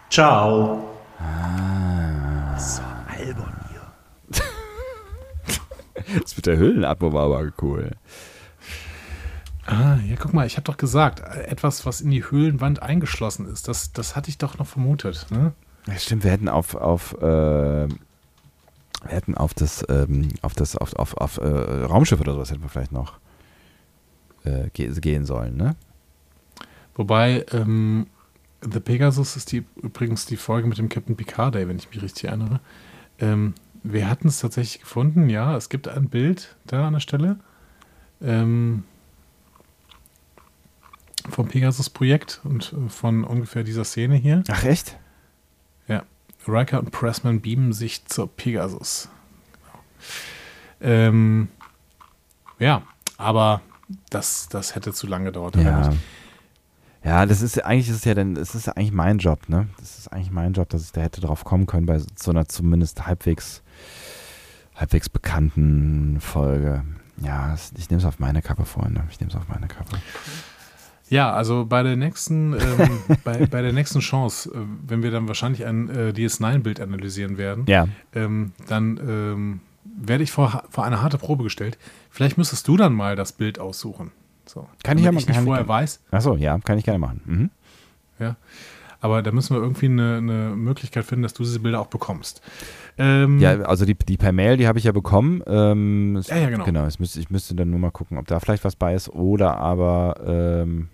Ciao. 0.10 0.86
So 2.58 2.82
albern 3.08 3.56
hier. 3.70 4.44
Das 6.22 6.36
mit 6.36 6.48
der 6.48 6.58
Höhlenatmo 6.58 7.14
war 7.14 7.28
aber 7.28 7.50
cool. 7.62 7.92
Ah, 9.66 9.96
ja, 10.06 10.18
guck 10.20 10.34
mal, 10.34 10.46
ich 10.46 10.58
habe 10.58 10.66
doch 10.66 10.76
gesagt, 10.76 11.22
etwas, 11.22 11.86
was 11.86 12.02
in 12.02 12.12
die 12.12 12.30
Höhlenwand 12.30 12.82
eingeschlossen 12.82 13.48
ist. 13.48 13.70
Das, 13.70 13.94
das 13.94 14.18
hatte 14.18 14.30
ich 14.30 14.38
doch 14.38 14.58
noch 14.58 14.68
vermutet. 14.68 15.28
Ne? 15.30 15.54
Ja, 15.88 15.98
stimmt, 15.98 16.26
wir 16.26 16.32
hätten 16.32 16.50
auf, 16.50 16.76
auf, 16.76 17.14
äh, 17.22 17.88
wir 19.08 19.16
hätten 19.16 19.36
auf 19.36 19.54
das, 19.54 19.86
ähm, 19.90 20.30
auf 20.42 20.54
das, 20.54 20.76
auf, 20.76 20.94
auf, 20.96 21.16
auf 21.18 21.38
äh, 21.38 21.46
Raumschiff 21.46 22.20
oder 22.20 22.34
sowas 22.34 22.52
hätten 22.52 22.62
wir 22.62 22.70
vielleicht 22.70 22.92
noch 22.92 23.20
äh, 24.44 24.70
ge 24.74 24.92
gehen 25.00 25.26
sollen, 25.26 25.56
ne? 25.56 25.76
Wobei, 26.96 27.46
ähm, 27.54 28.08
The 28.62 28.80
Pegasus 28.80 29.36
ist 29.36 29.52
die, 29.52 29.66
übrigens 29.76 30.26
die 30.26 30.38
Folge 30.38 30.68
mit 30.68 30.78
dem 30.78 30.90
Captain 30.90 31.16
Picard 31.16 31.56
Day, 31.56 31.68
wenn 31.68 31.78
ich 31.78 31.90
mich 31.90 32.02
richtig 32.02 32.26
erinnere. 32.26 32.60
Ähm, 33.20 33.54
wir 33.84 34.10
hatten 34.10 34.28
es 34.28 34.40
tatsächlich 34.40 34.82
gefunden, 34.82 35.30
ja, 35.30 35.56
es 35.56 35.70
gibt 35.70 35.88
ein 35.88 36.10
Bild 36.10 36.56
da 36.66 36.88
an 36.88 36.94
der 36.94 37.00
Stelle. 37.00 37.38
Ähm, 38.22 38.84
vom 41.30 41.48
Pegasus-Projekt 41.48 42.42
und 42.44 42.74
äh, 42.74 42.90
von 42.90 43.24
ungefähr 43.24 43.64
dieser 43.64 43.84
Szene 43.84 44.16
hier. 44.16 44.44
Ach 44.50 44.64
echt? 44.64 44.98
Riker 46.48 46.80
und 46.80 46.92
Pressman 46.92 47.42
beamen 47.42 47.74
sich 47.74 48.06
zur 48.06 48.28
Pegasus. 48.28 49.10
Genau. 50.80 50.94
Ähm, 50.94 51.48
ja, 52.60 52.82
aber 53.18 53.62
das, 54.10 54.48
das 54.50 54.76
hätte 54.76 54.94
zu 54.94 55.08
lange 55.08 55.26
gedauert. 55.26 55.56
Ja. 55.56 55.94
Ja, 57.04 57.26
das 57.26 57.42
ist 57.42 57.64
eigentlich 57.64 57.90
ist 57.90 57.98
es 57.98 58.06
ja 58.06 58.16
dann, 58.16 58.36
es 58.36 58.54
ist 58.54 58.68
eigentlich 58.68 58.92
mein 58.92 59.20
Job, 59.20 59.48
ne? 59.48 59.70
Das 59.80 59.98
ist 59.98 60.12
eigentlich 60.12 60.32
mein 60.32 60.52
Job, 60.54 60.68
dass 60.70 60.84
ich 60.84 60.92
da 60.92 61.00
hätte 61.00 61.22
drauf 61.22 61.46
kommen 61.46 61.66
können 61.66 61.86
bei 61.86 62.02
so 62.16 62.32
einer 62.32 62.48
zumindest 62.50 63.08
halbwegs 63.08 63.62
halbwegs 64.76 65.08
bekannten 65.08 66.20
Folge. 66.20 66.84
Ja, 67.22 67.56
ich 67.78 67.90
nehme 67.90 68.00
es 68.00 68.06
auf 68.06 68.20
meine 68.20 68.42
Kappe, 68.42 68.66
Freunde. 68.66 69.04
Ich 69.10 69.20
nehme 69.20 69.32
es 69.32 69.38
auf 69.38 69.48
meine 69.48 69.68
Kappe. 69.68 69.98
Ja, 71.10 71.32
also 71.32 71.66
bei 71.66 71.84
der 71.84 71.96
nächsten, 71.96 72.54
ähm, 72.54 73.00
bei, 73.24 73.46
bei 73.46 73.62
der 73.62 73.74
nächsten 73.74 74.00
Chance, 74.00 74.50
äh, 74.54 74.58
wenn 74.88 75.04
wir 75.04 75.12
dann 75.12 75.28
wahrscheinlich 75.28 75.66
ein 75.66 75.90
äh, 75.90 76.14
DS9-Bild 76.16 76.80
analysieren 76.82 77.38
werden, 77.38 77.64
Ja. 77.68 77.88
ähm, 78.14 78.52
dann 78.68 79.00
ähm, 79.08 79.60
werde 80.00 80.24
ich 80.24 80.32
vor, 80.32 80.64
vor 80.70 80.84
eine 80.84 81.02
harte 81.02 81.18
Probe 81.18 81.44
gestellt. 81.44 81.78
Vielleicht 82.10 82.38
müsstest 82.38 82.68
du 82.68 82.78
dann 82.78 82.94
mal 82.94 83.16
das 83.16 83.32
Bild 83.32 83.60
aussuchen. 83.60 84.12
So. 84.46 84.68
Kann 84.84 84.98
ich 84.98 85.06
ja 85.06 85.12
mal- 85.12 85.20
ich 85.20 85.28
nicht 85.28 85.38
ich 85.38 85.44
vorher 85.46 85.64
ja- 85.64 85.68
weiß. 85.70 86.02
Achso, 86.12 86.36
ja, 86.36 86.58
kann 86.60 86.78
ich 86.78 86.84
gerne 86.86 87.00
machen. 87.00 87.22
Mhm. 87.26 87.50
Ja. 88.20 88.36
Aber 89.00 89.22
da 89.22 89.32
müssen 89.32 89.56
wir 89.56 89.62
irgendwie 89.62 89.86
eine, 89.86 90.18
eine 90.18 90.56
Möglichkeit 90.56 91.06
finden, 91.06 91.22
dass 91.24 91.34
du 91.34 91.44
diese 91.44 91.60
Bilder 91.60 91.80
auch 91.80 91.88
bekommst. 91.88 92.42
Ähm, 92.98 93.38
Ja, 93.40 93.52
also 93.62 93.86
die, 93.86 93.94
die 93.94 94.18
per 94.18 94.32
Mail, 94.32 94.58
die 94.58 94.68
habe 94.68 94.80
ich 94.80 94.86
ja 94.86 94.92
bekommen. 94.92 95.44
Ähm, 95.46 96.20
Ja, 96.28 96.36
ja, 96.38 96.50
genau. 96.50 96.66
Genau, 96.66 96.88
müsste, 96.98 97.20
ich 97.20 97.30
müsste 97.30 97.54
dann 97.54 97.70
nur 97.70 97.80
mal 97.80 97.92
gucken, 97.92 98.18
ob 98.18 98.26
da 98.28 98.40
vielleicht 98.40 98.66
was 98.66 98.76
bei 98.76 98.96
ist. 98.96 99.10
Oder 99.10 99.58
aber, 99.58 100.16
ähm, 100.26 100.90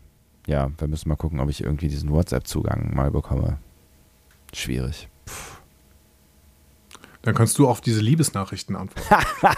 ja, 0.48 0.70
wir 0.78 0.88
müssen 0.88 1.10
mal 1.10 1.16
gucken, 1.16 1.40
ob 1.40 1.50
ich 1.50 1.64
irgendwie 1.64 1.88
diesen 1.88 2.10
WhatsApp-Zugang 2.12 2.96
mal 2.96 3.12
bekomme. 3.12 3.58
Schwierig. 4.54 5.08
Dann 7.24 7.34
kannst 7.34 7.58
du 7.58 7.68
auf 7.68 7.80
diese 7.82 8.02
Liebesnachrichten 8.02 8.76
antworten. 8.76 9.26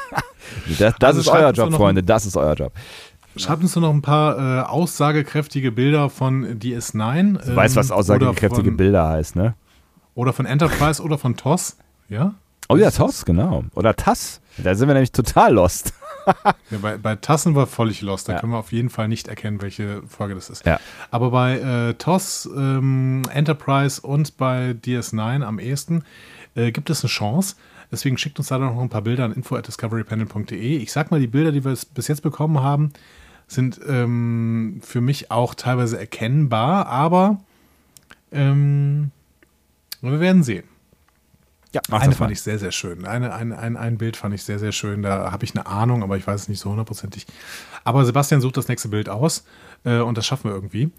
Das, 0.78 0.94
das 1.00 1.18
Also 1.18 1.20
ist 1.22 1.28
euer 1.28 1.52
Job, 1.52 1.74
Freunde, 1.74 2.04
das 2.04 2.28
ist 2.28 2.38
euer 2.38 2.54
Job. 2.54 2.72
Schreibt 3.36 3.64
uns 3.64 3.76
noch 3.76 3.92
ein 3.92 4.04
paar 4.04 4.38
äh, 4.38 4.62
aussagekräftige 4.62 5.72
Bilder 5.72 6.12
von 6.12 6.60
DS9. 6.60 7.44
Du 7.44 7.56
weißt, 7.56 7.76
was 7.76 7.90
ähm, 7.90 7.96
aussagekräftige 7.96 8.70
von, 8.70 8.78
Bilder 8.78 9.10
heißt, 9.10 9.36
ne? 9.36 9.56
Oder 10.14 10.34
von 10.34 10.46
Enterprise 10.46 11.02
oder 11.02 11.18
von 11.18 11.36
TOS. 11.36 11.78
Ja? 12.10 12.36
Oh 12.70 12.78
ja, 12.78 12.92
TOS, 12.92 13.26
genau. 13.26 13.64
Oder 13.74 13.96
TAS. 13.96 14.40
Da 14.58 14.76
sind 14.76 14.88
wir 14.88 14.94
nämlich 14.94 15.12
total 15.12 15.54
lost. 15.54 15.94
Ja, 16.72 16.80
bei, 16.82 16.98
bei 16.98 17.16
Tassen 17.16 17.54
war 17.56 17.68
völlig 17.68 18.02
lost. 18.02 18.28
Da 18.28 18.34
Ja. 18.34 18.40
können 18.40 18.52
wir 18.54 18.58
auf 18.58 18.72
jeden 18.72 18.90
Fall 18.90 19.08
nicht 19.08 19.28
erkennen, 19.28 19.62
welche 19.62 20.02
Folge 20.08 20.34
das 20.36 20.50
ist. 20.50 20.66
Ja. 20.66 20.80
Aber 21.12 21.30
bei 21.32 21.60
äh, 21.60 21.94
TOS, 21.94 22.50
ähm, 22.56 23.22
Enterprise 23.32 24.02
und 24.02 24.38
bei 24.38 24.72
DS9 24.72 25.44
am 25.44 25.60
ehesten 25.60 26.04
äh, 26.56 26.72
gibt 26.72 26.90
es 26.90 27.04
eine 27.04 27.10
Chance. 27.10 27.56
Deswegen 27.92 28.18
schickt 28.18 28.40
uns 28.40 28.48
da 28.48 28.58
noch 28.58 28.80
ein 28.82 28.90
paar 28.90 29.04
Bilder 29.04 29.26
an 29.26 29.32
info.discoverypanel.de. 29.34 30.78
Ich 30.78 30.92
sag 30.92 31.12
mal, 31.12 31.20
die 31.20 31.28
Bilder, 31.28 31.52
die 31.52 31.64
wir 31.64 31.78
bis 31.94 32.08
jetzt 32.08 32.24
bekommen 32.24 32.62
haben, 32.64 32.92
sind 33.48 33.80
ähm, 33.88 34.82
für 34.84 35.02
mich 35.02 35.30
auch 35.30 35.54
teilweise 35.54 36.00
erkennbar, 36.00 36.88
aber 36.88 37.40
ähm, 38.32 39.12
wir 40.02 40.20
werden 40.20 40.42
sehen. 40.44 40.64
Ja, 41.76 41.82
mach 41.90 42.00
Eine 42.00 42.12
mal. 42.12 42.16
fand 42.16 42.32
ich 42.32 42.42
sehr, 42.42 42.58
sehr 42.58 42.72
schön. 42.72 43.06
Eine, 43.06 43.34
ein, 43.34 43.52
ein, 43.52 43.76
ein 43.76 43.98
Bild 43.98 44.16
fand 44.16 44.34
ich 44.34 44.44
sehr, 44.44 44.60
sehr 44.60 44.72
schön. 44.72 45.02
Da 45.02 45.34
habe 45.34 45.44
ich 45.44 45.54
eine 45.54 45.66
Ahnung, 45.66 46.04
aber 46.04 46.16
ich 46.16 46.26
weiß 46.26 46.44
es 46.44 46.48
nicht 46.48 46.62
so 46.62 46.70
hundertprozentig. 46.70 47.28
Aber 47.84 48.06
Sebastian 48.06 48.40
sucht 48.40 48.56
das 48.56 48.70
nächste 48.70 48.88
Bild 48.88 49.10
aus 49.10 49.44
äh, 49.84 50.00
und 50.00 50.18
das 50.18 50.26
schaffen 50.26 50.50
wir 50.50 50.56
irgendwie. 50.56 50.90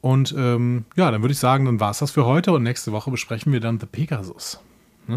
Und 0.00 0.34
ähm, 0.34 0.86
ja, 0.96 1.10
dann 1.10 1.20
würde 1.20 1.32
ich 1.32 1.38
sagen, 1.38 1.66
dann 1.66 1.80
war 1.80 1.90
es 1.90 1.98
das 1.98 2.12
für 2.12 2.24
heute 2.24 2.52
und 2.52 2.62
nächste 2.62 2.92
Woche 2.92 3.10
besprechen 3.10 3.52
wir 3.52 3.60
dann 3.60 3.78
The 3.78 3.84
Pegasus. 3.84 4.58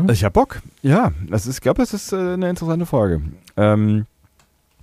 Ich 0.09 0.25
hab 0.25 0.33
Bock. 0.33 0.61
Ja, 0.81 1.13
das 1.29 1.47
ist, 1.47 1.55
ich 1.55 1.61
glaube, 1.61 1.79
das 1.79 1.93
ist 1.93 2.11
äh, 2.11 2.33
eine 2.33 2.49
interessante 2.49 2.85
Folge. 2.85 3.21
Ähm, 3.55 4.05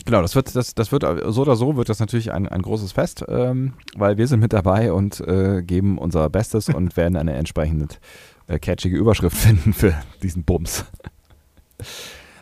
genau, 0.06 0.22
das 0.22 0.34
wird, 0.34 0.56
das, 0.56 0.74
das 0.74 0.92
wird 0.92 1.04
so 1.26 1.42
oder 1.42 1.56
so 1.56 1.76
wird 1.76 1.90
das 1.90 2.00
natürlich 2.00 2.32
ein, 2.32 2.48
ein 2.48 2.62
großes 2.62 2.92
Fest, 2.92 3.22
ähm, 3.28 3.74
weil 3.96 4.16
wir 4.16 4.26
sind 4.26 4.40
mit 4.40 4.54
dabei 4.54 4.94
und 4.94 5.20
äh, 5.20 5.62
geben 5.62 5.98
unser 5.98 6.30
Bestes 6.30 6.70
und 6.70 6.96
werden 6.96 7.16
eine 7.16 7.34
entsprechend 7.34 8.00
äh, 8.48 8.58
catchige 8.58 8.96
Überschrift 8.96 9.36
finden 9.38 9.72
für 9.72 9.94
diesen 10.22 10.44
Bums. 10.44 10.84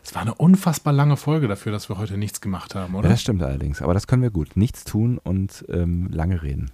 Es 0.03 0.15
war 0.15 0.23
eine 0.23 0.35
unfassbar 0.35 0.93
lange 0.93 1.17
Folge 1.17 1.49
dafür, 1.49 1.73
dass 1.73 1.89
wir 1.89 1.99
heute 1.99 2.17
nichts 2.19 2.41
gemacht 2.41 2.75
haben, 2.75 2.93
Ja, 2.93 2.99
oder? 3.01 3.09
das 3.09 3.21
stimmt 3.23 3.43
allerdings, 3.43 3.81
aber 3.83 3.95
das 3.95 4.07
können 4.07 4.23
wir 4.23 4.31
gut. 4.31 4.57
Nichts 4.57 4.85
tun 4.85 5.19
und 5.19 5.65
ähm, 5.69 6.09
lange 6.11 6.43
reden. 6.43 6.71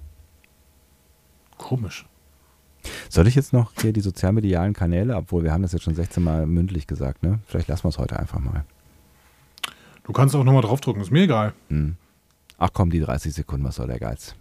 Komisch. 1.58 2.06
Soll 3.10 3.26
ich 3.26 3.34
jetzt 3.34 3.52
noch 3.52 3.72
hier 3.80 3.92
die 3.92 4.00
sozialmedialen 4.00 4.72
Kanäle, 4.72 5.14
obwohl 5.16 5.42
wir 5.44 5.52
haben 5.52 5.62
das 5.62 5.72
jetzt 5.72 5.82
schon 5.82 5.94
16 5.94 6.22
Mal 6.22 6.46
mündlich 6.46 6.86
gesagt, 6.86 7.22
ne? 7.22 7.38
Vielleicht 7.46 7.68
lassen 7.68 7.84
wir 7.84 7.90
es 7.90 7.98
heute 7.98 8.18
einfach 8.18 8.40
mal. 8.40 8.64
Du 10.04 10.12
kannst 10.12 10.34
auch 10.34 10.42
nochmal 10.44 10.62
draufdrücken, 10.62 11.02
ist 11.02 11.10
mir 11.10 11.24
egal. 11.24 11.52
Ach 12.58 12.70
komm, 12.72 12.90
die 12.90 13.00
30 13.00 13.34
Sekunden, 13.34 13.64
was 13.66 13.76
soll 13.76 13.86
der 13.86 13.98
Geiz? 14.00 14.34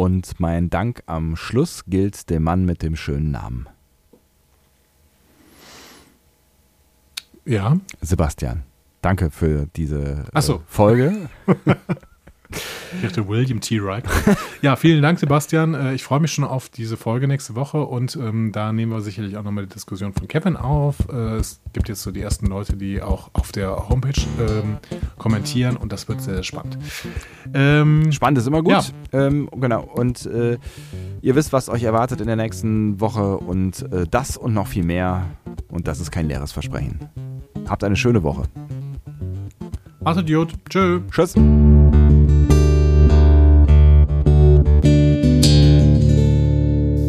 Und 0.00 0.38
mein 0.38 0.70
Dank 0.70 1.02
am 1.06 1.34
Schluss 1.34 1.82
gilt 1.88 2.30
dem 2.30 2.44
Mann 2.44 2.64
mit 2.64 2.84
dem 2.84 2.94
schönen 2.94 3.32
Namen. 3.32 3.68
Ja, 7.44 7.80
Sebastian, 8.00 8.62
danke 9.02 9.32
für 9.32 9.66
diese 9.74 10.24
so. 10.38 10.54
äh, 10.54 10.60
Folge. 10.68 11.28
ich 12.50 13.02
dachte 13.02 13.28
William 13.28 13.60
T. 13.60 13.82
Wright. 13.82 14.04
Ja, 14.62 14.74
vielen 14.74 15.02
Dank, 15.02 15.18
Sebastian. 15.20 15.74
Äh, 15.74 15.94
Ich 15.94 16.02
freue 16.02 16.18
mich 16.20 16.32
schon 16.32 16.44
auf 16.44 16.68
diese 16.68 16.96
Folge 16.96 17.28
nächste 17.28 17.54
Woche 17.54 17.82
und 17.84 18.16
ähm, 18.16 18.50
da 18.52 18.72
nehmen 18.72 18.90
wir 18.90 19.00
sicherlich 19.02 19.36
auch 19.36 19.44
nochmal 19.44 19.66
die 19.66 19.72
Diskussion 19.74 20.12
von 20.12 20.26
Kevin 20.26 20.56
auf. 20.56 20.96
Äh, 21.12 21.36
es 21.36 21.60
gibt 21.72 21.88
jetzt 21.88 22.02
so 22.02 22.10
die 22.10 22.20
ersten 22.20 22.46
Leute, 22.46 22.76
die 22.76 23.00
auch 23.02 23.30
auf 23.34 23.52
der 23.52 23.88
Homepage 23.88 24.20
ähm, 24.40 24.78
kommentieren 25.18 25.76
und 25.76 25.92
das 25.92 26.08
wird 26.08 26.20
sehr, 26.22 26.42
spannend. 26.42 26.78
Ähm, 27.54 28.10
Spannend 28.10 28.38
ist 28.38 28.46
immer 28.46 28.62
gut. 28.62 28.72
Ja. 28.72 28.84
Ähm, 29.12 29.48
genau. 29.60 29.82
Und 29.82 30.26
äh, 30.26 30.58
ihr 31.20 31.34
wisst, 31.36 31.52
was 31.52 31.68
euch 31.68 31.84
erwartet 31.84 32.20
in 32.20 32.26
der 32.26 32.36
nächsten 32.36 33.00
Woche 33.00 33.36
und 33.38 33.82
äh, 33.92 34.06
das 34.10 34.36
und 34.36 34.54
noch 34.54 34.66
viel 34.66 34.84
mehr. 34.84 35.26
Und 35.68 35.86
das 35.86 36.00
ist 36.00 36.10
kein 36.10 36.26
leeres 36.26 36.50
Versprechen. 36.52 36.98
Habt 37.68 37.84
eine 37.84 37.96
schöne 37.96 38.22
Woche. 38.22 38.42
Macht 40.00 40.18
Idiot. 40.20 40.54
Tschö. 40.68 41.00
Tschüss. 41.10 41.34